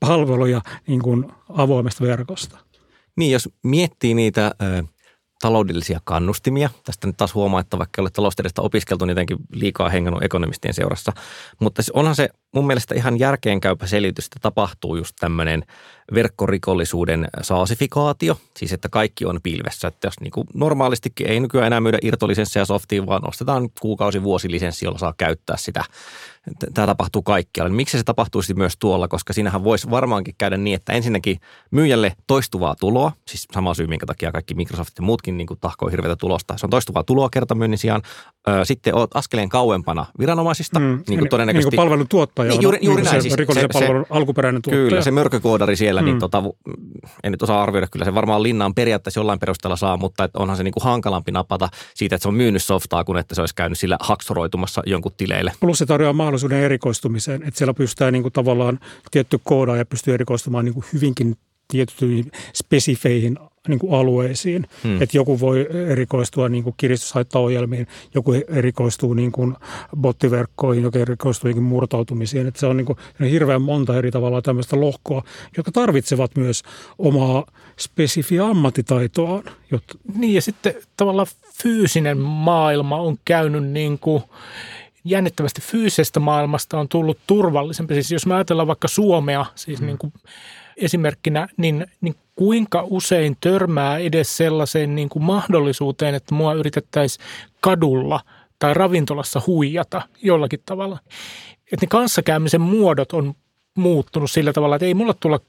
palveluja 0.00 0.60
niin 0.86 1.02
kuin 1.02 1.32
avoimesta 1.48 2.04
verkosta. 2.04 2.58
Niin, 3.16 3.32
jos 3.32 3.48
miettii 3.62 4.14
niitä 4.14 4.54
ö, 4.62 4.84
taloudellisia 5.40 6.00
kannustimia, 6.04 6.70
tästä 6.84 7.06
nyt 7.06 7.16
taas 7.16 7.34
huomaa, 7.34 7.60
että 7.60 7.78
vaikka 7.78 8.00
ei 8.00 8.02
ole 8.02 8.10
taloustieteestä 8.10 8.62
opiskeltu, 8.62 9.04
niin 9.04 9.10
jotenkin 9.10 9.38
liikaa 9.52 9.88
hengannut 9.88 10.22
ekonomistien 10.22 10.74
seurassa, 10.74 11.12
mutta 11.60 11.82
onhan 11.92 12.16
se 12.16 12.28
mun 12.54 12.66
mielestä 12.66 12.94
ihan 12.94 13.18
järkeenkäypä 13.18 13.86
selitys, 13.86 14.24
että 14.24 14.38
tapahtuu 14.42 14.96
just 14.96 15.16
tämmöinen 15.20 15.64
verkkorikollisuuden 16.14 17.28
saasifikaatio, 17.42 18.36
siis 18.56 18.72
että 18.72 18.88
kaikki 18.88 19.24
on 19.24 19.40
pilvessä. 19.42 19.88
Että 19.88 20.06
jos 20.06 20.20
niin 20.20 20.30
kuin 20.30 20.46
normaalistikin 20.54 21.26
ei 21.26 21.40
nykyään 21.40 21.66
enää 21.66 21.80
myydä 21.80 21.98
irtolisenssejä 22.02 22.64
softiin, 22.64 23.06
vaan 23.06 23.28
ostetaan 23.28 23.68
kuukausi 23.80 24.22
vuosilisenssi, 24.22 24.84
jolla 24.84 24.98
saa 24.98 25.14
käyttää 25.16 25.56
sitä 25.56 25.84
tämä 26.74 26.86
tapahtuu 26.86 27.22
kaikkialla. 27.22 27.68
Niin 27.68 27.76
miksi 27.76 27.98
se 27.98 28.04
tapahtuisi 28.04 28.54
myös 28.54 28.76
tuolla, 28.78 29.08
koska 29.08 29.32
siinähän 29.32 29.64
voisi 29.64 29.90
varmaankin 29.90 30.34
käydä 30.38 30.56
niin, 30.56 30.74
että 30.74 30.92
ensinnäkin 30.92 31.36
myyjälle 31.70 32.12
toistuvaa 32.26 32.74
tuloa, 32.74 33.12
siis 33.28 33.46
sama 33.52 33.74
syy, 33.74 33.86
minkä 33.86 34.06
takia 34.06 34.32
kaikki 34.32 34.54
Microsoftit 34.54 34.98
ja 34.98 35.04
muutkin 35.04 35.36
niin 35.36 35.46
kuin 35.46 35.60
tahkoo 35.60 35.88
hirveätä 35.88 36.16
tulosta. 36.16 36.58
Se 36.58 36.66
on 36.66 36.70
toistuvaa 36.70 37.04
tuloa 37.04 37.28
kertamyynnin 37.32 37.78
sijaan. 37.78 38.02
Sitten 38.64 38.94
olet 38.94 39.10
askeleen 39.14 39.48
kauempana 39.48 40.06
viranomaisista. 40.18 40.80
Mm, 40.80 41.02
niin 41.08 41.18
kuin 41.18 41.28
todennäköisesti. 41.28 41.70
Niin 41.70 41.76
kuin 41.76 41.88
palvelun 41.88 42.08
tuottaja. 42.08 42.50
Niin, 42.50 42.62
juuri, 42.62 42.78
juuri 42.82 43.02
niin 43.02 43.10
näin. 43.10 43.22
Se, 43.22 43.22
siis, 43.22 43.34
rikollisen 43.34 43.68
se, 43.72 43.78
palvelun 43.78 44.04
se, 44.08 44.14
alkuperäinen 44.14 44.62
tuottaja. 44.62 44.88
Kyllä, 44.88 45.02
se 45.02 45.10
mörkökoodari 45.10 45.76
siellä, 45.76 46.00
niin 46.00 46.08
mm. 46.08 46.12
niin 46.12 46.20
tota, 46.20 46.42
en 47.24 47.32
nyt 47.32 47.42
osaa 47.42 47.62
arvioida, 47.62 47.86
kyllä 47.86 48.04
se 48.04 48.14
varmaan 48.14 48.42
linnaan 48.42 48.74
periaatteessa 48.74 49.20
jollain 49.20 49.38
perusteella 49.38 49.76
saa, 49.76 49.96
mutta 49.96 50.24
että 50.24 50.38
onhan 50.38 50.56
se 50.56 50.62
niin 50.62 50.72
kuin 50.72 50.84
hankalampi 50.84 51.32
napata 51.32 51.68
siitä, 51.94 52.14
että 52.14 52.22
se 52.22 52.28
on 52.28 52.34
myynyt 52.34 52.62
softaa, 52.62 53.04
kuin 53.04 53.18
että 53.18 53.34
se 53.34 53.42
olisi 53.42 53.54
käynyt 53.54 53.78
sillä 53.78 53.96
haksoroitumassa 54.00 54.82
jonkun 54.86 55.12
tileille. 55.16 55.52
Plus 55.60 55.78
se 55.78 55.86
tarjoaa 55.86 56.12
mahdollisuuden 56.38 56.64
erikoistumiseen, 56.64 57.42
että 57.42 57.58
siellä 57.58 57.74
pystytään 57.74 58.12
niin 58.12 58.22
kuin 58.22 58.32
tavallaan 58.32 58.78
tietty 59.10 59.40
koodaaja 59.44 59.84
pystyy 59.84 60.14
erikoistumaan 60.14 60.64
niin 60.64 60.74
kuin 60.74 60.84
hyvinkin 60.92 61.36
tiettyihin 61.68 62.32
spesifeihin 62.54 63.38
niin 63.68 63.78
kuin 63.78 63.94
alueisiin. 63.94 64.66
Hmm. 64.84 65.02
Että 65.02 65.16
joku 65.16 65.40
voi 65.40 65.68
erikoistua 65.90 66.48
niin 66.48 66.64
kuin 66.64 66.74
kiristyshaittaohjelmiin, 66.76 67.86
joku 68.14 68.32
erikoistuu 68.32 69.14
niin 69.14 69.32
kuin 69.32 69.56
bottiverkkoihin, 69.96 70.84
joku 70.84 70.98
erikoistuu 70.98 71.50
niin 71.50 71.62
murtautumisiin. 71.62 72.46
Että 72.46 72.60
se 72.60 72.66
on 72.66 72.76
niin 72.76 72.86
kuin 72.86 72.98
hirveän 73.30 73.62
monta 73.62 73.96
eri 73.98 74.10
tavalla 74.10 74.42
tämmöistä 74.42 74.80
lohkoa, 74.80 75.22
jotka 75.56 75.72
tarvitsevat 75.72 76.36
myös 76.36 76.62
omaa 76.98 77.44
spesifiä 77.78 78.46
ammattitaitoaan. 78.46 79.42
Jotta... 79.70 79.98
Niin 80.14 80.34
ja 80.34 80.42
sitten 80.42 80.74
tavallaan 80.96 81.26
fyysinen 81.62 82.18
maailma 82.18 82.96
on 82.96 83.16
käynyt 83.24 83.64
niin 83.64 83.98
kuin 83.98 84.22
jännittävästi 85.10 85.60
fyysisestä 85.60 86.20
maailmasta 86.20 86.78
on 86.78 86.88
tullut 86.88 87.18
turvallisempi. 87.26 87.94
Siis 87.94 88.12
jos 88.12 88.26
me 88.26 88.34
ajatellaan 88.34 88.68
vaikka 88.68 88.88
Suomea, 88.88 89.46
siis 89.54 89.80
mm. 89.80 89.86
niin 89.86 89.98
kuin 89.98 90.12
esimerkkinä, 90.76 91.48
niin, 91.56 91.86
niin 92.00 92.14
kuinka 92.36 92.86
usein 92.90 93.36
törmää 93.40 93.98
edes 93.98 94.36
sellaiseen 94.36 94.94
niin 94.94 95.08
kuin 95.08 95.22
mahdollisuuteen, 95.22 96.14
että 96.14 96.34
mua 96.34 96.54
yritettäisiin 96.54 97.26
kadulla 97.60 98.20
tai 98.58 98.74
ravintolassa 98.74 99.42
huijata 99.46 100.02
jollakin 100.22 100.60
tavalla. 100.66 100.98
Että 101.72 101.86
ne 101.86 101.88
kanssakäymisen 101.88 102.60
muodot 102.60 103.12
on 103.12 103.34
muuttunut 103.74 104.30
sillä 104.30 104.52
tavalla, 104.52 104.76
että 104.76 104.86
ei 104.86 104.94
mulla 104.94 105.14
tulla 105.20 105.40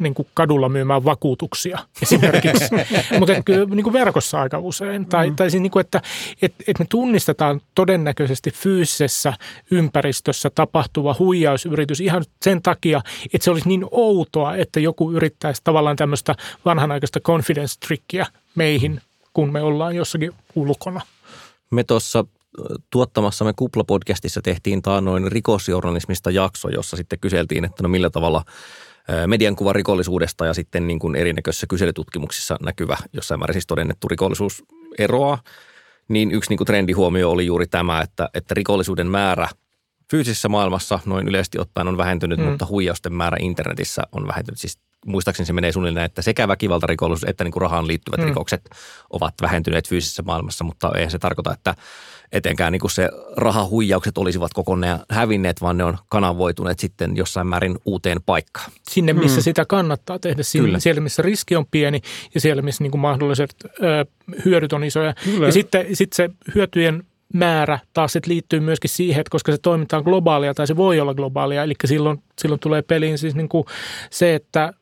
niin 0.00 0.14
kuin 0.14 0.28
kadulla 0.34 0.68
myymään 0.68 1.04
vakuutuksia 1.04 1.78
esimerkiksi, 2.02 2.64
mutta 3.18 3.32
niin 3.74 3.84
kuin 3.84 3.92
verkossa 3.92 4.40
aika 4.40 4.58
usein. 4.58 5.06
Tai, 5.06 5.30
mm. 5.30 5.36
tai 5.36 5.50
siis 5.50 5.62
niin 5.62 5.70
kuin, 5.70 5.80
että 5.80 6.02
et, 6.42 6.54
et 6.66 6.78
me 6.78 6.86
tunnistetaan 6.88 7.60
todennäköisesti 7.74 8.50
fyysisessä 8.50 9.32
ympäristössä 9.70 10.50
tapahtuva 10.54 11.16
huijausyritys 11.18 12.00
ihan 12.00 12.24
sen 12.42 12.62
takia, 12.62 13.00
että 13.34 13.44
se 13.44 13.50
olisi 13.50 13.68
niin 13.68 13.86
outoa, 13.90 14.56
että 14.56 14.80
joku 14.80 15.12
yrittäisi 15.12 15.60
tavallaan 15.64 15.96
tämmöistä 15.96 16.34
vanhanaikaista 16.64 17.20
confidence 17.20 17.74
trickiä 17.86 18.26
meihin, 18.54 19.00
kun 19.32 19.52
me 19.52 19.62
ollaan 19.62 19.96
jossakin 19.96 20.32
ulkona. 20.54 21.00
Me 21.70 21.84
tuossa 21.84 22.24
tuottamassamme 22.90 23.52
Kupla-podcastissa 23.52 24.40
tehtiin 24.42 24.82
taanoin 24.82 25.32
rikosjournalismista 25.32 26.30
jakso, 26.30 26.68
jossa 26.68 26.96
sitten 26.96 27.18
kyseltiin, 27.18 27.64
että 27.64 27.82
no 27.82 27.88
millä 27.88 28.10
tavalla– 28.10 28.44
median 29.26 29.56
kuva 29.56 29.72
rikollisuudesta 29.72 30.46
ja 30.46 30.54
sitten 30.54 30.86
niin 30.86 30.98
kuin 30.98 31.16
erinäköisissä 31.16 31.66
kyselytutkimuksissa 31.66 32.56
näkyvä 32.62 32.96
jossain 33.12 33.40
määrin 33.40 33.54
siis 33.54 33.66
todennettu 33.66 34.08
rikollisuus 34.08 34.64
eroaa, 34.98 35.42
niin 36.08 36.30
yksi 36.30 36.50
niin 36.50 36.58
kuin 36.58 36.66
trendihuomio 36.66 37.30
oli 37.30 37.46
juuri 37.46 37.66
tämä, 37.66 38.00
että, 38.00 38.28
että 38.34 38.54
rikollisuuden 38.54 39.06
määrä 39.06 39.48
fyysisessä 40.10 40.48
maailmassa 40.48 40.98
noin 41.06 41.28
yleisesti 41.28 41.58
ottaen 41.58 41.88
on 41.88 41.96
vähentynyt, 41.96 42.38
mm. 42.38 42.44
mutta 42.44 42.66
huijausten 42.66 43.12
määrä 43.14 43.36
internetissä 43.40 44.02
on 44.12 44.28
vähentynyt. 44.28 44.58
Siis 44.58 44.78
muistaakseni 45.06 45.46
se 45.46 45.52
menee 45.52 45.72
suunnilleen, 45.72 46.06
että 46.06 46.22
sekä 46.22 46.48
väkivaltarikollisuus 46.48 47.30
että 47.30 47.44
niin 47.44 47.52
kuin 47.52 47.60
rahaan 47.60 47.86
liittyvät 47.86 48.20
mm. 48.20 48.26
rikokset 48.26 48.70
ovat 49.10 49.34
vähentyneet 49.42 49.88
fyysisessä 49.88 50.22
maailmassa, 50.22 50.64
mutta 50.64 50.90
ei 50.96 51.10
se 51.10 51.18
tarkoita, 51.18 51.52
että 51.52 51.74
etenkään 52.32 52.72
niin 52.72 52.80
kuin 52.80 52.90
se 52.90 53.08
rahahuijaukset 53.36 54.18
olisivat 54.18 54.54
kokonaan 54.54 55.00
hävinneet, 55.10 55.60
vaan 55.60 55.76
ne 55.76 55.84
on 55.84 55.98
kanavoituneet 56.08 56.78
sitten 56.78 57.16
jossain 57.16 57.46
määrin 57.46 57.78
uuteen 57.84 58.18
paikkaan. 58.26 58.70
Sinne, 58.90 59.12
missä 59.12 59.40
mm. 59.40 59.42
sitä 59.42 59.64
kannattaa 59.64 60.18
tehdä, 60.18 60.42
sinne, 60.42 60.80
siellä 60.80 61.00
missä 61.00 61.22
riski 61.22 61.56
on 61.56 61.66
pieni 61.70 62.00
ja 62.34 62.40
siellä 62.40 62.62
missä 62.62 62.84
niin 62.84 62.90
kuin 62.90 63.00
mahdolliset 63.00 63.54
ö, 63.82 64.06
hyödyt 64.44 64.72
on 64.72 64.84
isoja. 64.84 65.14
Kyllä. 65.24 65.46
Ja 65.46 65.52
sitten 65.52 65.96
sit 65.96 66.12
se 66.12 66.30
hyötyjen 66.54 67.02
määrä 67.32 67.78
taas 67.92 68.12
sit 68.12 68.26
liittyy 68.26 68.60
myöskin 68.60 68.90
siihen, 68.90 69.20
että 69.20 69.30
koska 69.30 69.52
se 69.52 69.58
toiminta 69.58 69.96
on 69.96 70.02
globaalia 70.02 70.54
tai 70.54 70.66
se 70.66 70.76
voi 70.76 71.00
olla 71.00 71.14
globaalia, 71.14 71.62
eli 71.62 71.74
silloin, 71.84 72.22
silloin 72.38 72.60
tulee 72.60 72.82
peliin 72.82 73.18
siis 73.18 73.34
niin 73.34 73.48
kuin 73.48 73.64
se, 74.10 74.34
että 74.34 74.72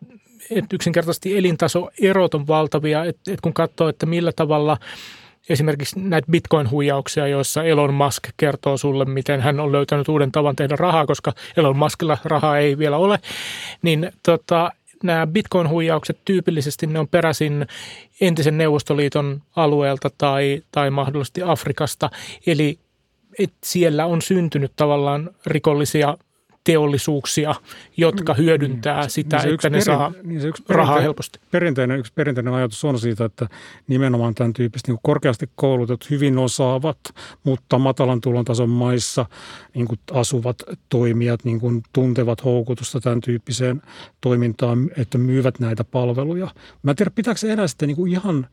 että 0.50 0.76
yksinkertaisesti 0.76 1.38
elintasoerot 1.38 2.35
on 2.35 2.46
valtavia, 2.46 3.04
että, 3.04 3.33
että 3.33 3.42
kun 3.42 3.54
katsoo, 3.54 3.88
että 3.88 4.07
millä 4.07 4.33
tavalla– 4.33 4.76
esimerkiksi 5.48 6.00
näitä 6.00 6.30
bitcoin-huijauksia, 6.30 7.26
joissa 7.26 7.64
Elon 7.64 7.94
Musk 7.94 8.22
kertoo 8.37 8.76
sulle, 8.76 9.04
miten 9.04 9.40
hän 9.40 9.61
on 9.61 9.72
löytänyt 9.72 10.09
uuden 10.09 10.33
tavan 10.33 10.57
tehdä 10.57 10.76
rahaa, 10.76 11.07
koska 11.07 11.33
Elon 11.57 11.76
Muskilla 11.76 12.18
rahaa 12.24 12.59
ei 12.59 12.78
vielä 12.78 12.96
ole, 12.96 13.18
niin 13.83 14.12
tota, 14.22 14.72
nämä 15.02 15.26
bitcoin-huijaukset 15.26 16.18
tyypillisesti 16.24 16.87
ne 16.87 16.98
on 16.98 17.09
peräisin 17.09 17.66
entisen 18.20 18.59
Neuvostoliiton 18.59 19.42
alueelta 19.57 20.11
tai, 20.18 20.62
tai 20.72 20.90
mahdollisesti 20.90 21.42
Afrikasta. 21.42 22.11
Eli 22.46 22.78
et 23.38 23.52
siellä 23.64 24.07
on 24.07 24.22
syntynyt 24.22 24.72
tavallaan 24.76 25.30
rikollisia 25.46 26.16
teollisuuksia, 26.64 27.55
jotka 27.96 28.33
mm. 28.33 28.37
hyödyntää 28.37 29.00
niin, 29.00 29.11
sitä, 29.11 29.37
niin 29.37 29.55
että 29.55 29.70
ne 29.70 29.72
perin, 29.72 29.85
saa 29.85 30.12
niin 30.22 30.40
se 30.40 30.48
yksi 30.48 30.62
rahaa 30.68 31.00
helposti. 31.00 31.38
Perinteinen, 31.50 31.98
yksi 31.98 32.12
perinteinen 32.14 32.55
ajatus 32.55 32.85
on 32.85 32.98
siitä, 32.98 33.24
että 33.24 33.48
nimenomaan 33.88 34.35
tämän 34.35 34.53
tyyppiset 34.53 34.88
niin 34.88 34.98
korkeasti 35.03 35.50
koulutetut, 35.55 36.11
hyvin 36.11 36.38
osaavat, 36.38 36.98
mutta 37.44 37.79
matalan 37.79 38.20
tulon 38.20 38.44
tason 38.44 38.70
maissa 38.70 39.27
niin 39.74 39.87
kuin 39.87 40.00
asuvat 40.12 40.62
toimijat 40.88 41.44
niin 41.44 41.61
kuin 41.61 41.83
tuntevat 41.92 42.44
houkutusta 42.44 43.00
tämän 43.00 43.20
tyyppiseen 43.20 43.83
toimintaan, 44.20 44.90
että 44.96 45.18
myyvät 45.18 45.61
näitä 45.61 45.85
palveluja. 45.85 46.48
Mä 46.83 46.90
en 46.90 46.96
tiedä, 46.96 47.11
pitääkö 47.14 47.40
se 47.40 47.53
enää 47.53 47.66
sitten 47.66 47.87
niin 47.87 47.96
kuin 47.96 48.12
ihan 48.12 48.46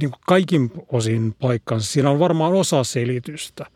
niin 0.00 0.10
kuin 0.10 0.20
kaikin 0.26 0.70
osin 0.92 1.34
paikkansa. 1.40 1.92
Siinä 1.92 2.10
on 2.10 2.18
varmaan 2.18 2.52
osa 2.52 2.84
selitystä, 2.84 3.66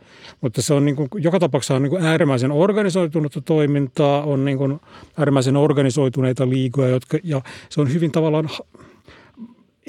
mutta 0.41 0.63
se 0.63 0.75
on 0.75 0.85
niin 0.85 0.97
kuin, 0.97 1.09
joka 1.15 1.39
tapauksessa 1.39 1.75
on 1.75 1.83
niin 1.83 1.91
kuin 1.91 2.05
äärimmäisen 2.05 2.53
organisoitunutta 2.53 3.41
toimintaa, 3.41 4.23
on 4.23 4.45
niin 4.45 4.59
kuin 4.59 4.81
äärimmäisen 5.19 5.57
organisoituneita 5.57 6.49
liikoja, 6.49 6.89
jotka, 6.89 7.19
ja 7.25 7.43
se 7.69 7.81
on 7.81 7.93
hyvin 7.95 8.13
tavallaan 8.13 8.49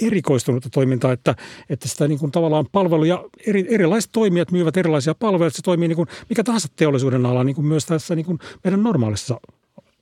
erikoistunutta 0.01 0.69
toimintaa, 0.69 1.11
että, 1.11 1.35
että 1.69 1.87
sitä 1.87 2.07
niin 2.07 2.19
kuin 2.19 2.31
tavallaan 2.31 2.65
palveluja, 2.71 3.23
eri, 3.47 3.65
erilaiset 3.69 4.11
toimijat 4.11 4.51
myyvät 4.51 4.77
erilaisia 4.77 5.15
palveluja, 5.15 5.49
se 5.49 5.61
toimii 5.61 5.87
niin 5.87 5.95
kuin 5.95 6.07
mikä 6.29 6.43
tahansa 6.43 6.67
teollisuuden 6.75 7.25
ala 7.25 7.43
niin 7.43 7.55
kuin 7.55 7.65
myös 7.65 7.85
tässä 7.85 8.15
niin 8.15 8.25
kuin 8.25 8.39
meidän 8.63 8.83
normaalissa 8.83 9.39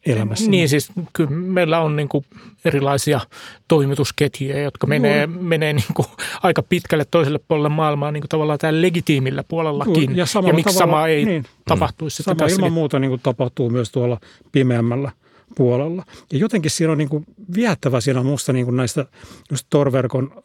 elämässä. 0.05 0.51
Niin 0.51 0.69
siis 0.69 0.91
kyllä 1.13 1.29
meillä 1.29 1.79
on 1.79 1.95
niin 1.95 2.09
kuin 2.09 2.25
erilaisia 2.65 3.19
toimitusketjuja, 3.67 4.61
jotka 4.61 4.87
menee, 4.87 5.27
no. 5.27 5.41
menee 5.41 5.73
niin 5.73 5.93
kuin 5.93 6.07
aika 6.43 6.63
pitkälle 6.63 7.05
toiselle 7.11 7.39
puolelle 7.47 7.69
maailmaa 7.69 8.11
niin 8.11 8.21
kuin 8.21 8.29
tavallaan 8.29 8.59
täällä 8.59 8.81
legitiimillä 8.81 9.43
puolellakin. 9.43 10.17
Ja, 10.17 10.25
ja 10.47 10.53
miksi 10.53 10.73
tavalla, 10.73 10.95
sama 10.95 11.07
ei 11.07 11.25
niin, 11.25 11.45
tapahtuisi 11.65 12.23
sama 12.23 12.33
sitten 12.33 12.55
ilman 12.55 12.73
muuta 12.73 12.99
niin 12.99 13.09
kuin 13.09 13.21
tapahtuu 13.23 13.69
myös 13.69 13.91
tuolla 13.91 14.19
pimeämmällä 14.51 15.11
puolella. 15.55 16.05
Ja 16.31 16.37
jotenkin 16.37 16.71
siinä 16.71 16.91
on 16.91 16.97
niin 16.97 17.09
kuin 17.09 17.25
viehättävä 17.55 18.01
siinä 18.01 18.23
musta 18.23 18.53
niin 18.53 18.65
kuin 18.65 18.77
näistä 18.77 19.05
just 19.51 19.67
torverkon 19.69 20.41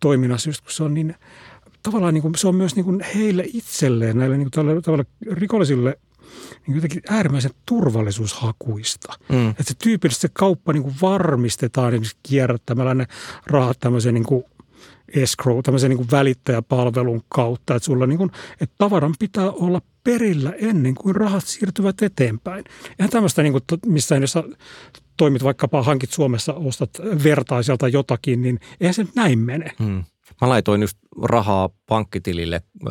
toiminnassa, 0.00 0.48
just 0.48 0.60
kun 0.60 0.72
se 0.72 0.82
on 0.82 0.94
niin 0.94 1.14
tavallaan 1.82 2.14
niin 2.14 2.22
kuin, 2.22 2.34
se 2.34 2.48
on 2.48 2.54
myös 2.54 2.76
niin 2.76 2.84
kuin 2.84 3.00
heille 3.14 3.44
itselleen, 3.46 4.18
näille 4.18 4.36
niin 4.38 4.50
kuin 4.50 4.82
tavalla 4.82 5.04
rikollisille– 5.32 5.98
niin 6.66 6.74
jotenkin 6.74 7.02
äärimmäisen 7.08 7.50
turvallisuushakuista. 7.66 9.12
Mm. 9.28 9.50
Että 9.50 9.62
se 9.62 9.74
tyypillisesti 9.82 10.22
se 10.22 10.30
kauppa 10.32 10.72
niin 10.72 10.82
kuin 10.82 10.94
varmistetaan 11.02 11.88
esimerkiksi 11.88 12.16
kierrättämällä 12.22 12.94
ne 12.94 13.06
rahat 13.46 13.80
tämmöisen 13.80 14.14
niin 14.14 14.24
kuin 14.24 14.44
escrow, 15.14 15.60
tämmöisen 15.62 15.90
niin 15.90 15.96
kuin 15.96 16.10
välittäjäpalvelun 16.10 17.22
kautta, 17.28 17.74
että, 17.74 17.86
sulla 17.86 18.06
niin 18.06 18.18
kuin, 18.18 18.30
että 18.60 18.74
tavaran 18.78 19.14
pitää 19.18 19.50
olla 19.50 19.82
perillä 20.04 20.52
ennen 20.58 20.94
kuin 20.94 21.16
rahat 21.16 21.44
siirtyvät 21.46 22.02
eteenpäin. 22.02 22.64
Eihän 22.98 23.10
tämmöistä, 23.10 23.42
niin 23.42 23.52
kuin, 23.52 23.62
missään 23.86 24.22
jos 24.22 24.34
toimit 25.16 25.44
vaikkapa 25.44 25.82
hankit 25.82 26.12
Suomessa, 26.12 26.54
ostat 26.54 26.90
vertaiselta 27.24 27.88
jotakin, 27.88 28.42
niin 28.42 28.60
eihän 28.80 28.94
se 28.94 29.06
näin 29.14 29.38
mene. 29.38 29.72
Hmm. 29.78 30.04
Mä 30.40 30.48
laitoin 30.48 30.80
just 30.80 30.98
rahaa 31.22 31.68
pankkitilille 31.86 32.62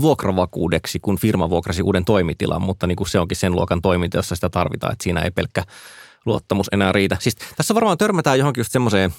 vuokravakuudeksi, 0.00 1.00
kun 1.00 1.18
firma 1.18 1.50
vuokrasi 1.50 1.82
uuden 1.82 2.04
toimitilan, 2.04 2.62
mutta 2.62 2.86
niin 2.86 2.96
kuin 2.96 3.08
se 3.08 3.20
onkin 3.20 3.36
sen 3.36 3.52
luokan 3.52 3.82
toiminta, 3.82 4.18
jossa 4.18 4.34
sitä 4.34 4.50
tarvitaan, 4.50 4.92
että 4.92 5.02
siinä 5.02 5.20
ei 5.20 5.30
pelkkä 5.30 5.62
luottamus 6.26 6.68
enää 6.72 6.92
riitä. 6.92 7.16
Siis 7.20 7.36
tässä 7.56 7.74
varmaan 7.74 7.98
törmätään 7.98 8.38
johonkin 8.38 8.60
just 8.60 8.72
semmoiseen 8.72 9.14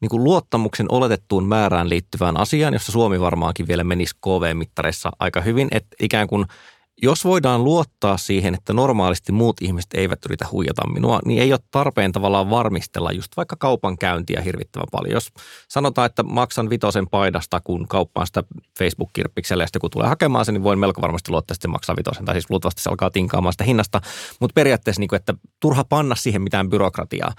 niin 0.00 0.08
kuin 0.08 0.24
luottamuksen 0.24 0.86
oletettuun 0.88 1.46
määrään 1.46 1.88
liittyvään 1.88 2.40
asiaan, 2.40 2.72
jossa 2.72 2.92
Suomi 2.92 3.20
varmaankin 3.20 3.68
vielä 3.68 3.84
menisi 3.84 4.14
KV-mittareissa 4.16 5.10
aika 5.18 5.40
hyvin, 5.40 5.68
että 5.70 5.96
ikään 6.00 6.28
kuin– 6.28 6.46
jos 7.02 7.24
voidaan 7.24 7.64
luottaa 7.64 8.16
siihen, 8.16 8.54
että 8.54 8.72
normaalisti 8.72 9.32
muut 9.32 9.62
ihmiset 9.62 9.94
eivät 9.94 10.18
yritä 10.24 10.46
huijata 10.52 10.88
minua, 10.88 11.20
niin 11.24 11.42
ei 11.42 11.52
ole 11.52 11.60
tarpeen 11.70 12.12
tavallaan 12.12 12.50
varmistella 12.50 13.12
just 13.12 13.36
vaikka 13.36 13.56
kaupan 13.58 13.98
käyntiä 13.98 14.40
hirvittävän 14.40 14.86
paljon. 14.92 15.14
Jos 15.14 15.32
sanotaan, 15.68 16.06
että 16.06 16.22
maksan 16.22 16.70
vitosen 16.70 17.08
paidasta, 17.08 17.60
kun 17.60 17.88
kauppaan 17.88 18.26
sitä 18.26 18.42
Facebook-kirppiksellä 18.78 19.62
ja 19.62 19.66
sitten 19.66 19.80
kun 19.80 19.90
tulee 19.90 20.08
hakemaan 20.08 20.44
sen, 20.44 20.52
niin 20.54 20.62
voin 20.62 20.78
melko 20.78 21.02
varmasti 21.02 21.30
luottaa, 21.30 21.54
että 21.54 21.68
maksaa 21.68 21.96
vitosen. 21.96 22.24
Tai 22.24 22.34
siis 22.34 22.50
luultavasti 22.50 22.82
se 22.82 22.90
alkaa 22.90 23.10
tinkaamaan 23.10 23.52
sitä 23.52 23.64
hinnasta. 23.64 24.00
Mutta 24.40 24.54
periaatteessa, 24.54 25.00
niin 25.00 25.08
kuin, 25.08 25.16
että 25.16 25.34
turha 25.60 25.84
panna 25.84 26.14
siihen 26.14 26.42
mitään 26.42 26.70
byrokratiaa. 26.70 27.32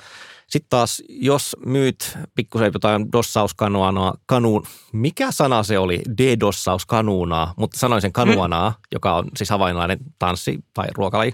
Sitten 0.50 0.70
taas, 0.70 1.04
jos 1.10 1.56
myyt 1.66 2.18
pikkusen 2.36 2.72
jotain 2.74 3.12
dossauskanuanaa, 3.12 4.14
kanu, 4.26 4.64
mikä 4.94 5.32
sana 5.32 5.64
se 5.64 5.80
oli? 5.80 6.02
D-dossauskanuunaa, 6.18 7.54
mutta 7.58 7.80
sanoin 7.80 8.02
sen 8.02 8.14
kanuanaa, 8.14 8.70
mm. 8.70 8.76
joka 8.92 9.16
on 9.16 9.26
siis 9.38 9.50
havainlainen 9.50 9.98
tanssi 10.20 10.60
tai 10.74 10.88
ruokalaji. 10.96 11.32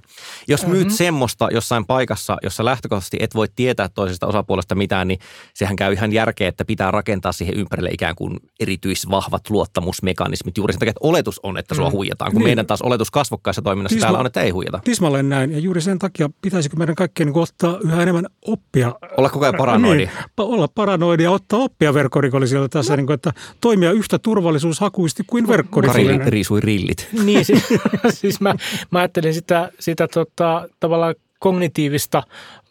Jos 0.47 0.67
myyt 0.67 0.80
mm-hmm. 0.80 0.97
semmoista 0.97 1.47
jossain 1.52 1.86
paikassa, 1.86 2.38
jossa 2.43 2.65
lähtökohtaisesti 2.65 3.17
et 3.19 3.36
voi 3.36 3.47
tietää 3.56 3.89
toisesta 3.89 4.28
osapuolesta 4.28 4.76
mitään, 4.76 5.08
niin 5.08 5.19
sehän 5.54 5.76
käy 5.76 5.93
ihan 5.93 6.13
järkeä, 6.13 6.47
että 6.47 6.65
pitää 6.65 6.91
rakentaa 6.91 7.32
siihen 7.32 7.56
ympärille 7.56 7.89
ikään 7.93 8.15
kuin 8.15 8.39
erityisvahvat 8.60 9.50
luottamusmekanismit. 9.50 10.58
Juuri 10.58 10.74
sen 10.74 10.80
takia, 10.80 10.89
että 10.89 11.08
oletus 11.08 11.39
on, 11.43 11.58
että 11.58 11.76
sua 11.76 11.89
mm. 11.89 11.93
huijataan, 11.93 12.32
kun 12.32 12.39
niin. 12.39 12.47
meidän 12.47 12.67
taas 12.67 12.82
oletus 12.82 13.12
kasvokkaissa 13.12 13.62
toiminnassa 13.62 13.95
Tisma, 13.95 14.06
täällä 14.06 14.19
on, 14.19 14.26
että 14.26 14.41
ei 14.41 14.50
huijata. 14.50 14.80
Tismalleen 14.84 15.30
näin, 15.30 15.52
ja 15.52 15.60
juuri 15.60 15.82
sen 15.82 16.00
takia 16.00 16.30
pitäisikö 16.41 16.76
meidän 16.78 16.95
kaikkien 16.95 17.28
niin 17.28 17.38
ottaa 17.38 17.78
yhä 17.84 18.02
enemmän 18.02 18.26
oppia 18.45 18.95
olla 19.17 19.29
koko 19.29 19.45
ajan 19.45 19.55
paranoidi. 19.57 19.97
Niin, 19.97 20.09
olla 20.37 20.67
paranoidi 20.67 21.23
ja 21.23 21.31
ottaa 21.31 21.59
oppia 21.59 21.93
verkkorikollisilta 21.93 22.69
tässä, 22.69 22.93
no. 22.93 22.97
niin 22.97 23.05
kuin, 23.05 23.15
että 23.15 23.33
toimia 23.61 23.91
yhtä 23.91 24.19
turvallisuushakuisesti 24.19 25.23
kuin 25.27 25.47
verkkorikollinen. 25.47 26.17
Kari 26.19 26.31
riisui 26.31 26.61
rillit. 26.61 27.07
Niin, 27.23 27.45
siis, 27.45 27.63
siis 28.21 28.41
mä, 28.41 28.55
mä 28.91 28.99
ajattelin 28.99 29.33
sitä, 29.33 29.71
sitä 29.79 30.07
tota, 30.07 30.67
tavallaan 30.79 31.15
kognitiivista 31.39 32.23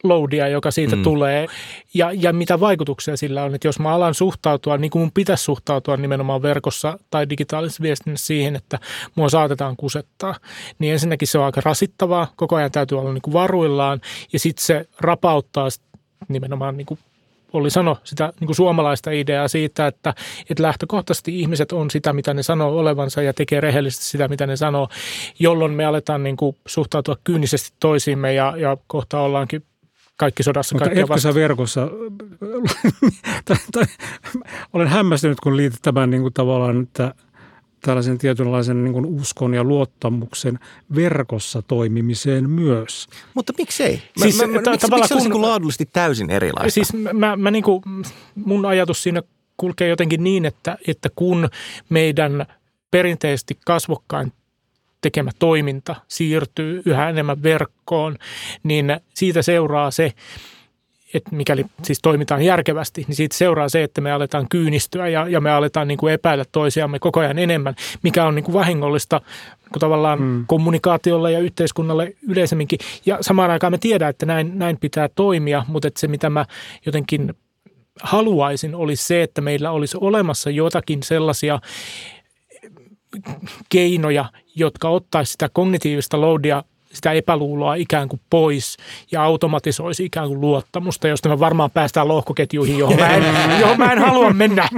loadia, 0.03 0.49
joka 0.49 0.71
siitä 0.71 0.97
mm. 0.97 1.03
tulee, 1.03 1.47
ja, 1.95 2.13
ja 2.13 2.33
mitä 2.33 2.61
vaikutuksia 2.61 3.17
sillä 3.17 3.45
on. 3.45 3.55
Että 3.55 3.69
jos 3.69 3.79
mä 3.79 3.95
alan 3.95 4.15
suhtautua, 4.15 4.77
niin 4.77 4.91
kuin 4.91 5.03
mun 5.03 5.13
pitäisi 5.13 5.45
suhtautua 5.45 5.97
nimenomaan 5.97 6.43
verkossa 6.43 6.99
tai 7.11 7.31
digitaalisessa 7.31 7.83
viestinnässä 7.83 8.27
siihen, 8.27 8.57
että 8.57 8.79
mua 9.15 9.29
saatetaan 9.29 9.77
kusettaa, 9.77 10.35
niin 10.79 10.93
ensinnäkin 10.93 11.29
se 11.29 11.39
on 11.39 11.45
aika 11.45 11.61
rasittavaa, 11.65 12.33
koko 12.37 12.57
ajan 12.57 12.73
täytyy 12.73 12.99
olla 12.99 13.13
niin 13.13 13.23
kuin 13.23 13.35
varuillaan, 13.35 14.01
ja 14.33 14.39
sitten 14.39 14.65
se 14.65 14.87
rapauttaa 15.01 15.69
nimenomaan 16.29 16.77
niin 16.77 16.87
kuin 16.87 16.99
Olli 17.53 17.71
sanoi 17.71 17.97
sitä 18.05 18.33
niin 18.41 18.47
kuin 18.47 18.57
suomalaista 18.57 19.11
ideaa 19.11 19.49
siitä, 19.49 19.87
että, 19.87 20.15
että 20.51 20.63
lähtökohtaisesti 20.63 21.41
ihmiset 21.41 21.73
on 21.73 21.91
sitä, 21.91 22.13
mitä 22.13 22.35
ne 22.35 22.43
sanoo 22.43 22.79
olevansa 22.79 23.23
ja 23.23 23.35
tekee 23.35 23.61
rehellisesti 23.61 24.05
sitä, 24.05 24.29
mitä 24.29 24.47
ne 24.47 24.57
sanoo, 24.57 24.89
jolloin 25.39 25.73
me 25.73 25.85
aletaan 25.85 26.23
niin 26.23 26.37
kuin 26.37 26.57
suhtautua 26.67 27.17
kyynisesti 27.25 27.77
toisiimme 27.81 28.35
ja, 28.35 28.55
ja 28.57 28.77
kohta 28.87 29.21
ollaankin 29.21 29.63
kaikki 30.17 30.43
sodassa. 30.43 30.75
Mutta 30.75 30.91
etkö 30.91 31.19
sä 31.19 31.35
verkossa, 31.35 31.89
olen 34.73 34.89
hämmästynyt, 34.89 35.41
kun 35.41 35.57
liitit 35.57 35.83
tämän 35.83 36.11
niin 36.11 36.23
kuin 36.23 36.35
tavallaan, 36.35 36.83
että– 36.83 37.15
tällaisen 37.81 38.19
tietynlaisen 38.19 38.85
niin 38.85 38.93
kuin 38.93 39.07
uskon 39.07 39.55
ja 39.55 39.65
luottamuksen 39.65 40.59
verkossa 40.95 41.63
toimimiseen 41.63 42.51
myös. 42.51 43.09
Mutta 43.35 43.53
miksei? 43.59 44.03
Mä, 44.19 44.23
siis, 44.23 44.39
mä, 44.39 44.47
mä, 44.47 44.63
ta- 44.63 44.71
miksi, 44.71 44.91
miksi 44.91 45.09
se 45.09 45.15
olisi 45.15 45.31
kun, 45.31 45.43
laadullisesti 45.43 45.89
täysin 45.93 46.31
erilaista? 46.31 46.71
Siis 46.71 46.93
mä, 47.13 47.37
mä 47.37 47.51
niin 47.51 47.65
kuin, 47.65 47.83
mun 48.35 48.67
ajatus 48.67 49.03
siinä 49.03 49.23
kulkee 49.57 49.89
jotenkin 49.89 50.25
niin, 50.25 50.47
että, 50.47 50.79
että 50.87 51.09
kun 51.17 51.49
meidän 51.89 52.47
perinteisesti 52.91 53.59
kasvokkain 53.67 54.33
tekemä 55.01 55.31
toiminta 55.39 55.97
siirtyy 56.09 56.83
yhä 56.87 57.09
enemmän 57.09 57.43
verkkoon, 57.43 58.17
niin 58.63 59.01
siitä 59.15 59.43
seuraa 59.43 59.91
se, 59.91 60.13
että 61.15 61.37
mikäli 61.37 61.67
siis 61.83 61.99
toimitaan 62.03 62.43
järkevästi, 62.43 63.05
niin 63.09 63.17
siitä 63.17 63.37
seuraa 63.37 63.69
se, 63.69 63.83
että 63.83 64.01
me 64.01 64.13
aletaan 64.13 64.49
kyynistyä 64.49 65.09
ja, 65.09 65.29
ja 65.29 65.41
me 65.41 65.51
aletaan 65.51 65.89
niin 65.89 65.99
kuin 65.99 66.13
epäillä 66.13 66.45
toisiamme 66.53 66.99
koko 66.99 67.21
ajan 67.21 67.39
enemmän, 67.39 67.75
mikä 68.03 68.25
on 68.25 68.35
niin 68.35 68.45
kuin 68.45 68.53
vahingollista 68.53 69.21
niin 69.61 69.73
kuin 69.73 69.81
tavallaan 69.81 70.19
hmm. 70.19 70.45
kommunikaatiolle 70.47 71.33
ja 71.33 71.39
yhteiskunnalle 71.39 72.15
yleisemminkin. 72.29 72.79
Ja 73.07 73.19
samaan 73.21 73.51
aikaan 73.51 73.73
me 73.73 73.79
tiedään, 73.79 74.11
että 74.11 74.27
näin, 74.27 74.59
näin 74.59 74.79
pitää 74.81 75.09
toimia, 75.15 75.65
mutta 75.69 75.89
että 75.89 76.01
se 76.01 76.09
mitä 76.09 76.31
mä 76.31 76.47
jotenkin 76.87 77.35
haluaisin 78.03 78.75
olisi 78.75 79.07
se, 79.07 79.23
että 79.23 79.41
meillä 79.41 79.71
olisi 79.71 79.97
olemassa 80.01 80.51
jotakin 80.51 81.03
sellaisia 81.03 81.61
keinoja, 83.69 84.25
jotka 84.57 84.89
ottaisi 84.89 85.33
sitä 85.33 85.49
kognitiivista 85.53 86.21
loadia 86.21 86.65
sitä 86.93 87.13
epäluuloa 87.13 87.75
ikään 87.75 88.09
kuin 88.09 88.21
pois 88.31 88.77
ja 89.13 89.23
automatisoisi 89.23 90.05
ikään 90.05 90.29
kuin 90.29 90.41
luottamusta, 90.41 91.09
josta 91.09 91.29
me 91.29 91.39
varmaan 91.39 91.71
päästään 91.71 92.09
lohkoketjuihin, 92.09 92.79
johon 92.79 92.97
mä 92.97 93.09
en, 93.09 93.25
johon 93.61 93.79
mä 93.79 93.93
en 93.93 93.99
halua 93.99 94.31
mennä. 94.31 94.69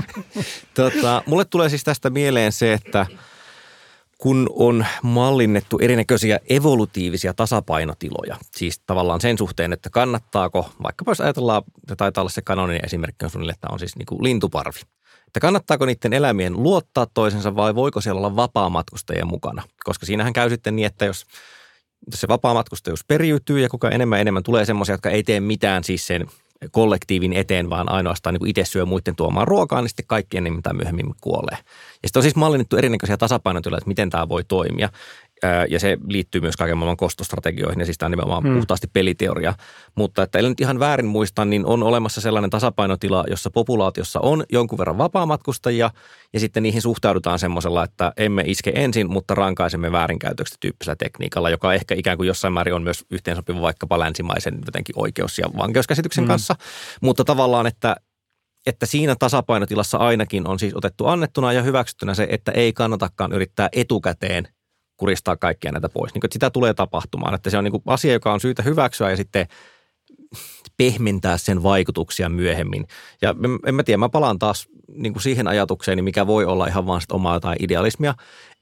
Tota, 0.74 1.22
mulle 1.26 1.44
tulee 1.44 1.68
siis 1.68 1.84
tästä 1.84 2.10
mieleen 2.10 2.52
se, 2.52 2.72
että 2.72 3.06
kun 4.18 4.50
on 4.54 4.86
mallinnettu 5.02 5.78
erinäköisiä 5.78 6.40
evolutiivisia 6.48 7.34
tasapainotiloja, 7.34 8.36
siis 8.56 8.80
tavallaan 8.86 9.20
sen 9.20 9.38
suhteen, 9.38 9.72
että 9.72 9.90
kannattaako, 9.90 10.70
vaikkapa 10.82 11.10
jos 11.10 11.20
ajatellaan, 11.20 11.62
että 11.82 11.96
taitaa 11.96 12.22
olla 12.22 12.30
se 12.30 12.42
kanoninen 12.42 12.84
esimerkki 12.84 13.24
on 13.24 13.30
suunnilleen, 13.30 13.54
että 13.54 13.68
on 13.70 13.78
siis 13.78 13.96
niin 13.96 14.06
kuin 14.06 14.22
lintuparvi, 14.22 14.80
että 15.26 15.40
kannattaako 15.40 15.86
niiden 15.86 16.12
elämien 16.12 16.62
luottaa 16.62 17.06
toisensa 17.14 17.56
vai 17.56 17.74
voiko 17.74 18.00
siellä 18.00 18.18
olla 18.18 18.36
vapaa-matkustajien 18.36 19.26
mukana, 19.26 19.62
koska 19.84 20.06
siinähän 20.06 20.32
käy 20.32 20.50
sitten 20.50 20.76
niin, 20.76 20.86
että 20.86 21.04
jos 21.04 21.26
se 22.14 22.28
vapaamatkustajuus 22.28 23.04
periytyy 23.04 23.60
ja 23.60 23.68
koko 23.68 23.88
enemmän 23.88 24.16
ja 24.16 24.20
enemmän 24.20 24.42
tulee 24.42 24.64
semmoisia, 24.64 24.94
jotka 24.94 25.10
ei 25.10 25.22
tee 25.22 25.40
mitään 25.40 25.84
siis 25.84 26.06
sen 26.06 26.26
kollektiivin 26.70 27.32
eteen, 27.32 27.70
vaan 27.70 27.92
ainoastaan 27.92 28.34
niin 28.34 28.48
itse 28.48 28.64
syö 28.64 28.86
muiden 28.86 29.16
tuomaan 29.16 29.48
ruokaa, 29.48 29.80
niin 29.80 29.88
sitten 29.88 30.06
kaikki 30.06 30.36
enemmän 30.36 30.62
tai 30.62 30.74
myöhemmin 30.74 31.14
kuolee. 31.20 31.58
Ja 32.02 32.08
sitten 32.08 32.20
on 32.20 32.22
siis 32.22 32.36
mallinnettu 32.36 32.76
erinäköisiä 32.76 33.16
tasapainotiloja, 33.16 33.78
että 33.78 33.88
miten 33.88 34.10
tämä 34.10 34.28
voi 34.28 34.44
toimia 34.44 34.88
ja 35.68 35.80
se 35.80 35.98
liittyy 36.08 36.40
myös 36.40 36.56
kaiken 36.56 36.78
maailman 36.78 36.96
kostostrategioihin, 36.96 37.80
ja 37.80 37.84
siis 37.84 37.98
tämä 37.98 38.06
on 38.06 38.10
nimenomaan 38.10 38.42
hmm. 38.42 38.54
puhtaasti 38.54 38.86
peliteoria. 38.92 39.54
Mutta 39.94 40.22
että 40.22 40.42
nyt 40.42 40.60
ihan 40.60 40.78
väärin 40.78 41.06
muistan, 41.06 41.50
niin 41.50 41.66
on 41.66 41.82
olemassa 41.82 42.20
sellainen 42.20 42.50
tasapainotila, 42.50 43.24
jossa 43.30 43.50
populaatiossa 43.50 44.20
on 44.20 44.44
jonkun 44.52 44.78
verran 44.78 44.98
vapaamatkustajia, 44.98 45.90
ja 46.32 46.40
sitten 46.40 46.62
niihin 46.62 46.82
suhtaudutaan 46.82 47.38
semmoisella, 47.38 47.84
että 47.84 48.12
emme 48.16 48.42
iske 48.46 48.72
ensin, 48.74 49.10
mutta 49.10 49.34
rankaisemme 49.34 49.92
väärinkäytöksestä 49.92 50.56
tyyppisellä 50.60 50.96
tekniikalla, 50.96 51.50
joka 51.50 51.74
ehkä 51.74 51.94
ikään 51.94 52.16
kuin 52.16 52.26
jossain 52.26 52.52
määrin 52.54 52.74
on 52.74 52.82
myös 52.82 53.04
yhteensopiva 53.10 53.60
vaikkapa 53.60 53.98
länsimaisen 53.98 54.58
jotenkin 54.66 54.94
oikeus- 54.98 55.38
ja 55.38 55.46
vankeuskäsityksen 55.58 56.24
hmm. 56.24 56.28
kanssa. 56.28 56.54
Mutta 57.00 57.24
tavallaan, 57.24 57.66
että 57.66 57.96
että 58.66 58.86
siinä 58.86 59.16
tasapainotilassa 59.18 59.98
ainakin 59.98 60.48
on 60.48 60.58
siis 60.58 60.74
otettu 60.74 61.06
annettuna 61.06 61.52
ja 61.52 61.62
hyväksyttynä 61.62 62.14
se, 62.14 62.26
että 62.30 62.52
ei 62.52 62.72
kannatakaan 62.72 63.32
yrittää 63.32 63.68
etukäteen 63.72 64.48
kuristaa 65.02 65.36
kaikkia 65.36 65.72
näitä 65.72 65.88
pois. 65.88 66.14
Niin 66.14 66.24
että 66.24 66.34
sitä 66.34 66.50
tulee 66.50 66.74
tapahtumaan, 66.74 67.34
että 67.34 67.50
se 67.50 67.58
on 67.58 67.64
niin 67.64 67.72
kuin 67.72 67.82
asia, 67.86 68.12
joka 68.12 68.32
on 68.32 68.40
syytä 68.40 68.62
hyväksyä 68.62 69.10
ja 69.10 69.16
sitten 69.16 69.46
pehmentää 70.76 71.38
sen 71.38 71.62
vaikutuksia 71.62 72.28
myöhemmin. 72.28 72.86
Ja 73.22 73.34
en, 73.66 73.74
mä 73.74 73.82
tiedä, 73.82 73.98
mä 73.98 74.08
palaan 74.08 74.38
taas 74.38 74.68
niin 74.88 75.12
kuin 75.12 75.22
siihen 75.22 75.48
ajatukseen, 75.48 76.04
mikä 76.04 76.26
voi 76.26 76.44
olla 76.44 76.66
ihan 76.66 76.86
vaan 76.86 77.00
omaa 77.12 77.34
jotain 77.34 77.56
idealismia, 77.60 78.14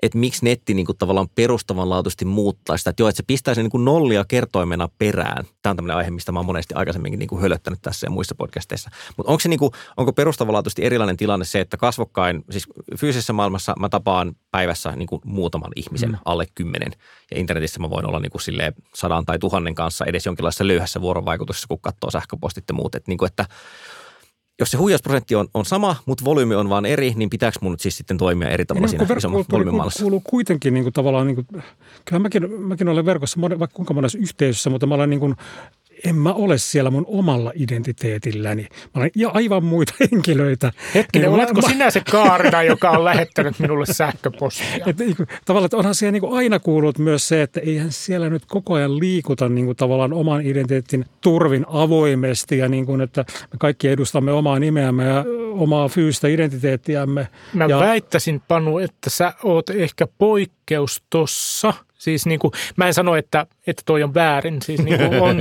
että 0.02 0.18
miksi 0.18 0.44
netti 0.44 0.74
niin 0.74 0.86
kuin 0.86 0.98
tavallaan 0.98 1.28
perustavanlaatuisesti 1.34 2.24
muuttaa 2.24 2.76
sitä, 2.76 2.90
että 2.90 3.02
joo, 3.02 3.08
että 3.08 3.16
se 3.16 3.22
pistää 3.26 3.54
sen 3.54 3.64
niin 3.64 3.70
kuin 3.70 3.84
nollia 3.84 4.24
kertoimena 4.24 4.88
perään. 4.98 5.44
Tämä 5.62 5.70
on 5.70 5.76
tämmöinen 5.76 5.96
aihe, 5.96 6.10
mistä 6.10 6.32
mä 6.32 6.38
oon 6.38 6.46
monesti 6.46 6.74
aikaisemminkin 6.74 7.18
niin 7.18 7.28
kuin 7.28 7.42
hölöttänyt 7.42 7.78
tässä 7.82 8.06
ja 8.06 8.10
muissa 8.10 8.34
podcasteissa. 8.34 8.90
Mutta 9.16 9.32
onko 9.32 9.40
se 9.40 9.48
niin 9.48 9.58
kuin, 9.58 9.72
onko 9.96 10.12
perustavanlaatuisesti 10.12 10.84
erilainen 10.84 11.16
tilanne 11.16 11.44
se, 11.44 11.60
että 11.60 11.76
kasvokkain, 11.76 12.44
siis 12.50 12.66
fyysisessä 12.96 13.32
maailmassa 13.32 13.74
mä 13.78 13.88
tapaan 13.88 14.36
päivässä 14.50 14.92
niin 14.96 15.06
kuin 15.06 15.22
muutaman 15.24 15.72
ihmisen, 15.76 16.10
mm. 16.10 16.18
alle 16.24 16.46
kymmenen. 16.54 16.92
Ja 17.30 17.38
internetissä 17.38 17.80
mä 17.80 17.90
voin 17.90 18.06
olla 18.06 18.20
niin 18.20 18.32
kuin 18.32 18.42
silleen 18.42 18.74
sadan 18.94 19.26
tai 19.26 19.38
tuhannen 19.38 19.74
kanssa 19.74 20.04
edes 20.04 20.26
jonkinlaisessa 20.26 20.66
löyhässä 20.66 21.00
vuorovaikutuksessa, 21.00 21.68
kun 21.68 21.80
katsoo 21.80 22.10
sähköpostit 22.10 22.64
ja 22.68 22.74
muut. 22.74 22.94
Että, 22.94 23.10
niin 23.10 23.18
kuin, 23.18 23.26
että 23.26 23.46
jos 24.60 24.70
se 24.70 24.76
huijausprosentti 24.76 25.34
on, 25.34 25.48
on 25.54 25.64
sama, 25.64 25.96
mutta 26.06 26.24
volyymi 26.24 26.54
on 26.54 26.68
vaan 26.68 26.86
eri, 26.86 27.12
niin 27.16 27.30
pitääkö 27.30 27.58
mun 27.62 27.72
nyt 27.72 27.80
siis 27.80 27.96
sitten 27.96 28.18
toimia 28.18 28.48
eri 28.48 28.66
tavalla 28.66 28.88
niin, 28.88 29.06
siinä 29.06 29.44
volyymin 29.52 29.80
kuuluu 30.00 30.20
kuitenkin 30.20 30.74
niin 30.74 30.84
kuin 30.84 30.92
tavallaan, 30.92 31.26
niin 31.26 31.34
kuin, 31.34 31.46
kyllä 32.04 32.22
mäkin, 32.22 32.60
mäkin 32.60 32.88
olen 32.88 33.06
verkossa 33.06 33.40
vaikka 33.40 33.68
kuinka 33.74 33.94
monessa 33.94 34.18
yhteisössä, 34.18 34.70
mutta 34.70 34.86
mä 34.86 34.94
olen 34.94 35.10
niin 35.10 35.20
kuin 35.20 35.36
en 36.04 36.16
mä 36.16 36.32
ole 36.32 36.58
siellä 36.58 36.90
mun 36.90 37.04
omalla 37.08 37.52
identiteetilläni. 37.54 38.62
Mä 38.62 38.90
olen 38.94 39.10
ja 39.16 39.30
aivan 39.34 39.64
muita 39.64 39.94
henkilöitä. 40.12 40.72
Hetkinen, 40.94 41.30
niin 41.30 41.40
oletko 41.40 41.60
mä, 41.60 41.68
sinä 41.68 41.90
se 41.90 42.02
Kaarina, 42.10 42.62
joka 42.62 42.90
on 42.90 43.04
lähettänyt 43.04 43.58
minulle 43.58 43.86
sähköpostia? 43.86 44.66
Et, 44.86 44.98
niin 44.98 45.16
tavallaan, 45.44 45.66
että 45.66 45.76
onhan 45.76 45.94
siellä 45.94 46.12
niin 46.12 46.20
kuin 46.20 46.36
aina 46.36 46.58
kuullut 46.58 46.98
myös 46.98 47.28
se, 47.28 47.42
että 47.42 47.60
eihän 47.60 47.92
siellä 47.92 48.30
nyt 48.30 48.42
koko 48.46 48.74
ajan 48.74 48.98
liikuta 48.98 49.48
niin 49.48 49.64
kuin 49.64 49.76
tavallaan 49.76 50.12
oman 50.12 50.40
identiteetin 50.40 51.04
turvin 51.20 51.66
avoimesti 51.68 52.58
ja 52.58 52.68
niin 52.68 52.86
kuin, 52.86 53.00
että 53.00 53.24
me 53.52 53.58
kaikki 53.58 53.88
edustamme 53.88 54.32
omaa 54.32 54.58
nimeämme 54.58 55.04
ja 55.04 55.24
omaa 55.52 55.88
fyysistä 55.88 56.28
identiteettiämme. 56.28 57.28
Mä 57.52 57.66
ja, 57.66 57.78
väittäisin, 57.78 58.42
Panu, 58.48 58.78
että 58.78 59.10
sä 59.10 59.34
oot 59.42 59.70
ehkä 59.70 60.06
poikkeus 60.18 61.02
tossa– 61.10 61.74
Siis 62.00 62.26
niin 62.26 62.38
kuin, 62.38 62.52
mä 62.76 62.86
en 62.86 62.94
sano, 62.94 63.16
että, 63.16 63.46
että 63.66 63.82
toi 63.86 64.02
on 64.02 64.14
väärin. 64.14 64.62
Siis 64.62 64.82
niin 64.82 64.98
kuin 64.98 65.20
on, 65.28 65.36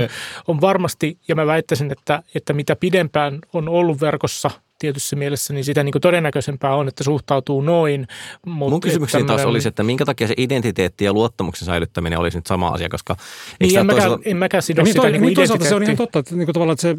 on 0.48 0.60
varmasti, 0.60 1.18
ja 1.28 1.34
mä 1.34 1.46
väittäisin, 1.46 1.92
että, 1.92 2.22
että 2.34 2.52
mitä 2.52 2.76
pidempään 2.76 3.38
on 3.52 3.68
ollut 3.68 4.00
verkossa 4.00 4.50
tietyssä 4.78 5.16
mielessä, 5.16 5.54
niin 5.54 5.64
sitä 5.64 5.84
niin 5.84 5.92
kuin 5.92 6.02
todennäköisempää 6.02 6.74
on, 6.74 6.88
että 6.88 7.04
suhtautuu 7.04 7.62
noin. 7.62 8.06
Mutta 8.46 8.70
Mun 8.70 8.80
kysymykseni 8.80 9.22
tämmönen... 9.22 9.36
taas 9.36 9.50
olisi, 9.50 9.68
että 9.68 9.82
minkä 9.82 10.04
takia 10.04 10.26
se 10.26 10.34
identiteetti 10.36 11.04
ja 11.04 11.12
luottamuksen 11.12 11.66
säilyttäminen 11.66 12.18
olisi 12.18 12.38
nyt 12.38 12.46
sama 12.46 12.68
asia, 12.68 12.88
koska... 12.88 13.16
Niin, 13.60 13.78
en, 13.78 13.86
mäkään, 13.86 14.02
toisaalta... 14.02 14.30
en 14.30 14.36
mäkään 14.36 14.62
sido 14.62 14.82
niin, 14.82 14.92
sitä 14.92 15.02
toi, 15.02 15.12
niin 15.12 15.22
niin 15.22 15.34
toisaalta 15.34 15.64
se 15.64 15.74
on 15.74 15.82
ihan 15.82 15.96
totta, 15.96 16.18
että, 16.18 16.34
niin 16.34 16.46
kuin 16.46 16.54
tavallaan, 16.54 16.74
että 16.74 16.82
se 16.82 16.96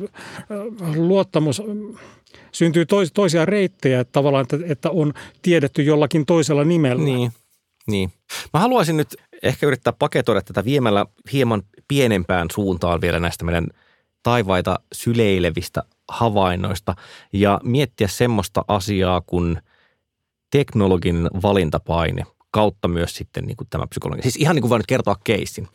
luottamus 1.00 1.62
syntyy 2.52 2.85
tois, 2.85 3.12
toisia 3.12 3.46
reittejä, 3.46 4.00
että 4.00 4.12
tavallaan, 4.12 4.42
että, 4.42 4.58
että 4.65 4.90
on 4.90 5.13
tiedetty 5.42 5.83
jollakin 5.83 6.25
toisella 6.25 6.63
nimellä. 6.63 7.04
Niin, 7.04 7.31
niin. 7.88 8.12
Mä 8.54 8.60
haluaisin 8.60 8.98
nyt 8.98 9.15
ehkä 9.44 9.67
yrittää 9.67 9.94
paketoida 9.94 10.42
tätä 10.42 10.65
viemällä 10.65 11.06
hieman 11.33 11.63
pienempään 11.87 12.48
suuntaan 12.54 13.02
vielä 13.02 13.19
näistä 13.19 13.46
meidän 13.46 13.67
taivaita 14.23 14.79
syleilevistä 14.94 15.83
havainnoista 16.10 16.96
ja 17.33 17.60
miettiä 17.63 18.08
semmoista 18.08 18.65
asiaa 18.67 19.21
kuin 19.21 19.62
teknologinen 20.52 21.29
valintapaine 21.44 22.23
kautta 22.52 22.87
myös 22.87 23.15
sitten 23.15 23.44
niin 23.46 23.58
kuin 23.58 23.67
tämä 23.69 23.87
psykologi. 23.87 24.21
Siis 24.21 24.35
ihan 24.35 24.56
niin 24.56 24.62
kuin 24.62 24.69
vaan 24.69 24.79
nyt 24.79 24.87
kertoa 24.87 25.15
keissin 25.23 25.67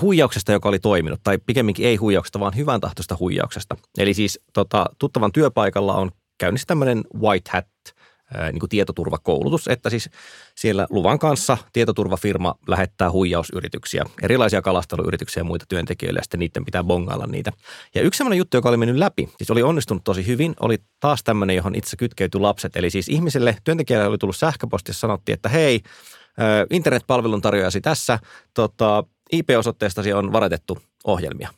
huijauksesta, 0.00 0.52
joka 0.52 0.68
oli 0.68 0.78
toiminut, 0.78 1.20
tai 1.22 1.38
pikemminkin 1.38 1.86
ei 1.86 1.96
huijauksesta, 1.96 2.40
vaan 2.40 2.56
hyvän 2.56 2.80
tahtoista 2.80 3.16
huijauksesta. 3.20 3.76
Eli 3.98 4.14
siis 4.14 4.40
tota, 4.52 4.86
tuttavan 4.98 5.32
työpaikalla 5.32 5.94
on 5.94 6.10
käynnissä 6.38 6.66
tämmöinen 6.66 7.04
white 7.20 7.50
hat 7.52 7.66
niin 8.52 8.60
kuin 8.60 8.70
tietoturvakoulutus, 8.70 9.68
että 9.68 9.90
siis 9.90 10.10
siellä 10.54 10.86
luvan 10.90 11.18
kanssa 11.18 11.58
tietoturvafirma 11.72 12.54
lähettää 12.68 13.10
huijausyrityksiä, 13.10 14.04
erilaisia 14.22 14.62
kalasteluyrityksiä 14.62 15.40
ja 15.40 15.44
muita 15.44 15.64
työntekijöille, 15.68 16.18
ja 16.18 16.22
sitten 16.22 16.40
niiden 16.40 16.64
pitää 16.64 16.84
bongailla 16.84 17.26
niitä. 17.26 17.52
Ja 17.94 18.02
yksi 18.02 18.18
sellainen 18.18 18.38
juttu, 18.38 18.56
joka 18.56 18.68
oli 18.68 18.76
mennyt 18.76 18.96
läpi, 18.96 19.28
siis 19.36 19.50
oli 19.50 19.62
onnistunut 19.62 20.04
tosi 20.04 20.26
hyvin, 20.26 20.54
oli 20.60 20.78
taas 21.00 21.24
tämmöinen, 21.24 21.56
johon 21.56 21.74
itse 21.74 21.96
kytkeytyi 21.96 22.40
lapset. 22.40 22.76
Eli 22.76 22.90
siis 22.90 23.08
ihmiselle, 23.08 23.56
työntekijälle 23.64 24.06
oli 24.06 24.18
tullut 24.18 24.36
sähköposti, 24.36 24.90
jossa 24.90 25.00
sanottiin, 25.00 25.34
että 25.34 25.48
hei, 25.48 25.80
internetpalvelun 26.70 27.42
tarjoajasi 27.42 27.80
tässä, 27.80 28.18
tota, 28.54 29.04
IP-osoitteestasi 29.32 30.12
on 30.12 30.32
varetettu 30.32 30.78
ohjelmia. 31.04 31.48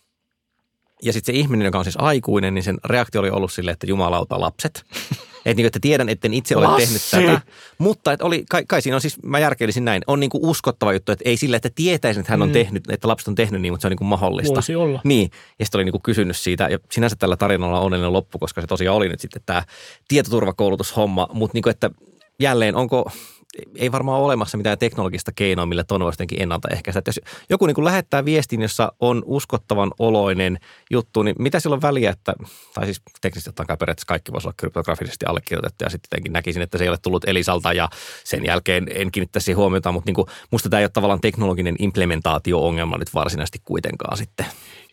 Ja 1.03 1.13
sitten 1.13 1.35
se 1.35 1.39
ihminen, 1.39 1.65
joka 1.65 1.79
on 1.79 1.85
siis 1.85 1.97
aikuinen, 1.99 2.55
niin 2.55 2.63
sen 2.63 2.79
reaktio 2.85 3.21
oli 3.21 3.31
ollut 3.31 3.53
silleen, 3.53 3.73
että 3.73 3.87
jumalauta 3.87 4.41
lapset. 4.41 4.85
Että, 5.39 5.57
niin, 5.57 5.67
että 5.67 5.79
tiedän, 5.83 6.09
etten 6.09 6.35
itse 6.35 6.57
ole 6.57 6.67
Lassi. 6.67 6.87
tehnyt 6.87 7.03
tätä. 7.11 7.41
Mutta 7.79 8.13
että 8.13 8.25
oli, 8.25 8.45
kai, 8.51 8.65
kai 8.69 8.83
siinä 8.83 8.97
on 8.97 9.01
siis, 9.01 9.23
mä 9.23 9.39
järkeilisin 9.39 9.85
näin, 9.85 10.03
on 10.07 10.21
niin 10.21 10.31
kuin 10.31 10.47
uskottava 10.47 10.93
juttu, 10.93 11.13
että 11.13 11.23
ei 11.29 11.37
sille, 11.37 11.57
että 11.57 11.71
tietäisin, 11.75 12.21
että 12.21 12.33
hän 12.33 12.43
on 12.43 12.49
mm. 12.49 12.53
tehnyt, 12.53 12.91
että 12.91 13.09
lapset 13.09 13.29
on 13.29 13.35
tehnyt 13.35 13.61
niin, 13.61 13.73
mutta 13.73 13.83
se 13.83 13.87
on 13.87 13.91
niin 13.91 13.99
kuin 13.99 14.09
mahdollista. 14.09 14.55
Voisi 14.55 14.77
olla. 14.77 15.01
Niin, 15.05 15.31
ja 15.59 15.65
sitten 15.65 15.79
oli 15.79 15.85
niin 15.85 15.93
kuin 15.93 16.03
kysynyt 16.03 16.37
siitä, 16.37 16.69
ja 16.71 16.79
sinänsä 16.91 17.17
tällä 17.19 17.37
tarinalla 17.37 17.79
on 17.79 17.85
onnellinen 17.87 18.13
loppu, 18.13 18.39
koska 18.39 18.61
se 18.61 18.67
tosiaan 18.67 18.97
oli 18.97 19.09
nyt 19.09 19.21
sitten 19.21 19.43
tämä 19.47 19.63
tietoturvakoulutushomma, 20.09 21.29
mutta 21.33 21.55
niin 21.55 21.63
kuin, 21.63 21.71
että 21.71 21.91
jälleen 22.41 22.77
onko, 22.77 23.11
ei 23.77 23.93
varmaan 23.93 24.19
ole 24.19 24.25
olemassa 24.25 24.57
mitään 24.57 24.79
teknologista 24.79 25.33
keinoa, 25.33 25.67
millä 25.67 25.85
ton 25.85 26.01
voisi 26.01 26.15
jotenkin 26.15 26.43
ennaltaehkäistä. 26.43 26.99
Että 26.99 27.09
jos 27.09 27.21
joku 27.51 27.67
niin 27.67 27.75
kuin 27.75 27.85
lähettää 27.85 28.25
viestin, 28.25 28.63
jossa 28.63 28.93
on 29.01 29.23
uskottavan 29.27 29.91
oloinen 29.99 30.59
juttu, 30.91 31.23
niin 31.23 31.37
mitä 31.39 31.61
silloin 31.61 31.83
väliä, 31.83 32.11
että, 32.11 32.35
tai 32.75 32.85
siis 32.85 33.03
teknisesti 33.21 33.51
ottaen 33.51 33.79
periaatteessa 33.79 34.09
kaikki 34.09 34.33
voisi 34.33 34.49
olla 34.49 34.55
kryptografisesti 34.57 35.27
allekirjoitettu 35.27 35.85
ja 35.85 35.91
sitten 35.91 36.09
jotenkin 36.13 36.33
näkisin, 36.33 36.63
että 36.63 36.79
se 36.79 36.85
ei 36.85 36.89
ole 36.89 36.99
tullut 37.03 37.29
Elisalta 37.29 37.73
ja 37.73 37.89
sen 38.25 38.45
jälkeen 38.45 38.87
en 38.95 39.11
kiinnittäisi 39.13 39.53
huomiota, 39.53 39.93
mutta 39.93 40.09
niin 40.09 40.15
kuin, 40.15 40.27
musta 40.51 40.69
tämä 40.69 40.81
ei 40.81 40.85
ole 40.85 40.91
tavallaan 40.91 41.21
teknologinen 41.21 41.77
implementaatio-ongelma 41.79 42.99
nyt 42.99 43.15
varsinaisesti 43.15 43.59
kuitenkaan 43.65 44.17
sitten 44.17 44.47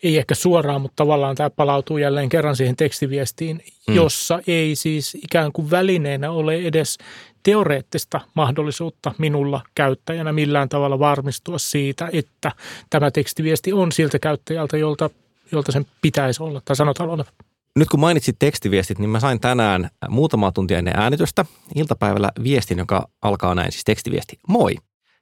ei 0.04 0.18
ehkä 0.18 0.36
suoraan, 0.36 0.82
mutta 0.82 0.96
tavallaan 0.96 1.36
tämä 1.36 1.50
palautuu 1.50 1.98
jälleen 1.98 2.30
kerran 2.30 2.56
siihen 2.56 2.76
tekstiviestiin, 2.76 3.64
mm. 3.88 3.96
jossa 3.96 4.40
ei 4.48 4.76
siis 4.76 5.16
ikään 5.16 5.52
kuin 5.52 5.72
välineenä 5.72 6.32
ole 6.32 6.56
edes 6.56 6.98
teoreettista 7.46 8.22
mahdollisuutta 8.34 9.14
minulla 9.18 9.62
käyttäjänä 9.76 10.34
millään 10.34 10.70
tavalla 10.70 11.00
varmistua 11.00 11.58
siitä, 11.58 12.10
että 12.14 12.52
tämä 12.90 13.12
tekstiviesti 13.12 13.74
on 13.74 13.92
siltä 13.92 14.20
käyttäjältä, 14.20 14.78
jolta, 14.78 15.10
jolta 15.52 15.72
sen 15.72 15.86
pitäisi 16.02 16.44
olla 16.44 16.62
tai 16.66 16.76
sanotaan 16.76 17.10
olevan. 17.10 17.34
Nyt 17.76 17.90
kun 17.90 18.00
mainitsit 18.00 18.36
tekstiviestit, 18.40 19.00
niin 19.00 19.10
mä 19.10 19.20
sain 19.20 19.40
tänään 19.40 19.90
muutama 20.10 20.52
tuntia 20.52 20.78
ennen 20.78 20.94
äänitystä 20.98 21.46
iltapäivällä 21.76 22.32
viestin, 22.44 22.78
joka 22.78 23.08
alkaa 23.22 23.56
näin, 23.56 23.72
siis 23.72 23.84
tekstiviesti. 23.84 24.40
Moi! 24.48 24.76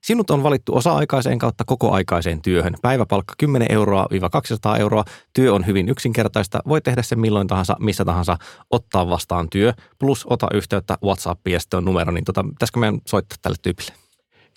Sinut 0.04 0.30
on 0.30 0.44
valittu 0.44 0.76
osa-aikaiseen 0.76 1.40
kautta 1.40 1.64
koko-aikaiseen 1.66 2.42
työhön. 2.42 2.76
Päiväpalkka 2.82 3.34
10 3.38 3.72
euroa 3.72 4.08
200 4.32 4.78
euroa. 4.78 5.04
Työ 5.34 5.54
on 5.54 5.66
hyvin 5.66 5.90
yksinkertaista. 5.90 6.60
Voi 6.68 6.82
tehdä 6.82 7.02
sen 7.02 7.20
milloin 7.20 7.48
tahansa, 7.48 7.76
missä 7.80 8.06
tahansa, 8.06 8.38
ottaa 8.72 9.10
vastaan 9.10 9.50
työ. 9.50 9.74
Plus 10.00 10.26
ota 10.30 10.48
yhteyttä 10.54 10.98
WhatsAppiin 11.04 11.54
ja 11.54 11.60
sitten 11.60 11.78
on 11.78 11.86
numero. 11.86 12.12
Niin 12.12 12.26
tota, 12.26 12.44
pitäisikö 12.44 12.80
meidän 12.80 13.00
soittaa 13.06 13.38
tälle 13.42 13.58
tyypille? 13.62 13.92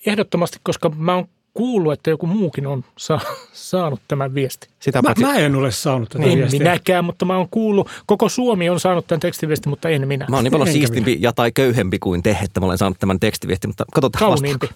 Ehdottomasti, 0.06 0.58
koska 0.62 0.88
mä 0.88 1.14
oon 1.14 1.28
kuullut, 1.54 1.92
että 1.92 2.10
joku 2.10 2.26
muukin 2.26 2.66
on 2.66 2.84
sa- 2.98 3.20
saanut 3.52 4.00
tämän 4.08 4.34
viestin. 4.34 4.70
Sitä 4.80 5.02
mä, 5.02 5.14
mä 5.20 5.36
en 5.36 5.54
ole 5.54 5.70
saanut 5.70 6.08
tätä 6.08 6.24
en 6.24 6.38
viestiä. 6.38 6.58
minäkään, 6.58 7.04
mutta 7.04 7.24
mä 7.24 7.36
oon 7.36 7.48
kuullut. 7.50 7.88
Koko 8.06 8.28
Suomi 8.28 8.70
on 8.70 8.80
saanut 8.80 9.06
tämän 9.06 9.20
tekstiviestin, 9.20 9.70
mutta 9.70 9.88
en 9.88 10.08
minä. 10.08 10.26
Mä 10.28 10.36
oon 10.36 10.44
niin 10.44 10.52
paljon 10.52 10.72
siistimpi 10.72 11.16
ja 11.20 11.32
tai 11.32 11.52
köyhempi 11.52 11.98
kuin 11.98 12.22
te, 12.22 12.38
että 12.44 12.60
mä 12.60 12.66
olen 12.66 12.78
saanut 12.78 12.98
tämän 12.98 13.20
tekstiviestin, 13.20 13.70
mutta 13.70 13.84
katsotaan 13.94 14.30
Kauniimpi. 14.30 14.68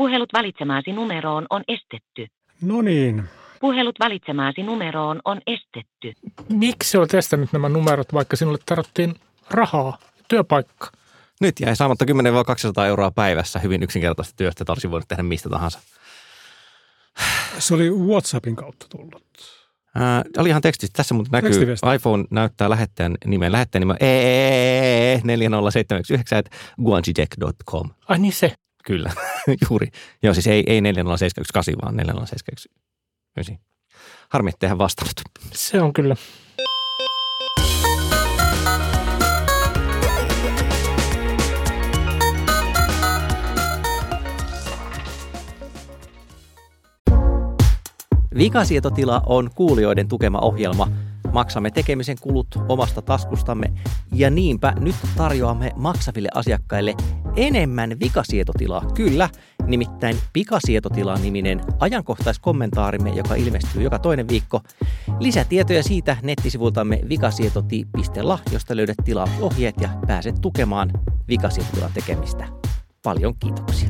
Puhelut 0.00 0.32
valitsemaasi 0.32 0.92
numeroon 0.92 1.46
on 1.50 1.62
estetty. 1.68 2.26
No 2.62 2.82
niin. 2.82 3.24
Puhelut 3.60 3.96
valitsemaasi 4.00 4.62
numeroon 4.62 5.20
on 5.24 5.40
estetty. 5.46 6.12
Miksi 6.48 6.98
olet 6.98 7.14
estänyt 7.14 7.52
nämä 7.52 7.68
numerot, 7.68 8.12
vaikka 8.12 8.36
sinulle 8.36 8.58
tarvittiin 8.66 9.14
rahaa, 9.50 9.98
työpaikka? 10.28 10.90
Nyt 11.40 11.60
jäi 11.60 11.76
saamatta 11.76 12.04
10-200 12.04 12.86
euroa 12.86 13.10
päivässä 13.10 13.58
hyvin 13.58 13.82
yksinkertaista 13.82 14.34
työstä, 14.36 14.62
että 14.62 14.72
olisi 14.72 14.90
voinut 14.90 15.08
tehdä 15.08 15.22
mistä 15.22 15.48
tahansa. 15.48 15.80
Se 17.58 17.74
oli 17.74 17.90
WhatsAppin 17.90 18.56
kautta 18.56 18.86
tullut. 18.88 19.24
Ää, 19.94 20.24
oli 20.38 20.48
ihan 20.48 20.62
tekstistä. 20.62 20.96
Tässä 20.96 21.14
mutta 21.14 21.36
näkyy, 21.36 21.74
iPhone 21.94 22.24
näyttää 22.30 22.70
lähettäjän 22.70 23.16
nimen. 23.26 23.52
Lähettäjän 23.52 23.80
nimen 23.80 23.96
e4079 25.20 26.38
at. 26.38 26.46
Ai 28.08 28.18
niin 28.18 28.32
se. 28.32 28.54
Kyllä, 28.90 29.12
juuri. 29.70 29.88
Joo, 30.22 30.34
siis 30.34 30.46
ei, 30.46 30.64
ei 30.66 30.80
4078, 30.80 31.74
vaan 31.82 31.96
4079. 31.96 33.58
Harmi, 34.28 34.48
että 34.48 34.78
vastannut. 34.78 35.20
Se 35.52 35.82
on 35.82 35.92
kyllä. 35.92 36.16
Vikasietotila 48.38 49.22
on 49.26 49.50
kuulijoiden 49.54 50.08
tukema 50.08 50.38
ohjelma– 50.38 50.88
Maksamme 51.32 51.70
tekemisen 51.70 52.16
kulut 52.20 52.46
omasta 52.68 53.02
taskustamme 53.02 53.72
ja 54.12 54.30
niinpä 54.30 54.72
nyt 54.80 54.96
tarjoamme 55.16 55.72
maksaville 55.76 56.28
asiakkaille 56.34 56.94
enemmän 57.36 57.96
vikasietotilaa. 58.00 58.84
Kyllä, 58.94 59.28
nimittäin 59.66 60.16
Pikasietotila-niminen 60.32 61.60
ajankohtaiskommentaarimme, 61.78 63.10
joka 63.10 63.34
ilmestyy 63.34 63.82
joka 63.82 63.98
toinen 63.98 64.28
viikko. 64.28 64.60
Lisätietoja 65.18 65.82
siitä 65.82 66.16
nettisivultamme 66.22 67.00
vikasietoti.la, 67.08 68.38
josta 68.52 68.76
löydät 68.76 68.96
tilausohjeet 69.04 69.74
ja 69.80 69.88
pääset 70.06 70.34
tukemaan 70.40 70.90
vikasietotilan 71.28 71.92
tekemistä. 71.94 72.48
Paljon 73.02 73.34
kiitoksia. 73.38 73.88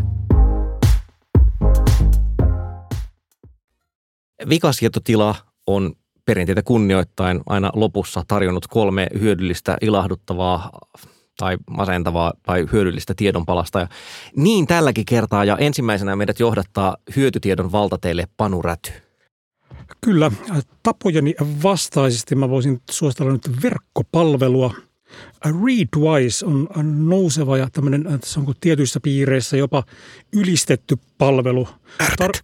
Vikasietotila 4.49 5.35
on 5.67 5.93
perinteitä 6.25 6.63
kunnioittain 6.63 7.41
aina 7.47 7.71
lopussa 7.75 8.23
tarjonnut 8.29 8.67
kolme 8.67 9.07
hyödyllistä, 9.21 9.77
ilahduttavaa 9.81 10.71
tai 11.41 11.57
masentavaa 11.71 12.33
tai 12.43 12.67
hyödyllistä 12.73 13.15
tiedonpalasta. 13.17 13.81
Ja 13.81 13.89
niin 14.37 14.67
tälläkin 14.67 15.05
kertaa 15.05 15.45
ja 15.45 15.57
ensimmäisenä 15.57 16.17
meidät 16.17 16.41
johdattaa 16.41 16.97
hyötytiedon 17.17 17.73
valtateille 17.73 18.29
Panu 18.37 18.63
Räty. 18.63 18.91
Kyllä, 20.01 20.31
tapojeni 20.83 21.35
vastaisesti 21.63 22.35
mä 22.35 22.51
voisin 22.51 22.81
suositella 22.91 23.33
nyt 23.33 23.63
verkkopalvelua. 23.63 24.75
Readwise 25.45 26.47
on 26.47 26.69
nouseva 27.09 27.59
ja 27.59 27.69
tämmöinen, 27.73 28.05
se 28.25 28.41
on 28.41 28.55
tietyissä 28.61 29.01
piireissä 29.01 29.57
jopa 29.57 29.83
ylistetty 30.33 30.97
palvelu. 31.19 31.69
Tar- 32.03 32.43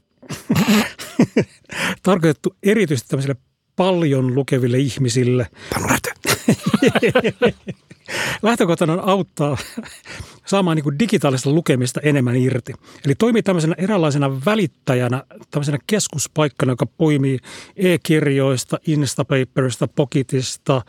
tarkoitettu 2.03 2.57
erityisesti 2.63 3.09
tämmöisille 3.09 3.37
paljon 3.77 4.35
lukeville 4.35 4.79
ihmisille. 4.79 5.47
Panu. 5.75 5.87
Lähtökohtana 8.43 8.93
on 8.93 9.09
auttaa 9.09 9.57
saamaan 10.47 10.77
niin 10.77 10.85
kuin 10.85 10.99
digitaalista 10.99 11.51
lukemista 11.51 12.01
enemmän 12.01 12.37
irti. 12.37 12.73
Eli 13.05 13.15
toimii 13.15 13.43
tämmöisenä 13.43 13.75
eräänlaisena 13.79 14.45
välittäjänä, 14.47 15.25
tämmöisenä 15.51 15.79
keskuspaikkana, 15.87 16.73
joka 16.73 16.87
poimii 16.87 17.39
e-kirjoista, 17.77 18.79
Instapaperista, 18.87 19.89
Pocketista, 19.89 20.83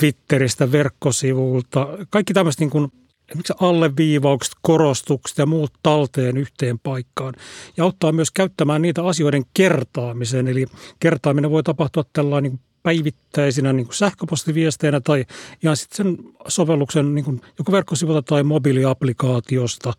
Twitteristä, 0.00 0.72
verkkosivulta. 0.72 1.88
Kaikki 2.10 2.34
tämmöiset 2.34 2.60
niin 2.60 2.70
kuin 2.70 2.92
esimerkiksi 3.32 3.54
alleviivaukset, 3.60 4.52
korostukset 4.62 5.38
ja 5.38 5.46
muut 5.46 5.72
talteen 5.82 6.36
yhteen 6.36 6.78
paikkaan. 6.78 7.34
Ja 7.76 7.84
auttaa 7.84 8.12
myös 8.12 8.30
käyttämään 8.30 8.82
niitä 8.82 9.04
asioiden 9.04 9.42
kertaamiseen. 9.54 10.48
Eli 10.48 10.66
kertaaminen 11.00 11.50
voi 11.50 11.62
tapahtua 11.62 12.04
tällainen 12.12 12.52
niin 12.52 12.60
päivittäisinä 12.82 13.72
niin 13.72 13.86
kuin 13.86 13.96
sähköpostiviesteinä 13.96 15.00
tai 15.00 15.24
ihan 15.62 15.76
sitten 15.76 15.96
sen 15.96 16.18
sovelluksen 16.48 17.14
niin 17.14 17.24
kuin 17.24 17.40
joko 17.58 17.72
verkkosivulta 17.72 18.22
tai 18.22 18.42
mobiiliaplikaatiosta. 18.42 19.92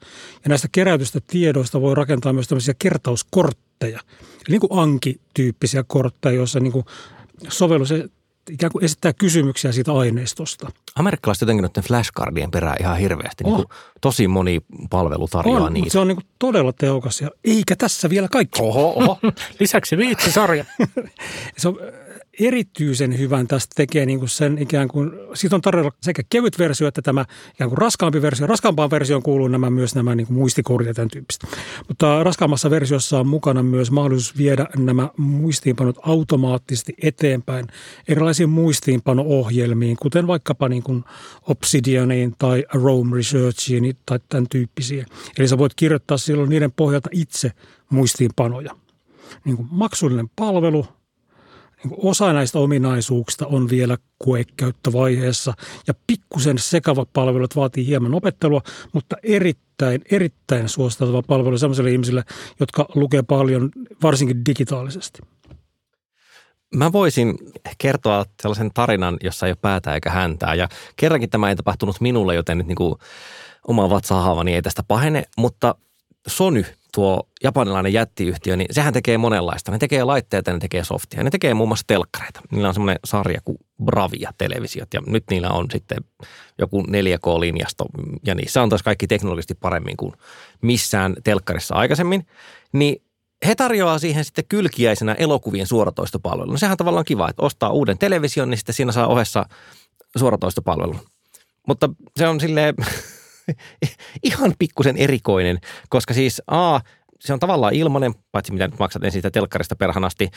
Ja 0.44 0.50
näistä 0.50 0.68
keräytystä 0.72 1.20
tiedoista 1.28 1.82
voi 1.82 1.96
rakentaa 1.96 2.34
myös 2.34 2.48
tämmöisiä 2.48 2.74
kertauskortteja, 2.80 4.00
eli 4.20 4.50
niin 4.50 4.62
kuin 4.62 4.80
Anki-tyyppisiä 4.80 5.84
kortteja, 5.88 6.36
joissa 6.36 6.60
niin 6.60 6.74
kuin 6.74 6.86
sovellus 7.50 7.94
ikään 8.50 8.72
kuin 8.72 8.86
esittää 8.86 9.14
kysymyksiä 9.14 9.72
siitä 9.72 9.94
aineistosta. 9.94 10.72
Amerikkalaiset 10.96 11.42
jotenkin 11.42 11.62
noiden 11.64 11.84
flashcardien 11.84 12.52
perään 12.52 12.78
ihan 12.80 12.98
hirveästi. 12.98 13.44
Oh. 13.44 13.58
Niin 13.58 13.68
kuin 13.68 13.78
tosi 14.02 14.28
moni 14.28 14.62
palvelu 14.90 15.28
tarjoaa 15.28 15.64
on, 15.64 15.74
niitä. 15.74 15.86
Mutta 15.86 15.92
se 15.94 16.00
on 16.00 16.08
niin 16.08 16.16
kuin 16.16 16.26
todella 16.40 16.74
tehokas 16.74 17.22
ja 17.22 17.30
eikä 17.46 17.76
tässä 17.76 18.10
vielä 18.10 18.28
kaikki. 18.32 18.62
Oho, 18.62 18.94
oho. 18.96 19.20
Lisäksi 19.60 19.98
viitsisarja. 19.98 20.66
se 21.58 21.68
on 21.68 21.78
erityisen 22.40 23.20
hyvän 23.20 23.48
tästä 23.48 23.74
tekee 23.76 24.06
niin 24.06 24.20
kuin 24.20 24.30
sen 24.30 24.58
ikään 24.58 24.88
kuin, 24.88 25.12
siitä 25.34 25.56
on 25.56 25.62
tarjolla 25.62 25.92
sekä 26.02 26.24
kevyt 26.30 26.60
versio 26.60 26.88
että 26.88 27.02
tämä 27.02 27.26
ikään 27.54 27.70
kuin 27.70 27.78
raskaampi 27.78 28.22
versio. 28.22 28.48
Raskaampaan 28.48 28.92
versioon 28.92 29.24
kuuluu 29.24 29.48
nämä 29.48 29.70
myös 29.70 29.96
nämä 29.96 30.16
niin 30.16 30.28
kuin 30.28 30.38
muistikortit 30.38 30.88
ja 30.88 30.94
tämän 30.94 31.10
tyyppistä. 31.10 31.48
Mutta 31.88 32.24
raskaammassa 32.24 32.70
versiossa 32.70 33.20
on 33.20 33.28
mukana 33.28 33.64
myös 33.64 33.92
mahdollisuus 33.92 34.38
viedä 34.38 34.68
nämä 34.78 35.10
muistiinpanot 35.18 35.96
automaattisesti 36.02 36.94
eteenpäin 37.04 37.68
erilaisiin 38.08 38.50
muistiinpano-ohjelmiin, 38.50 39.98
kuten 40.02 40.28
vaikkapa 40.28 40.70
niin 40.70 40.84
kuin 40.84 41.04
Obsidianiin 41.42 42.36
tai 42.38 42.66
Rome 42.74 43.16
Researchiin 43.16 43.98
tai 44.06 44.20
tämän 44.30 44.48
tyyppisiä. 44.50 45.06
Eli 45.38 45.48
sä 45.48 45.58
voit 45.58 45.74
kirjoittaa 45.76 46.18
silloin 46.18 46.50
niiden 46.50 46.72
pohjalta 46.72 47.10
itse 47.12 47.52
muistiinpanoja. 47.90 48.76
Niin 49.46 49.56
kuin 49.56 49.68
maksullinen 49.72 50.30
palvelu– 50.36 50.86
osa 51.98 52.34
näistä 52.34 52.60
ominaisuuksista 52.60 53.48
on 53.48 53.70
vielä 53.70 53.98
koekäyttövaiheessa 54.18 55.54
ja 55.88 55.94
pikkusen 56.08 56.58
sekavat 56.58 57.10
palvelut 57.14 57.56
vaatii 57.56 57.88
hieman 57.88 58.14
opettelua, 58.14 58.62
mutta 58.94 59.16
erittäin, 59.24 60.02
erittäin 60.12 60.70
suositeltava 60.70 61.22
palvelu 61.22 61.58
sellaisille 61.58 61.92
ihmisille, 61.92 62.24
jotka 62.60 62.86
lukee 62.96 63.22
paljon, 63.22 63.70
varsinkin 64.04 64.46
digitaalisesti. 64.46 65.20
Mä 66.76 66.92
voisin 66.92 67.38
kertoa 67.78 68.26
sellaisen 68.42 68.72
tarinan, 68.74 69.18
jossa 69.24 69.46
ei 69.46 69.52
ole 69.52 69.58
päätä 69.62 69.94
eikä 69.94 70.10
häntää. 70.10 70.56
Ja 70.56 70.70
kerrankin 70.96 71.30
tämä 71.30 71.50
ei 71.50 71.56
tapahtunut 71.56 72.02
minulle, 72.02 72.36
joten 72.36 72.58
nyt 72.58 72.68
niin 72.68 72.76
kuin 72.76 72.96
oma 73.68 73.90
vatsahaavani 73.90 74.56
ei 74.56 74.62
tästä 74.62 74.84
pahene, 74.88 75.24
mutta 75.38 75.76
Sony 76.28 76.66
tuo 76.94 77.28
japanilainen 77.44 77.94
jättiyhtiö, 77.94 78.56
niin 78.56 78.68
sehän 78.72 78.94
tekee 78.94 79.18
monenlaista. 79.18 79.72
Ne 79.72 79.78
tekee 79.78 80.04
laitteita, 80.04 80.54
ne 80.54 80.60
tekee 80.60 80.84
softia. 80.84 81.24
Ne 81.24 81.30
tekee 81.30 81.54
muun 81.54 81.70
muassa 81.70 81.88
telkkareita. 81.88 82.42
Niillä 82.52 82.68
on 82.68 82.74
semmoinen 82.74 83.00
sarja 83.06 83.42
kuin 83.46 83.58
Bravia-televisiot 83.86 84.94
ja 84.94 85.02
nyt 85.08 85.24
niillä 85.30 85.50
on 85.50 85.68
sitten 85.72 85.98
joku 86.60 86.84
4K-linjasto 86.84 87.86
ja 88.26 88.36
niissä 88.36 88.62
on 88.62 88.70
taas 88.70 88.84
kaikki 88.84 89.08
teknologisesti 89.08 89.56
paremmin 89.56 89.98
kuin 89.98 90.14
missään 90.62 91.16
telkkarissa 91.24 91.76
aikaisemmin. 91.76 92.28
Niin 92.74 93.02
he 93.48 93.56
tarjoaa 93.56 94.00
siihen 94.00 94.26
sitten 94.26 94.46
kylkiäisenä 94.50 95.14
elokuvien 95.14 95.68
suoratoistopalvelun. 95.68 96.52
No 96.52 96.58
sehän 96.58 96.72
on 96.72 96.78
tavallaan 96.78 97.06
kiva, 97.06 97.30
että 97.30 97.42
ostaa 97.42 97.70
uuden 97.70 97.98
television, 97.98 98.50
niin 98.50 98.58
sitten 98.58 98.76
siinä 98.76 98.92
saa 98.92 99.08
ohessa 99.08 99.46
suoratoistopalvelun. 100.18 101.00
Mutta 101.68 101.90
se 102.18 102.28
on 102.28 102.40
silleen 102.40 102.76
ihan 104.24 104.54
pikkusen 104.60 104.98
erikoinen, 104.98 105.60
koska 105.90 106.14
siis 106.14 106.42
A, 106.48 106.80
se 107.20 107.34
on 107.34 107.40
tavallaan 107.40 107.74
ilmainen, 107.74 108.14
paitsi 108.32 108.52
mitä 108.52 108.68
nyt 108.68 108.80
maksat 108.80 109.04
ensin 109.04 109.18
sitä 109.18 109.32
telkkarista 109.32 109.76
perhanasti, 109.76 110.30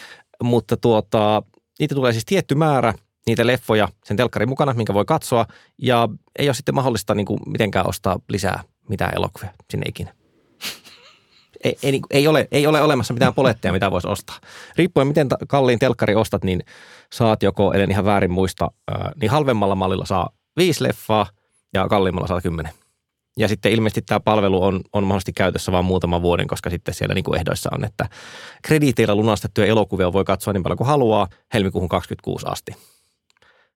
mutta 0.42 0.76
tuota, 0.76 1.42
niitä 1.78 1.94
tulee 1.94 2.12
siis 2.12 2.24
tietty 2.24 2.54
määrä 2.54 2.94
niitä 3.26 3.46
leffoja 3.46 3.88
sen 4.04 4.16
telkkarin 4.16 4.48
mukana, 4.48 4.74
minkä 4.74 4.94
voi 4.94 5.04
katsoa, 5.04 5.46
ja 5.78 6.08
ei 6.38 6.48
ole 6.48 6.54
sitten 6.54 6.74
mahdollista 6.74 7.14
niin 7.14 7.26
kuin 7.26 7.40
mitenkään 7.46 7.88
ostaa 7.88 8.20
lisää 8.28 8.62
mitään 8.88 9.12
elokuvia 9.16 9.50
sinne 9.70 9.86
ikinä. 9.88 10.14
Ei, 11.64 11.78
ei, 11.82 11.92
niinku, 11.92 12.06
ei, 12.10 12.28
ole, 12.28 12.48
ei 12.50 12.66
ole 12.66 12.82
olemassa 12.82 13.14
mitään 13.14 13.34
poletteja, 13.34 13.72
mitä 13.72 13.90
voisi 13.90 14.08
ostaa. 14.08 14.36
Riippuen 14.76 15.06
miten 15.06 15.28
kalliin 15.48 15.78
telkkari 15.78 16.14
ostat, 16.14 16.44
niin 16.44 16.62
saat 17.12 17.42
joko, 17.42 17.72
ellen 17.72 17.90
ihan 17.90 18.04
väärin 18.04 18.30
muista, 18.30 18.70
niin 19.20 19.30
halvemmalla 19.30 19.74
mallilla 19.74 20.06
saa 20.06 20.30
viisi 20.56 20.84
leffaa 20.84 21.26
ja 21.74 21.88
kalliimmalla 21.88 22.28
saa 22.28 22.40
kymmenen. 22.40 22.72
Ja 23.38 23.48
sitten 23.48 23.72
ilmeisesti 23.72 24.02
tämä 24.02 24.20
palvelu 24.20 24.62
on, 24.62 24.80
on 24.92 25.04
mahdollisesti 25.04 25.32
käytössä 25.32 25.72
vain 25.72 25.84
muutaman 25.84 26.22
vuoden, 26.22 26.46
koska 26.46 26.70
sitten 26.70 26.94
siellä 26.94 27.14
niin 27.14 27.24
kuin 27.24 27.38
ehdoissa 27.38 27.70
on, 27.72 27.84
että 27.84 28.08
krediiteillä 28.62 29.14
lunastettuja 29.14 29.66
elokuvia 29.66 30.12
voi 30.12 30.24
katsoa 30.24 30.52
niin 30.52 30.62
paljon 30.62 30.78
kuin 30.78 30.88
haluaa 30.88 31.28
helmikuuhun 31.54 31.88
26 31.88 32.46
asti. 32.48 32.72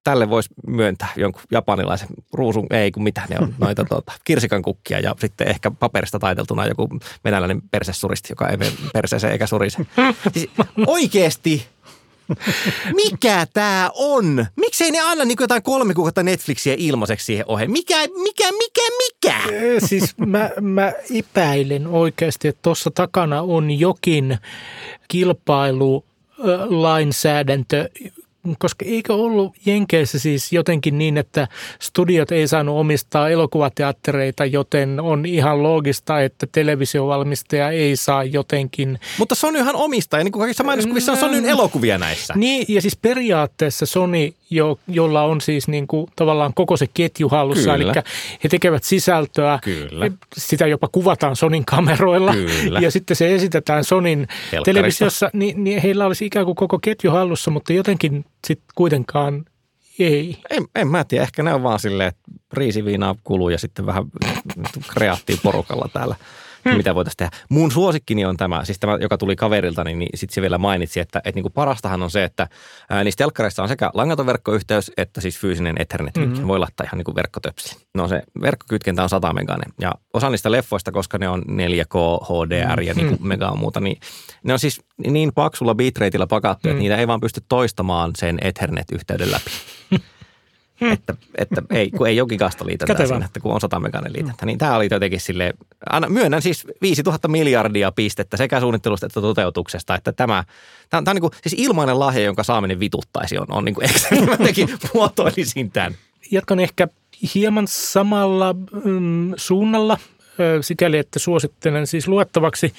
Tälle 0.05 0.31
voisi 0.31 0.51
myöntää 0.67 1.09
jonkun 1.17 1.43
japanilaisen 1.51 2.09
ruusun, 2.33 2.67
ei 2.71 2.91
kun 2.91 3.03
mitä 3.03 3.23
ne 3.29 3.37
on, 3.41 3.55
noita 3.59 3.85
tuota, 3.85 4.13
kirsikan 4.25 4.63
kukkia 4.63 5.01
ja 5.01 5.15
sitten 5.19 5.49
ehkä 5.49 5.71
paperista 5.71 6.19
taiteltuna 6.19 6.67
joku 6.67 6.89
venäläinen 7.25 7.63
persessuristi, 7.71 8.33
joka 8.33 8.49
ei 8.49 8.57
mene 8.57 8.73
perseeseen 8.93 9.33
eikä 9.33 9.47
surise. 9.47 9.87
Siis 10.35 10.51
oikeasti 10.87 11.67
mikä 13.03 13.47
tämä 13.53 13.91
on? 13.95 14.47
Miksei 14.57 14.91
ne 14.91 15.01
anna 15.01 15.24
niin 15.24 15.37
jotain 15.41 15.62
kolme 15.62 15.95
kuukautta 15.95 16.22
Netflixiä 16.22 16.74
ilmaiseksi 16.78 17.26
siihen 17.26 17.45
oheen? 17.49 17.70
Mikä, 17.70 18.01
mikä, 18.01 18.53
mikä, 18.53 18.83
mikä? 18.99 19.41
Siis 19.87 20.18
mä, 20.18 20.51
mä 20.61 20.93
epäilen 21.18 21.87
oikeasti, 21.87 22.49
että 22.49 22.62
tuossa 22.62 22.91
takana 22.91 23.43
on 23.43 23.70
jokin 23.70 24.39
kilpailu 25.09 26.05
lainsäädäntö, 26.68 27.89
koska 28.59 28.84
eikö 28.88 29.14
ollut 29.14 29.57
Jenkeissä 29.66 30.18
siis 30.18 30.53
jotenkin 30.53 30.99
niin, 30.99 31.16
että 31.16 31.49
studiot 31.78 32.32
ei 32.32 32.49
saanut 32.49 32.78
omistaa 32.78 33.28
elokuvateattereita, 33.28 34.45
joten 34.45 35.01
on 35.01 35.26
ihan 35.26 35.62
loogista, 35.62 36.20
että 36.20 36.47
televisiovalmistaja 36.53 37.70
ei 37.70 37.97
saa 37.97 38.24
jotenkin. 38.24 38.99
Mutta 39.18 39.34
Sonyhan 39.34 39.76
omistaa, 39.76 40.20
ja 40.20 40.24
niin 40.24 40.32
kuin 40.32 40.41
kaikissa 40.41 40.64
mainoskuvissa 40.64 41.12
on 41.12 41.18
Sonyn 41.18 41.45
elokuvia 41.45 41.99
näissä. 41.99 42.34
Niin, 42.36 42.64
ja 42.68 42.80
siis 42.82 42.97
periaatteessa 42.97 43.86
Sony, 43.86 44.34
jo, 44.51 44.78
jolla 44.88 45.22
on 45.22 45.41
siis 45.41 45.68
niin 45.68 45.86
kuin 45.86 46.07
tavallaan 46.16 46.55
koko 46.55 46.76
se 46.76 46.86
ketju 46.95 47.28
hallussa, 47.28 47.72
Kyllä. 47.72 47.93
eli 47.93 48.03
he 48.45 48.49
tekevät 48.49 48.84
sisältöä, 48.84 49.59
Kyllä. 49.62 50.11
sitä 50.36 50.66
jopa 50.66 50.88
kuvataan 50.93 51.36
Sonin 51.36 51.64
kameroilla, 51.64 52.32
Kyllä. 52.32 52.80
ja 52.80 52.91
sitten 52.91 53.16
se 53.16 53.34
esitetään 53.34 53.84
Sonin 53.84 54.28
televisiossa, 54.64 55.30
niin, 55.32 55.64
niin 55.64 55.82
heillä 55.82 56.07
olisi 56.07 56.26
ikään 56.26 56.47
kuin 56.47 56.57
koko 56.57 56.78
ketju 56.78 57.11
hallussa, 57.11 57.51
mutta 57.51 57.72
jotenkin 57.72 58.24
sitten 58.47 58.68
kuitenkaan 58.74 59.45
ei. 59.99 60.36
En, 60.51 60.66
en 60.74 60.88
mä 60.88 61.05
tiedä, 61.05 61.22
ehkä 61.22 61.43
ne 61.43 61.55
on 61.55 61.62
vaan 61.62 61.78
silleen, 61.78 62.09
että 62.09 62.22
riisiviinaa 62.53 63.14
kuluu 63.24 63.49
ja 63.49 63.59
sitten 63.59 63.86
vähän 63.86 64.05
kreattiin 64.95 65.38
porukalla 65.43 65.88
täällä, 65.93 66.16
hmm. 66.65 66.77
mitä 66.77 66.95
voitaisiin 66.95 67.17
tehdä. 67.17 67.37
Mun 67.49 67.71
suosikkini 67.71 68.25
on 68.25 68.37
tämä, 68.37 68.65
siis 68.65 68.79
tämä, 68.79 68.99
joka 69.01 69.19
tuli 69.19 69.37
kaverilta, 69.37 69.85
niin, 69.85 69.99
niin 69.99 70.19
sitten 70.19 70.35
se 70.35 70.41
vielä 70.43 70.59
mainitsi, 70.59 71.01
että, 71.01 71.19
että 71.19 71.37
niin 71.37 71.43
kuin 71.43 71.53
parastahan 71.53 72.03
on 72.03 72.11
se, 72.11 72.25
että 72.25 72.49
ää, 72.91 73.05
niissä 73.05 73.19
telkkareissa 73.19 73.63
on 73.63 73.69
sekä 73.69 73.91
langaton 73.95 74.27
verkkoyhteys 74.27 74.93
että 74.97 75.21
siis 75.21 75.39
fyysinen 75.39 75.77
ethernet 75.79 76.17
mm-hmm. 76.17 76.47
Voi 76.47 76.59
laittaa 76.59 76.85
ihan 76.85 76.99
niin 76.99 77.05
kuin 77.05 77.15
verkkotöpseli. 77.15 77.81
No 77.95 78.09
se 78.09 78.23
verkkokytkentä 78.41 79.03
on 79.03 79.09
100 79.09 79.33
meganen. 79.33 79.73
Ja 79.81 79.95
osa 80.13 80.31
niistä 80.31 80.53
leffoista, 80.53 80.93
koska 80.93 81.19
ne 81.19 81.29
on 81.29 81.43
4K, 81.43 82.25
HDR 82.25 82.81
ja 82.81 82.95
niin 82.95 83.07
kuin 83.07 83.19
mm-hmm. 83.19 83.29
mega 83.29 83.55
muuta, 83.55 83.81
niin 83.81 84.01
ne 84.43 84.53
on 84.53 84.59
siis 84.59 84.81
niin 85.07 85.33
paksulla 85.35 85.75
bitrateilla 85.75 86.27
pakattu, 86.27 86.69
mm. 86.69 86.71
että 86.71 86.83
niitä 86.83 86.97
ei 86.97 87.07
vaan 87.07 87.21
pysty 87.21 87.41
toistamaan 87.49 88.11
sen 88.17 88.39
Ethernet-yhteyden 88.43 89.31
läpi. 89.31 89.51
Hmm. 90.81 90.93
Että, 90.93 91.14
että 91.39 91.62
ei, 91.70 91.91
kun 91.91 92.09
ei 92.09 92.16
jokikasta 92.16 92.66
liitetään 92.66 93.09
sinne, 93.09 93.24
että 93.24 93.41
kun 93.41 93.53
on 93.53 93.61
100 93.61 93.81
meganen 93.81 94.12
liitettä. 94.12 94.47
Niin 94.47 94.59
tämä 94.59 94.76
oli 94.76 94.89
jotenkin 94.91 95.20
sille 95.20 95.55
myönnän 96.09 96.43
siis 96.43 96.66
5000 96.83 97.28
miljardia 97.28 97.93
pistettä 97.93 98.37
sekä 98.37 98.61
suunnittelusta 98.61 99.07
että 99.07 99.20
toteutuksesta, 99.20 99.95
että 99.95 100.12
tämä, 100.12 100.45
tämä, 100.91 101.03
tämä 101.03 101.12
on 101.12 101.16
niin 101.16 101.20
kuin, 101.20 101.33
siis 101.47 101.62
ilmainen 101.66 101.99
lahja, 101.99 102.22
jonka 102.22 102.43
saaminen 102.43 102.81
vituttaisi 102.81 103.39
on, 103.39 103.47
on 103.49 103.64
niin 103.64 103.74
kuin, 103.74 103.89
mä 104.26 104.33
jotenkin 104.33 104.68
muotoilisin 104.95 105.70
tämän. 105.70 105.95
Jatkan 106.31 106.61
ehkä 106.61 106.89
hieman 107.35 107.66
samalla 107.68 108.55
mm, 108.85 109.33
suunnalla, 109.37 109.99
sikäli 110.61 110.99
että 110.99 111.18
suosittelen 111.18 111.87
siis 111.87 112.09
luettavaksi 112.09 112.74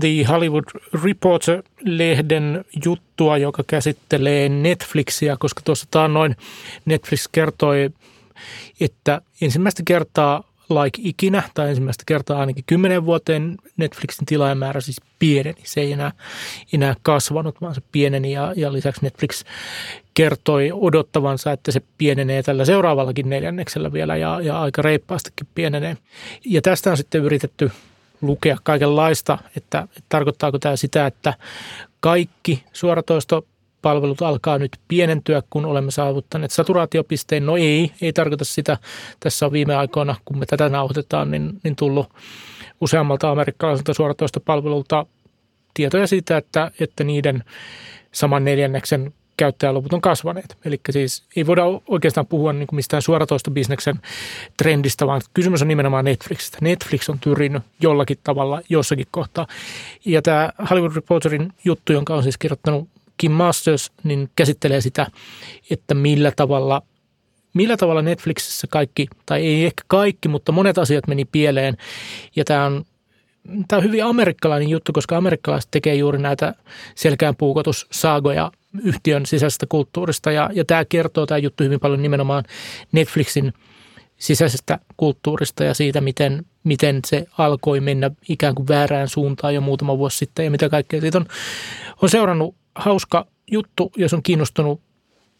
The 0.00 0.24
Hollywood 0.28 0.64
Reporter-lehden 1.04 2.64
juttua, 2.84 3.38
joka 3.38 3.64
käsittelee 3.66 4.48
Netflixiä, 4.48 5.36
koska 5.38 5.60
tuossa 5.64 6.08
noin 6.08 6.36
Netflix 6.84 7.28
kertoi, 7.32 7.90
että 8.80 9.20
ensimmäistä 9.40 9.82
kertaa 9.86 10.44
like 10.70 11.00
ikinä, 11.02 11.42
tai 11.54 11.68
ensimmäistä 11.68 12.04
kertaa 12.06 12.40
ainakin 12.40 12.64
kymmenen 12.66 13.06
vuoteen 13.06 13.56
Netflixin 13.76 14.26
tilaajamäärä 14.26 14.80
siis 14.80 15.00
pieneni. 15.18 15.60
Se 15.64 15.80
ei 15.80 15.92
enää, 15.92 16.12
enää 16.72 16.94
kasvanut, 17.02 17.60
vaan 17.60 17.74
se 17.74 17.82
pieneni 17.92 18.32
ja, 18.32 18.52
ja 18.56 18.72
lisäksi 18.72 19.02
Netflix 19.02 19.44
kertoi 20.14 20.70
odottavansa, 20.72 21.52
että 21.52 21.72
se 21.72 21.82
pienenee 21.98 22.42
tällä 22.42 22.64
seuraavallakin 22.64 23.30
neljänneksellä 23.30 23.92
vielä 23.92 24.16
ja, 24.16 24.40
ja 24.40 24.60
aika 24.60 24.82
reippaastikin 24.82 25.48
pienenee. 25.54 25.96
Ja 26.44 26.62
tästä 26.62 26.90
on 26.90 26.96
sitten 26.96 27.22
yritetty 27.22 27.70
lukea 28.26 28.56
kaikenlaista, 28.62 29.38
että, 29.56 29.78
että 29.80 30.02
tarkoittaako 30.08 30.58
tämä 30.58 30.76
sitä, 30.76 31.06
että 31.06 31.34
kaikki 32.00 32.64
suoratoistopalvelut 32.72 34.22
alkaa 34.22 34.58
nyt 34.58 34.76
pienentyä, 34.88 35.42
kun 35.50 35.64
olemme 35.64 35.90
saavuttaneet 35.90 36.50
saturaatiopisteen. 36.50 37.46
No 37.46 37.56
ei, 37.56 37.92
ei 38.00 38.12
tarkoita 38.12 38.44
sitä. 38.44 38.78
Tässä 39.20 39.46
on 39.46 39.52
viime 39.52 39.74
aikoina, 39.74 40.14
kun 40.24 40.38
me 40.38 40.46
tätä 40.46 40.68
nauhoitetaan, 40.68 41.30
niin, 41.30 41.60
niin 41.64 41.76
tullut 41.76 42.08
useammalta 42.80 43.30
amerikkalaiselta 43.30 43.94
suoratoistopalvelulta 43.94 45.06
tietoja 45.74 46.06
siitä, 46.06 46.36
että, 46.36 46.70
että 46.80 47.04
niiden 47.04 47.44
saman 48.12 48.44
neljänneksen 48.44 49.14
käyttäjäluvut 49.36 49.92
on 49.92 50.00
kasvaneet. 50.00 50.56
Eli 50.64 50.80
siis 50.90 51.24
ei 51.36 51.46
voida 51.46 51.62
oikeastaan 51.88 52.26
puhua 52.26 52.52
niin 52.52 52.66
kuin 52.66 52.76
mistään 52.76 53.02
suoratoistobisneksen 53.02 54.00
trendistä, 54.56 55.06
vaan 55.06 55.20
kysymys 55.34 55.62
on 55.62 55.68
nimenomaan 55.68 56.04
Netflixistä. 56.04 56.58
Netflix 56.60 57.08
on 57.08 57.18
tyrinyt 57.18 57.62
jollakin 57.80 58.18
tavalla 58.24 58.62
jossakin 58.68 59.06
kohtaa. 59.10 59.46
Ja 60.04 60.22
tämä 60.22 60.50
Hollywood 60.70 60.94
Reporterin 60.94 61.52
juttu, 61.64 61.92
jonka 61.92 62.14
on 62.14 62.22
siis 62.22 62.38
kirjoittanut 62.38 62.88
Kim 63.16 63.32
Masters, 63.32 63.92
niin 64.04 64.30
käsittelee 64.36 64.80
sitä, 64.80 65.06
että 65.70 65.94
millä 65.94 66.32
tavalla 66.36 66.82
millä 67.54 67.76
tavalla 67.76 68.02
Netflixissä 68.02 68.66
kaikki, 68.70 69.08
tai 69.26 69.46
ei 69.46 69.64
ehkä 69.64 69.82
kaikki, 69.86 70.28
mutta 70.28 70.52
monet 70.52 70.78
asiat 70.78 71.06
meni 71.06 71.24
pieleen. 71.24 71.76
Ja 72.36 72.44
tämä 72.44 72.64
on 72.64 72.84
tämä 73.68 73.78
on 73.78 73.84
hyvin 73.84 74.04
amerikkalainen 74.04 74.68
juttu, 74.68 74.92
koska 74.92 75.16
amerikkalaiset 75.16 75.70
tekee 75.70 75.94
juuri 75.94 76.18
näitä 76.18 76.54
selkään 76.94 77.36
puukotussaagoja 77.36 78.50
yhtiön 78.82 79.26
sisäisestä 79.26 79.66
kulttuurista. 79.68 80.32
Ja, 80.32 80.50
ja 80.52 80.64
tämä 80.64 80.84
kertoo 80.84 81.26
tämä 81.26 81.38
juttu 81.38 81.64
hyvin 81.64 81.80
paljon 81.80 82.02
nimenomaan 82.02 82.44
Netflixin 82.92 83.52
sisäisestä 84.16 84.78
kulttuurista 84.96 85.64
ja 85.64 85.74
siitä, 85.74 86.00
miten, 86.00 86.46
miten 86.64 87.00
se 87.06 87.26
alkoi 87.38 87.80
mennä 87.80 88.10
ikään 88.28 88.54
kuin 88.54 88.68
väärään 88.68 89.08
suuntaan 89.08 89.54
jo 89.54 89.60
muutama 89.60 89.98
vuosi 89.98 90.18
sitten 90.18 90.44
ja 90.44 90.50
mitä 90.50 90.68
kaikkea 90.68 91.00
siitä 91.00 91.18
on, 91.18 91.26
on 92.02 92.10
seurannut 92.10 92.54
hauska 92.74 93.26
juttu, 93.50 93.92
jos 93.96 94.14
on 94.14 94.22
kiinnostunut 94.22 94.80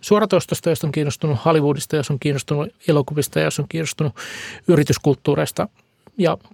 suoratoistosta, 0.01 0.71
jos 0.71 0.85
on 0.85 0.93
kiinnostunut 0.93 1.45
Hollywoodista, 1.45 1.97
jos 1.97 2.11
on 2.11 2.19
kiinnostunut 2.19 2.69
elokuvista, 2.89 3.41
jos 3.41 3.59
on 3.59 3.67
kiinnostunut 3.69 4.15
yrityskulttuureista– 4.69 5.69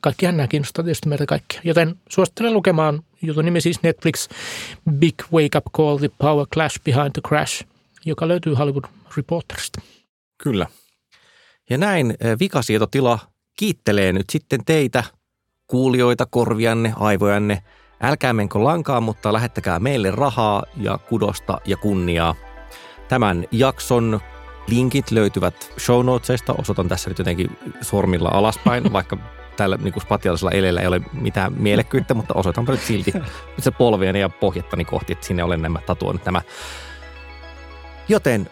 kaikkihan 0.01 0.37
nämä 0.37 0.49
kiinnostaa 0.49 0.85
tietysti 0.85 1.09
meitä 1.09 1.27
kaikkia. 1.27 1.61
Joten 1.65 1.97
suosittelen 2.09 2.55
lukemaan 2.55 3.03
jutun 3.23 3.45
nimi 3.45 3.61
siis 3.61 3.83
Netflix 3.83 4.29
Big 4.91 5.15
Wake 5.33 5.59
Up 5.59 5.65
Call, 5.77 5.99
The 5.99 6.11
Power 6.19 6.47
Clash 6.55 6.81
Behind 6.85 7.11
the 7.13 7.23
Crash, 7.29 7.65
joka 8.05 8.29
löytyy 8.29 8.55
Hollywood 8.55 8.85
Reporterista. 9.17 9.81
Kyllä. 10.43 10.67
Ja 11.71 11.79
näin 11.79 12.11
eh, 12.11 12.39
vikasietotila 12.39 13.19
kiittelee 13.59 14.13
nyt 14.13 14.31
sitten 14.31 14.65
teitä, 14.65 15.05
kuulijoita, 15.67 16.27
korvianne, 16.27 16.93
aivojanne. 16.97 17.63
Älkää 18.03 18.33
menkö 18.33 18.65
lankaan, 18.65 19.03
mutta 19.03 19.33
lähettäkää 19.33 19.79
meille 19.79 20.11
rahaa 20.11 20.63
ja 20.77 20.99
kudosta 20.99 21.61
ja 21.65 21.77
kunniaa. 21.77 22.35
Tämän 23.09 23.47
jakson 23.53 24.21
linkit 24.67 25.11
löytyvät 25.11 25.73
show 25.79 26.07
notesista. 26.07 26.55
Osoitan 26.59 26.89
tässä 26.89 27.11
nyt 27.11 27.19
jotenkin 27.19 27.59
sormilla 27.81 28.29
alaspäin, 28.29 28.93
vaikka 28.93 29.17
tällä 29.57 29.77
niin 29.77 29.93
kuin 29.93 30.03
spatiaalisella 30.03 30.51
eleellä 30.51 30.81
ei 30.81 30.87
ole 30.87 31.01
mitään 31.13 31.53
mielekkyyttä, 31.53 32.15
mutta 32.15 32.35
osoitanpa 32.35 32.73
nyt 32.73 32.81
silti 32.81 33.13
se 33.59 33.71
polviani 33.71 34.21
ja 34.21 34.29
pohjattani 34.29 34.85
kohti, 34.85 35.13
että 35.13 35.27
sinne 35.27 35.45
olen 35.45 35.63
nämä 35.63 35.79
tatuoinut 35.87 36.25
nämä. 36.25 36.43
Joten 38.09 38.51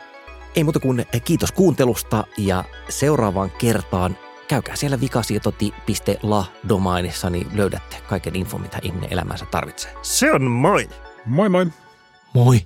ei 0.56 0.64
muuta 0.64 0.80
kuin 0.80 1.06
kiitos 1.24 1.52
kuuntelusta 1.52 2.24
ja 2.36 2.64
seuraavaan 2.88 3.50
kertaan 3.50 4.16
käykää 4.48 4.76
siellä 4.76 5.00
vikasietoti.la-domainissa, 5.00 7.30
niin 7.30 7.46
löydätte 7.54 7.96
kaiken 8.08 8.36
info, 8.36 8.58
mitä 8.58 8.78
ihminen 8.82 9.12
elämänsä 9.12 9.46
tarvitsee. 9.50 9.92
Se 10.02 10.32
on 10.32 10.42
moi! 10.42 10.88
Moi 11.26 11.48
moi! 11.48 11.66
Moi! 12.34 12.60